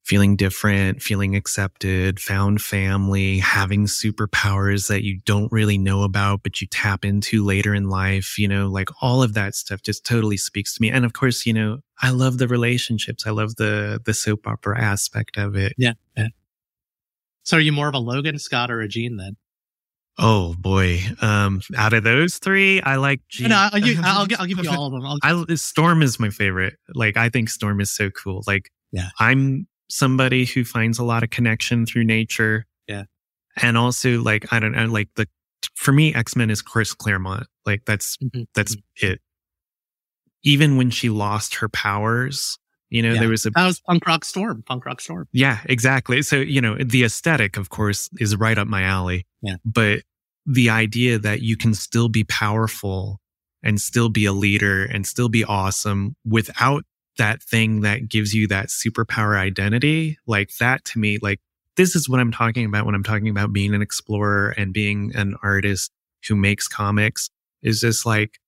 feeling 0.09 0.37
different, 0.37 1.03
feeling 1.03 1.37
accepted, 1.37 2.19
found 2.19 2.63
family, 2.63 3.39
having 3.41 3.85
superpowers 3.85 4.89
that 4.89 5.05
you 5.05 5.21
don't 5.27 5.53
really 5.53 5.77
know 5.77 6.03
about 6.03 6.43
but 6.43 6.63
you 6.63 6.67
tap 6.69 7.05
into 7.05 7.45
later 7.45 7.75
in 7.75 7.91
life, 7.91 8.39
you 8.39 8.49
know, 8.49 8.69
like 8.69 8.89
all 9.03 9.23
of 9.23 9.35
that 9.35 9.55
stuff 9.55 9.83
just 9.83 10.07
totally 10.07 10.39
speaks 10.39 10.75
to 10.75 10.81
me. 10.81 10.91
And 10.91 11.05
of 11.05 11.13
course, 11.13 11.45
you 11.45 11.53
know, 11.53 11.81
I 12.01 12.09
love 12.09 12.39
the 12.39 12.49
relationships. 12.49 13.27
I 13.27 13.31
love 13.31 13.57
the 13.57 14.01
the 14.03 14.15
soap 14.15 14.47
opera 14.47 14.81
aspect 14.81 15.37
of 15.37 15.55
it. 15.57 15.75
Yeah. 15.77 15.93
yeah. 16.17 16.29
So 17.43 17.59
are 17.59 17.61
you 17.61 17.73
more 17.73 17.89
of 17.89 17.95
a 17.95 17.99
Logan, 17.99 18.39
Scott, 18.39 18.71
or 18.71 18.81
a 18.81 18.89
Jean 18.89 19.19
then? 19.19 19.37
Oh 20.17 20.55
boy. 20.59 21.01
Um 21.21 21.61
out 21.77 21.93
of 21.93 22.03
those 22.05 22.39
3, 22.39 22.81
I 22.81 22.97
like 22.97 23.21
G- 23.29 23.47
No, 23.47 23.69
I'll, 23.73 23.81
give- 23.81 24.01
I'll, 24.03 24.27
I'll 24.39 24.47
give 24.47 24.65
you 24.65 24.71
all 24.71 24.87
of 24.87 24.93
them. 24.93 25.05
I'll, 25.05 25.45
I 25.51 25.55
Storm 25.57 26.01
is 26.03 26.19
my 26.19 26.31
favorite. 26.31 26.77
Like 26.95 27.19
I 27.19 27.29
think 27.29 27.51
Storm 27.51 27.81
is 27.83 27.91
so 27.95 28.09
cool. 28.09 28.43
Like 28.47 28.71
Yeah. 28.91 29.11
I'm 29.19 29.67
somebody 29.89 30.45
who 30.45 30.65
finds 30.65 30.99
a 30.99 31.05
lot 31.05 31.23
of 31.23 31.31
connection 31.31 31.87
through 31.87 32.05
nature. 32.05 32.67
Yeah. 32.87 33.05
And 33.57 33.77
also 33.77 34.21
like 34.23 34.53
I 34.53 34.59
don't 34.61 34.73
know 34.73 34.87
like 34.87 35.09
the 35.17 35.27
for 35.75 35.93
me 35.93 36.15
X-Men 36.15 36.51
is 36.51 36.63
Chris 36.63 36.95
Claremont. 36.95 37.47
Like 37.67 37.85
that's 37.87 38.17
Mhm. 38.19 38.47
that's 38.55 38.77
it. 38.97 39.21
Even 40.45 40.77
when 40.77 40.91
she 40.91 41.11
lost 41.11 41.57
her 41.57 41.69
powers, 41.69 42.59
you 42.91 43.03
know, 43.03 43.15
Yeah. 43.15 43.21
there 43.21 43.29
was 43.29 43.45
a 43.47 43.51
that 43.51 43.67
was 43.67 43.81
Punk 43.81 44.07
Rock 44.07 44.25
Storm. 44.25 44.63
Punk 44.67 44.87
Rock 44.87 45.01
Storm. 45.01 45.27
yeah, 45.33 45.61
exactly. 45.65 46.23
So, 46.23 46.37
you 46.37 46.61
know, 46.61 46.77
the 46.79 47.05
aesthetic, 47.05 47.57
of 47.57 47.69
course, 47.71 48.09
is 48.19 48.37
right 48.37 48.57
up 48.57 48.69
my 48.69 48.83
alley. 48.83 49.27
Yeah. 49.43 49.57
But 49.65 50.03
the 50.47 50.71
idea 50.71 51.19
that 51.19 51.43
you 51.43 51.57
can 51.57 51.75
still 51.75 52.09
be 52.09 52.25
powerful 52.25 53.21
and 53.63 53.81
still 53.81 54.09
be 54.09 54.25
a 54.25 54.33
leader 54.33 54.85
and 54.85 55.07
still 55.07 55.29
be 55.29 55.45
awesome 55.45 56.15
without 56.25 56.85
that 57.19 57.43
thing 57.43 57.83
that 57.83 58.09
gives 58.09 58.33
you 58.33 58.47
that 58.49 58.69
superpower 58.69 59.37
identity, 59.37 60.19
like 60.27 60.51
that 60.59 60.85
to 60.87 60.99
me, 60.99 61.19
like 61.21 61.41
this 61.77 61.95
is 61.95 62.09
what 62.09 62.21
I'm 62.21 62.33
talking 62.33 62.65
about 62.65 62.87
when 62.87 62.95
I'm 62.95 63.05
talking 63.05 63.29
about 63.29 63.53
being 63.53 63.75
an 63.75 63.83
explorer 63.83 64.55
and 64.57 64.73
being 64.73 65.13
an 65.15 65.37
artist 65.43 65.93
who 66.29 66.35
makes 66.35 66.67
comics 66.67 67.31
is 67.63 67.81
just 67.81 68.07
like, 68.07 68.39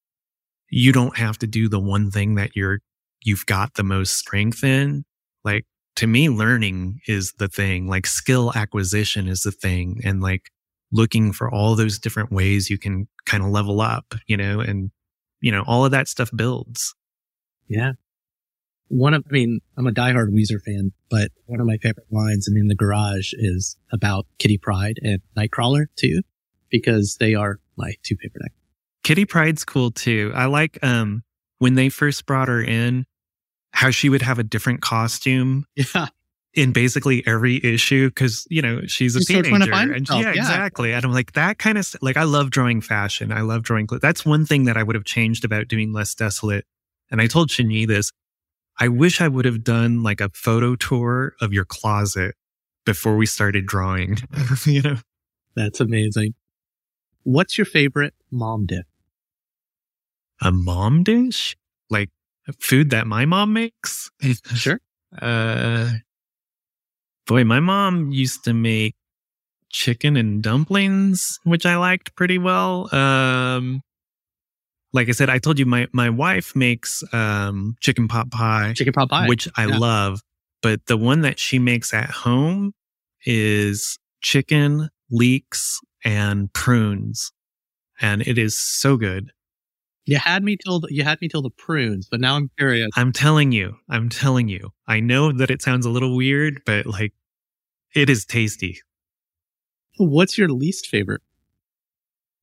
you 0.68 0.93
don't 0.93 1.16
have 1.16 1.39
to 1.39 1.47
do 1.47 1.68
the 1.68 1.81
one 1.81 2.11
thing 2.11 2.37
that 2.37 2.57
you're, 2.57 2.81
you've 3.23 3.47
got 3.47 3.75
the 3.75 3.83
most 3.83 4.14
strength 4.14 4.64
in. 4.64 5.05
Like, 5.45 5.64
to 5.97 6.07
me, 6.07 6.29
learning 6.29 7.01
is 7.07 7.33
the 7.39 7.49
thing. 7.49 7.89
Like 7.89 8.07
skill 8.07 8.53
acquisition 8.55 9.29
is 9.29 9.43
the 9.43 9.53
thing. 9.53 10.01
And 10.05 10.21
like 10.21 10.51
looking 10.93 11.33
for 11.33 11.53
all 11.53 11.75
those 11.75 11.99
different 11.99 12.33
ways 12.33 12.71
you 12.71 12.79
can 12.79 13.09
kind 13.27 13.43
of 13.43 13.51
level 13.51 13.81
up, 13.81 14.14
you 14.27 14.37
know, 14.37 14.61
and, 14.61 14.91
you 15.41 15.53
know, 15.53 15.62
all 15.66 15.85
of 15.85 15.91
that 15.91 16.09
stuff 16.09 16.31
builds. 16.35 16.95
Yeah. 17.68 17.93
One 18.91 19.14
of, 19.14 19.24
I 19.28 19.32
mean, 19.32 19.61
I'm 19.76 19.86
a 19.86 19.93
diehard 19.93 20.30
Weezer 20.34 20.61
fan, 20.61 20.93
but 21.11 21.30
one 21.47 21.61
of 21.61 21.66
my 21.66 21.76
favorite 21.76 22.07
lines 22.11 22.49
in 22.49 22.57
In 22.57 22.66
the 22.66 22.74
Garage 22.74 23.32
is 23.34 23.76
about 23.93 24.26
Kitty 24.38 24.59
Pryde 24.59 24.99
and 25.03 25.20
Nightcrawler 25.36 25.86
too, 25.97 26.22
because 26.70 27.16
they 27.20 27.34
are 27.36 27.61
my 27.76 27.95
two 28.03 28.16
favorite 28.16 28.43
actors. 28.45 28.57
Kitty 29.05 29.24
Pryde's 29.24 29.64
cool 29.64 29.91
too. 29.93 30.32
I 30.34 30.47
like, 30.47 30.78
um, 30.82 31.22
when 31.59 31.74
they 31.76 31.88
first 31.88 32.26
brought 32.26 32.49
her 32.49 32.61
in, 32.62 33.07
how 33.72 33.91
she 33.91 34.09
would 34.09 34.22
have 34.22 34.38
a 34.41 34.43
different 34.43 34.80
costume 34.82 35.66
Yeah. 35.76 36.09
in 36.55 36.72
basically 36.72 37.24
every 37.28 37.64
issue 37.64 38.09
because 38.09 38.45
you 38.51 38.61
know 38.61 38.80
she's 38.86 39.14
a 39.14 39.20
She's 39.20 39.26
still 39.28 39.43
to 39.45 39.51
teenager 39.51 39.70
find 39.70 39.93
and 39.93 40.09
yeah, 40.09 40.20
yeah. 40.20 40.30
exactly 40.32 40.93
and 40.93 41.05
i'm 41.05 41.12
like 41.12 41.32
that 41.34 41.59
kind 41.61 41.78
of 41.78 41.88
like 42.03 42.16
i 42.16 42.24
love 42.24 42.51
drawing 42.51 42.80
fashion 42.80 43.30
i 43.30 43.41
love 43.43 43.62
drawing 43.62 43.86
that's 44.03 44.26
one 44.26 44.45
thing 44.45 44.64
that 44.64 44.76
i 44.76 44.82
would 44.82 44.97
have 44.97 45.05
changed 45.05 45.45
about 45.45 45.68
doing 45.68 45.93
less 45.93 46.12
desolate 46.16 46.64
and 47.12 47.20
i 47.20 47.28
told 47.28 47.53
Shin 47.53 47.70
Yu 47.70 47.86
this 47.86 48.11
i 48.81 48.89
wish 48.89 49.20
i 49.20 49.28
would 49.28 49.45
have 49.45 49.62
done 49.62 50.03
like 50.03 50.20
a 50.20 50.31
photo 50.35 50.74
tour 50.74 51.35
of 51.41 51.53
your 51.53 51.64
closet 51.64 52.35
before 52.85 53.16
we 53.16 53.26
started 53.26 53.66
drawing 53.66 54.16
you 54.64 54.83
know 54.83 54.97
That's 55.57 55.81
amazing. 55.81 56.35
What's 57.24 57.59
your 57.59 57.64
favorite 57.66 58.14
mom 58.31 58.66
dip? 58.66 58.87
a 60.43 60.51
mom 60.51 61.03
dish 61.03 61.57
like 61.91 62.09
food 62.59 62.91
that 62.91 63.07
my 63.07 63.26
mom 63.26 63.53
makes 63.53 64.11
Sure. 64.55 64.81
Uh, 65.20 65.91
boy, 67.26 67.45
my 67.45 67.61
mom 67.61 68.11
used 68.11 68.45
to 68.45 68.53
make 68.55 68.95
chicken 69.70 70.16
and 70.16 70.43
dumplings, 70.43 71.39
which 71.45 71.66
I 71.66 71.76
liked 71.76 72.14
pretty 72.16 72.39
well. 72.39 72.93
Um, 72.95 73.83
like 74.93 75.09
I 75.09 75.12
said, 75.12 75.30
I 75.30 75.38
told 75.38 75.59
you 75.59 75.66
my 75.66 75.86
my 75.93 76.11
wife 76.11 76.55
makes 76.57 77.03
um 77.12 77.76
chicken 77.80 78.09
pot 78.09 78.30
pie, 78.30 78.72
Chicken 78.76 78.93
pot 78.93 79.09
pie. 79.11 79.26
which 79.28 79.49
I 79.57 79.66
Yeah. 79.66 79.78
love. 79.78 80.20
But 80.62 80.86
the 80.86 80.97
one 80.97 81.22
that 81.22 81.38
she 81.38 81.59
makes 81.59 81.95
at 81.95 82.11
home 82.11 82.72
is 83.24 83.99
chicken 84.20 84.88
leeks 85.11 85.80
and 86.05 86.53
prunes, 86.53 87.32
and 88.01 88.20
it 88.26 88.36
is 88.38 88.57
so 88.59 88.97
good. 88.97 89.30
you 90.07 90.16
had 90.18 90.43
me 90.43 90.57
till 90.57 90.80
the, 90.80 90.88
you 90.91 91.03
had 91.05 91.20
me 91.20 91.28
till 91.28 91.43
the 91.43 91.51
prunes, 91.51 92.09
but 92.11 92.20
now 92.20 92.34
I'm 92.36 92.51
curious. 92.59 92.88
I'm 92.97 93.12
telling 93.12 93.53
you, 93.53 93.76
I'm 93.88 94.09
telling 94.09 94.49
you. 94.49 94.70
I 94.86 95.01
know 95.01 95.30
that 95.32 95.51
it 95.51 95.62
sounds 95.62 95.86
a 95.86 95.91
little 95.91 96.16
weird, 96.16 96.62
but 96.66 96.84
like, 96.86 97.12
it 97.95 98.11
is 98.11 98.24
tasty. 98.24 98.80
What's 99.99 100.36
your 100.38 100.49
least 100.49 100.86
favorite? 100.88 101.22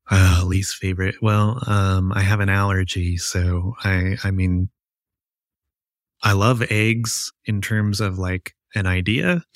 Uh, 0.10 0.44
least 0.46 0.76
favorite. 0.76 1.16
Well, 1.22 1.62
um, 1.68 2.14
I 2.14 2.22
have 2.22 2.40
an 2.40 2.50
allergy, 2.50 3.18
so 3.18 3.76
I, 3.84 4.16
I 4.24 4.32
mean, 4.32 4.70
I 6.24 6.32
love 6.34 6.64
eggs 6.70 7.32
in 7.46 7.62
terms 7.62 8.00
of 8.00 8.18
like 8.18 8.54
an 8.76 8.86
idea. 8.88 9.44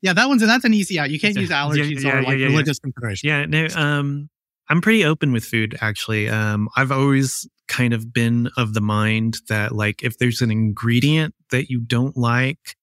Yeah, 0.00 0.12
that 0.12 0.28
one's 0.28 0.46
that's 0.46 0.64
an 0.64 0.74
easy 0.74 0.96
out. 0.98 1.10
You 1.10 1.18
can't 1.18 1.34
Yeah, 1.34 1.40
use 1.40 1.50
yeah, 1.50 1.64
allergies 1.64 2.04
yeah, 2.04 2.12
or 2.18 2.22
like 2.22 2.38
yeah, 2.38 2.46
yeah. 2.46 2.46
religious 2.46 2.78
consideration. 2.78 3.28
yeah, 3.28 3.46
no, 3.46 3.66
um, 3.74 4.30
I'm 4.68 4.80
pretty 4.80 5.04
open 5.04 5.32
with 5.32 5.44
food, 5.44 5.76
actually. 5.80 6.28
Um, 6.28 6.68
I've 6.76 6.92
always 6.92 7.48
kind 7.66 7.92
of 7.92 8.12
been 8.12 8.48
of 8.56 8.74
the 8.74 8.80
mind 8.80 9.38
that 9.48 9.72
like, 9.72 10.04
if 10.04 10.18
there's 10.18 10.40
an 10.40 10.52
ingredient 10.52 11.34
that 11.50 11.68
you 11.68 11.80
don't 11.80 12.16
like, 12.16 12.76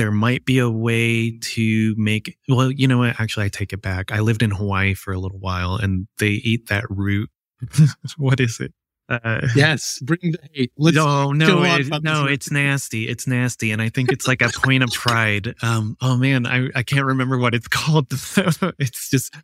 there 0.00 0.10
might 0.10 0.46
be 0.46 0.58
a 0.58 0.70
way 0.70 1.38
to 1.40 1.94
make, 1.98 2.38
well, 2.48 2.70
you 2.70 2.88
know 2.88 2.96
what? 2.96 3.20
Actually, 3.20 3.44
I 3.44 3.48
take 3.50 3.74
it 3.74 3.82
back. 3.82 4.10
I 4.10 4.20
lived 4.20 4.42
in 4.42 4.50
Hawaii 4.50 4.94
for 4.94 5.12
a 5.12 5.18
little 5.18 5.38
while 5.38 5.76
and 5.76 6.08
they 6.18 6.30
eat 6.30 6.70
that 6.70 6.84
root. 6.88 7.28
what 8.16 8.40
is 8.40 8.60
it? 8.60 8.72
Uh, 9.10 9.46
Yes, 9.54 9.98
bring 10.00 10.20
the 10.22 10.38
hate. 10.54 10.72
Let's, 10.78 10.96
no, 10.96 11.32
no, 11.32 11.62
it- 11.64 12.02
no, 12.02 12.24
it's 12.24 12.50
nasty. 12.50 13.08
It's 13.08 13.26
nasty. 13.26 13.72
And 13.72 13.82
I 13.82 13.90
think 13.90 14.10
it's 14.10 14.26
like 14.26 14.40
a 14.40 14.48
point 14.48 14.82
of 14.82 14.90
pride. 14.90 15.54
Um, 15.62 15.98
oh 16.00 16.16
man, 16.16 16.46
I, 16.46 16.70
I 16.74 16.82
can't 16.82 17.04
remember 17.04 17.36
what 17.36 17.54
it's 17.54 17.68
called. 17.68 18.06
it's 18.78 19.10
just, 19.10 19.34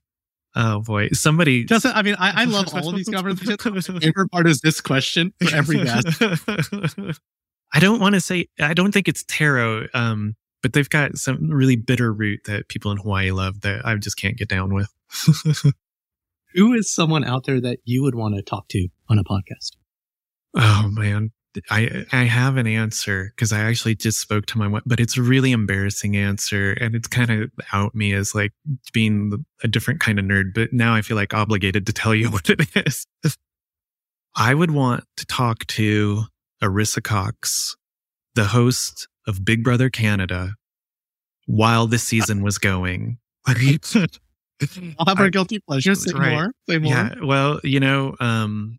Oh 0.54 0.80
boy, 0.80 1.08
somebody. 1.08 1.64
Justin, 1.64 1.92
I 1.94 2.00
mean, 2.00 2.16
I, 2.18 2.42
I 2.42 2.44
love 2.46 2.74
all 2.74 2.88
of 2.88 2.96
these 2.96 3.10
conversations. 3.10 3.90
My 3.90 4.00
favorite 4.00 4.30
part 4.30 4.46
is 4.48 4.62
this 4.62 4.80
question 4.80 5.34
for 5.38 5.54
every 5.54 5.84
guest. 5.84 6.06
I 7.74 7.78
don't 7.78 8.00
want 8.00 8.14
to 8.14 8.22
say. 8.22 8.48
I 8.58 8.72
don't 8.72 8.90
think 8.90 9.06
it's 9.06 9.22
taro. 9.28 9.86
Um, 9.92 10.34
but 10.66 10.72
they've 10.72 10.90
got 10.90 11.16
some 11.16 11.48
really 11.48 11.76
bitter 11.76 12.12
root 12.12 12.40
that 12.46 12.66
people 12.66 12.90
in 12.90 12.96
Hawaii 12.96 13.30
love 13.30 13.60
that 13.60 13.86
I 13.86 13.94
just 13.94 14.16
can't 14.16 14.36
get 14.36 14.48
down 14.48 14.74
with. 14.74 14.92
Who 16.54 16.72
is 16.72 16.92
someone 16.92 17.22
out 17.22 17.44
there 17.44 17.60
that 17.60 17.78
you 17.84 18.02
would 18.02 18.16
want 18.16 18.34
to 18.34 18.42
talk 18.42 18.66
to 18.70 18.88
on 19.08 19.16
a 19.16 19.22
podcast? 19.22 19.76
Oh 20.56 20.88
man, 20.90 21.30
I 21.70 22.04
I 22.10 22.24
have 22.24 22.56
an 22.56 22.66
answer 22.66 23.32
because 23.36 23.52
I 23.52 23.60
actually 23.60 23.94
just 23.94 24.18
spoke 24.18 24.46
to 24.46 24.58
my 24.58 24.66
wife, 24.66 24.82
but 24.84 24.98
it's 24.98 25.16
a 25.16 25.22
really 25.22 25.52
embarrassing 25.52 26.16
answer, 26.16 26.72
and 26.72 26.96
it's 26.96 27.06
kind 27.06 27.30
of 27.30 27.48
out 27.72 27.94
me 27.94 28.12
as 28.12 28.34
like 28.34 28.52
being 28.92 29.44
a 29.62 29.68
different 29.68 30.00
kind 30.00 30.18
of 30.18 30.24
nerd. 30.24 30.52
But 30.52 30.72
now 30.72 30.96
I 30.96 31.02
feel 31.02 31.16
like 31.16 31.32
obligated 31.32 31.86
to 31.86 31.92
tell 31.92 32.12
you 32.12 32.28
what 32.32 32.50
it 32.50 32.66
is. 32.74 33.06
I 34.34 34.52
would 34.52 34.72
want 34.72 35.04
to 35.18 35.26
talk 35.26 35.64
to 35.68 36.24
Arisa 36.60 37.04
Cox, 37.04 37.76
the 38.34 38.46
host 38.46 39.06
of 39.26 39.44
Big 39.44 39.62
Brother 39.62 39.90
Canada, 39.90 40.54
while 41.46 41.86
the 41.86 41.98
season 41.98 42.42
was 42.42 42.58
going. 42.58 43.18
I'll 43.48 45.06
have 45.06 45.20
our 45.20 45.30
guilty 45.30 45.60
pleasure. 45.60 45.94
Say 45.94 46.12
right. 46.14 46.32
more. 46.32 46.52
Say 46.68 46.78
more. 46.78 46.92
Yeah. 46.92 47.14
Well, 47.22 47.60
you 47.62 47.80
know, 47.80 48.16
um, 48.20 48.78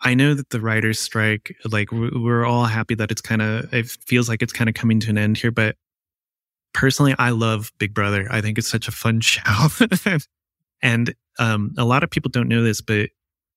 I 0.00 0.14
know 0.14 0.34
that 0.34 0.50
the 0.50 0.60
writers' 0.60 0.98
strike, 0.98 1.56
like 1.70 1.92
we're 1.92 2.44
all 2.44 2.64
happy 2.64 2.94
that 2.96 3.10
it's 3.10 3.20
kind 3.20 3.42
of, 3.42 3.72
it 3.72 3.86
feels 3.86 4.28
like 4.28 4.42
it's 4.42 4.52
kind 4.52 4.68
of 4.68 4.74
coming 4.74 5.00
to 5.00 5.10
an 5.10 5.18
end 5.18 5.38
here. 5.38 5.52
But 5.52 5.76
personally, 6.72 7.14
I 7.18 7.30
love 7.30 7.72
Big 7.78 7.94
Brother. 7.94 8.26
I 8.30 8.40
think 8.40 8.58
it's 8.58 8.68
such 8.68 8.88
a 8.88 8.92
fun 8.92 9.20
show. 9.20 9.68
and 10.82 11.14
um, 11.38 11.72
a 11.78 11.84
lot 11.84 12.02
of 12.02 12.10
people 12.10 12.30
don't 12.30 12.48
know 12.48 12.62
this, 12.62 12.80
but 12.80 13.10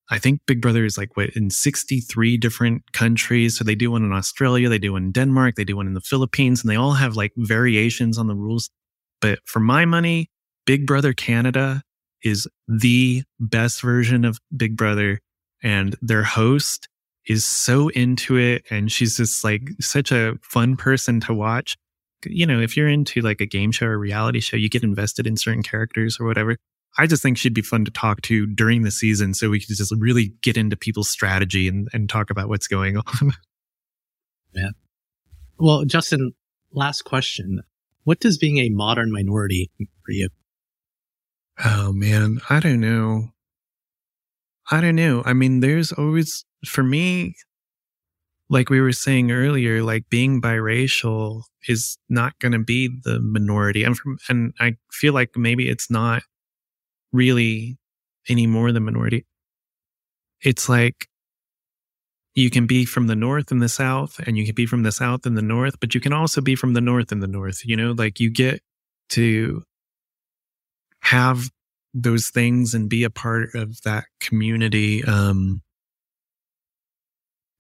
I 0.10 0.20
think 0.20 0.41
Big 0.45 0.62
Brother 0.62 0.86
is 0.86 0.97
like 0.97 1.18
what 1.18 1.30
in 1.32 1.49
63 1.49 2.38
different 2.38 2.91
countries. 2.93 3.58
So 3.58 3.64
they 3.64 3.76
do 3.76 3.91
one 3.91 4.03
in 4.03 4.14
Australia, 4.14 4.70
they 4.70 4.78
do 4.78 4.93
one 4.93 5.06
in 5.06 5.12
Denmark, 5.12 5.56
they 5.56 5.64
do 5.64 5.76
one 5.76 5.88
in 5.88 5.93
the 5.93 6.01
Philippines, 6.01 6.62
and 6.62 6.70
they 6.70 6.76
all 6.76 6.93
have 6.93 7.16
like 7.16 7.34
variations 7.38 8.18
on 8.18 8.28
the 8.28 8.36
rules. 8.36 8.70
But 9.20 9.39
for 9.45 9.60
my 9.60 9.86
money, 9.86 10.30
Big 10.66 10.86
Brother 10.86 11.14
Canada 11.14 11.82
is 12.24 12.47
the 12.68 13.24
best 13.39 13.82
version 13.82 14.26
of 14.26 14.39
Big 14.56 14.76
Brother 14.76 15.20
and 15.64 15.95
their 16.01 16.24
host 16.24 16.88
is 17.28 17.45
so 17.45 17.89
into 17.89 18.38
it 18.38 18.64
and 18.70 18.91
she's 18.91 19.18
just 19.18 19.43
like 19.43 19.70
such 19.80 20.12
a 20.12 20.36
fun 20.41 20.76
person 20.76 21.20
to 21.20 21.34
watch 21.34 21.76
you 22.26 22.45
know 22.45 22.60
if 22.60 22.76
you're 22.78 22.88
into 22.88 23.22
like 23.22 23.41
a 23.41 23.45
game 23.45 23.72
show 23.72 23.86
or 23.88 23.97
reality 23.97 24.39
show 24.39 24.58
you 24.58 24.70
get 24.70 24.84
invested 24.84 25.26
in 25.26 25.36
certain 25.38 25.64
characters 25.64 26.20
or 26.20 26.26
whatever 26.26 26.58
i 26.98 27.08
just 27.08 27.22
think 27.22 27.38
she'd 27.38 27.54
be 27.54 27.62
fun 27.62 27.86
to 27.86 27.91
talk 27.91 28.22
to 28.22 28.46
during 28.48 28.84
the 28.84 28.91
season 28.91 29.34
so 29.34 29.50
we 29.50 29.60
could 29.60 29.76
just 29.76 29.93
really 29.98 30.34
get 30.41 30.58
into 30.58 30.76
people's 30.76 31.10
strategy 31.10 31.68
and, 31.68 31.88
and 31.93 32.10
talk 32.10 32.30
about 32.30 32.50
what's 32.50 32.68
going 32.68 32.98
on. 33.22 33.34
Yeah. 34.54 34.70
Well 35.58 35.86
justin 35.86 36.34
last 36.72 37.04
question. 37.04 37.62
What 38.04 38.20
does 38.20 38.38
being 38.38 38.58
a 38.60 38.70
modern 38.70 39.12
minority 39.12 39.72
for 39.78 40.12
you? 40.12 40.30
Oh 41.64 41.91
man. 41.93 42.39
I 42.50 42.60
don't 42.60 42.80
know. 42.80 43.30
I 44.72 44.82
don't 44.82 44.96
know. 44.96 45.22
I 45.26 45.34
mean, 45.34 45.60
there's 45.60 45.91
always, 45.91 46.43
for 46.66 46.84
me, 46.84 47.36
like 48.50 48.70
we 48.70 48.82
were 48.82 48.91
saying 48.91 49.32
earlier, 49.32 49.84
like 49.84 50.10
being 50.10 50.41
biracial 50.41 51.43
is 51.68 51.98
not 52.10 52.38
going 52.39 52.52
to 52.52 52.60
be 52.60 52.89
the 53.04 53.20
minority. 53.20 53.84
And 53.84 53.98
from, 53.98 54.18
and 54.28 54.54
I 54.60 54.76
feel 54.91 55.14
like 55.14 55.32
maybe 55.36 55.70
it's 55.70 55.89
not 55.89 56.24
really 57.16 57.78
any 58.28 58.47
more 58.47 58.72
the 58.72 58.80
minority. 58.80 59.26
It's 60.41 60.68
like 60.68 61.07
you 62.36 62.49
can 62.49 62.68
be 62.68 62.86
from 62.86 63.07
the 63.07 63.16
north 63.16 63.49
and 63.51 63.61
the 63.61 63.70
south 63.70 64.20
and 64.26 64.38
you 64.38 64.45
can 64.45 64.55
be 64.55 64.66
from 64.66 64.84
the 64.84 64.91
south 64.91 65.26
and 65.26 65.38
the 65.38 65.41
north, 65.41 65.80
but 65.80 65.95
you 65.95 66.01
can 66.01 66.13
also 66.13 66.41
be 66.41 66.55
from 66.55 66.74
the 66.74 66.82
north 66.82 67.11
and 67.11 67.24
the 67.24 67.28
north, 67.28 67.66
you 67.66 67.78
know, 67.78 67.93
like 67.93 68.20
you 68.20 68.30
get 68.30 68.61
to 69.09 69.63
have 70.99 71.49
those 71.93 72.30
things 72.30 72.74
and 72.74 72.89
be 72.89 73.03
a 73.05 73.09
part 73.09 73.55
of 73.55 73.82
that 73.84 74.05
community. 74.20 75.03
Um, 75.05 75.61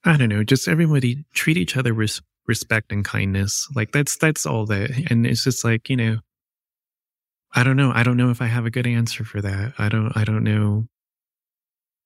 I 0.03 0.17
don't 0.17 0.29
know, 0.29 0.43
just 0.43 0.67
everybody 0.67 1.25
treat 1.33 1.57
each 1.57 1.77
other 1.77 1.93
with 1.93 2.19
respect 2.45 2.91
and 2.91 3.05
kindness. 3.05 3.67
Like 3.75 3.91
that's, 3.91 4.17
that's 4.17 4.45
all 4.45 4.65
that. 4.65 4.91
And 5.09 5.25
it's 5.25 5.43
just 5.43 5.63
like, 5.63 5.89
you 5.89 5.95
know, 5.95 6.17
I 7.55 7.63
don't 7.63 7.77
know. 7.77 7.91
I 7.93 8.03
don't 8.03 8.17
know 8.17 8.29
if 8.29 8.41
I 8.41 8.47
have 8.47 8.65
a 8.65 8.69
good 8.69 8.85
answer 8.85 9.23
for 9.23 9.41
that. 9.41 9.73
I 9.77 9.89
don't, 9.89 10.11
I 10.15 10.23
don't 10.23 10.43
know. 10.43 10.87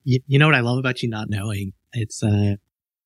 You, 0.03 0.19
you 0.27 0.39
know 0.39 0.45
what 0.45 0.55
I 0.55 0.61
love 0.61 0.77
about 0.77 1.03
you 1.03 1.09
not 1.09 1.29
knowing? 1.29 1.73
It's, 1.91 2.23
uh, 2.23 2.55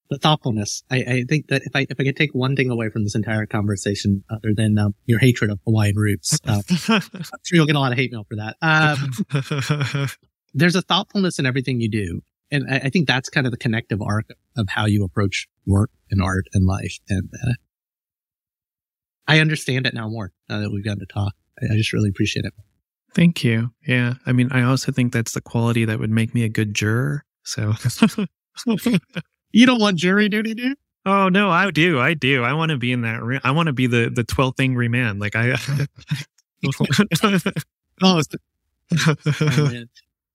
the 0.09 0.19
thoughtfulness. 0.19 0.83
I, 0.91 0.97
I, 0.97 1.23
think 1.27 1.47
that 1.47 1.63
if 1.63 1.75
I 1.75 1.87
if 1.89 1.99
I 1.99 2.03
could 2.03 2.15
take 2.15 2.31
one 2.33 2.55
thing 2.55 2.69
away 2.69 2.89
from 2.89 3.03
this 3.03 3.15
entire 3.15 3.45
conversation, 3.45 4.23
other 4.29 4.53
than 4.55 4.77
um, 4.77 4.93
your 5.05 5.19
hatred 5.19 5.51
of 5.51 5.59
Hawaiian 5.65 5.95
roots, 5.95 6.39
uh, 6.45 6.61
I'm 6.87 7.01
sure 7.43 7.55
you'll 7.55 7.65
get 7.65 7.75
a 7.75 7.79
lot 7.79 7.91
of 7.91 7.97
hate 7.97 8.11
mail 8.11 8.25
for 8.29 8.35
that. 8.35 8.55
Um, 8.61 10.07
there's 10.53 10.75
a 10.75 10.81
thoughtfulness 10.81 11.39
in 11.39 11.45
everything 11.45 11.81
you 11.81 11.89
do, 11.89 12.21
and 12.51 12.65
I, 12.69 12.75
I, 12.85 12.89
think 12.89 13.07
that's 13.07 13.29
kind 13.29 13.47
of 13.47 13.51
the 13.51 13.57
connective 13.57 14.01
arc 14.01 14.29
of 14.55 14.67
how 14.69 14.85
you 14.85 15.03
approach 15.03 15.47
work 15.65 15.89
and 16.11 16.21
art 16.21 16.45
and 16.53 16.65
life. 16.65 16.99
And 17.09 17.29
uh, 17.47 17.53
I 19.27 19.39
understand 19.39 19.87
it 19.87 19.93
now 19.93 20.07
more 20.09 20.31
now 20.49 20.59
that 20.59 20.71
we've 20.71 20.85
gotten 20.85 20.99
to 20.99 21.05
talk. 21.05 21.33
I, 21.61 21.75
just 21.75 21.93
really 21.93 22.09
appreciate 22.09 22.45
it. 22.45 22.53
Thank 23.13 23.43
you. 23.43 23.71
Yeah, 23.87 24.15
I 24.25 24.31
mean, 24.31 24.51
I 24.51 24.63
also 24.63 24.91
think 24.91 25.13
that's 25.13 25.33
the 25.33 25.41
quality 25.41 25.85
that 25.85 25.99
would 25.99 26.09
make 26.09 26.33
me 26.33 26.43
a 26.43 26.49
good 26.49 26.73
juror. 26.73 27.25
So. 27.43 27.73
You 29.53 29.67
don't 29.67 29.79
want 29.79 29.97
jury 29.97 30.27
duty, 30.27 30.55
dude? 30.55 30.77
Oh 31.05 31.29
no, 31.29 31.49
I 31.49 31.69
do. 31.69 31.99
I 31.99 32.15
do. 32.15 32.43
I 32.43 32.53
want 32.53 32.71
to 32.71 32.77
be 32.77 32.91
in 32.91 33.01
that 33.01 33.21
room. 33.21 33.39
I 33.43 33.51
want 33.51 33.67
to 33.67 33.73
be 33.73 33.87
the 33.87 34.09
the 34.13 34.23
twelfth 34.23 34.59
angry 34.59 34.89
man. 34.89 35.19
Like 35.19 35.35
I. 35.35 35.51
oh, 36.65 36.71
oh 38.01 38.21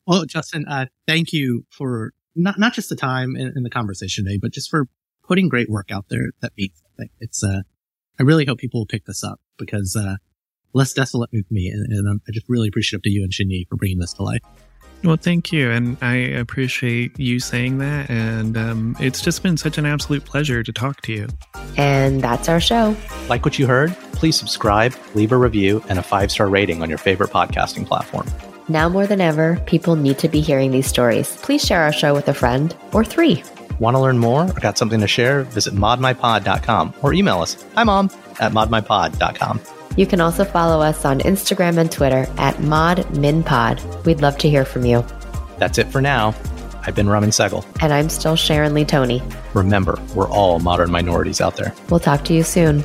well, 0.07 0.25
Justin, 0.25 0.67
uh, 0.69 0.87
thank 1.07 1.33
you 1.33 1.67
for 1.71 2.13
not 2.37 2.59
not 2.59 2.75
just 2.75 2.89
the 2.89 2.97
time 2.97 3.35
in, 3.35 3.53
in, 3.57 3.63
the 3.65 3.71
conversation 3.71 4.25
today, 4.25 4.39
but 4.41 4.53
just 4.53 4.71
for 4.71 4.87
putting 5.27 5.49
great 5.49 5.69
work 5.69 5.91
out 5.91 6.07
there 6.11 6.31
that 6.41 6.53
means 6.57 6.81
something. 6.83 7.11
It's 7.19 7.43
uh, 7.43 7.63
I 8.21 8.23
really 8.23 8.45
hope 8.47 8.59
people 8.59 8.81
will 8.81 8.87
pick 8.87 9.05
this 9.05 9.25
up 9.25 9.41
because 9.59 9.97
uh, 9.97 10.17
less 10.73 10.93
desolate 10.93 11.33
moved 11.33 11.51
me, 11.51 11.69
and, 11.69 11.91
and 11.93 12.09
I'm 12.09 12.23
just 12.33 12.49
really 12.49 12.69
appreciative 12.69 13.03
to 13.03 13.11
you 13.11 13.23
and 13.23 13.33
Shin 13.33 13.51
Yu 13.51 13.65
for 13.69 13.77
bringing 13.77 13.99
this 13.99 14.13
to 14.15 14.23
life. 14.23 14.43
Well, 15.05 15.17
thank 15.17 15.53
you. 15.53 15.71
And 15.71 15.97
I 16.01 16.15
appreciate 16.15 17.19
you 17.19 17.39
saying 17.39 17.79
that. 17.79 18.11
And 18.11 18.57
um, 18.57 18.97
it's 18.99 19.21
just 19.21 19.43
been 19.43 19.57
such 19.57 19.79
an 19.79 19.87
absolute 19.87 20.25
pleasure 20.25 20.63
to 20.63 20.73
talk 20.73 21.03
to 21.03 21.13
you. 21.13 21.29
And 21.77 22.21
that's 22.21 22.49
our 22.49 22.61
show. 22.61 22.97
Like 23.29 23.45
what 23.45 23.59
you 23.59 23.67
heard? 23.67 23.95
Please 24.13 24.37
subscribe, 24.37 24.95
leave 25.15 25.31
a 25.31 25.37
review, 25.37 25.85
and 25.89 25.99
a 25.99 26.03
five 26.03 26.33
star 26.33 26.49
rating 26.49 26.83
on 26.83 26.89
your 26.89 26.99
favorite 26.99 27.31
podcasting 27.31 27.87
platform. 27.87 28.27
Now 28.69 28.89
more 28.89 29.07
than 29.07 29.21
ever, 29.21 29.63
people 29.67 29.97
need 29.97 30.19
to 30.19 30.29
be 30.29 30.41
hearing 30.41 30.73
these 30.73 30.89
stories. 30.89 31.37
Please 31.43 31.65
share 31.65 31.83
our 31.83 31.93
show 31.93 32.13
with 32.13 32.29
a 32.29 32.35
friend 32.35 32.77
or 32.93 33.05
three. 33.05 33.43
Want 33.79 33.95
to 33.95 34.01
learn 34.01 34.19
more 34.19 34.43
or 34.43 34.61
got 34.61 34.77
something 34.77 35.01
to 35.01 35.07
share? 35.07 35.45
Visit 35.45 35.75
modminpod.com 35.75 36.95
or 37.03 37.15
email 37.15 37.41
us. 37.41 37.65
Hi, 37.77 37.85
mom, 37.85 38.11
at 38.41 38.53
modminpod.com. 38.53 39.61
You 39.99 40.07
can 40.07 40.21
also 40.21 40.45
follow 40.45 40.81
us 40.81 41.05
on 41.05 41.19
Instagram 41.19 41.77
and 41.77 41.91
Twitter 41.91 42.29
at 42.39 42.55
ModMinPod. 42.59 44.07
We'd 44.07 44.21
love 44.21 44.39
to 44.39 44.49
hear 44.49 44.65
from 44.65 44.87
you. 44.87 45.05
That's 45.59 45.77
it 45.77 45.89
for 45.89 46.01
now. 46.01 46.37
I've 46.87 46.95
been 46.95 47.09
Raman 47.09 47.31
Sehgal. 47.31 47.67
And 47.83 47.93
I'm 47.93 48.09
still 48.09 48.37
Sharon 48.37 48.75
Lee 48.75 48.85
Thony. 48.85 49.21
Remember, 49.55 50.01
we're 50.15 50.29
all 50.29 50.61
modern 50.61 50.93
minorities 50.93 51.41
out 51.41 51.57
there. 51.57 51.75
We'll 51.91 51.99
talk 51.99 52.25
to 52.27 52.33
you 52.33 52.45
soon. 52.45 52.85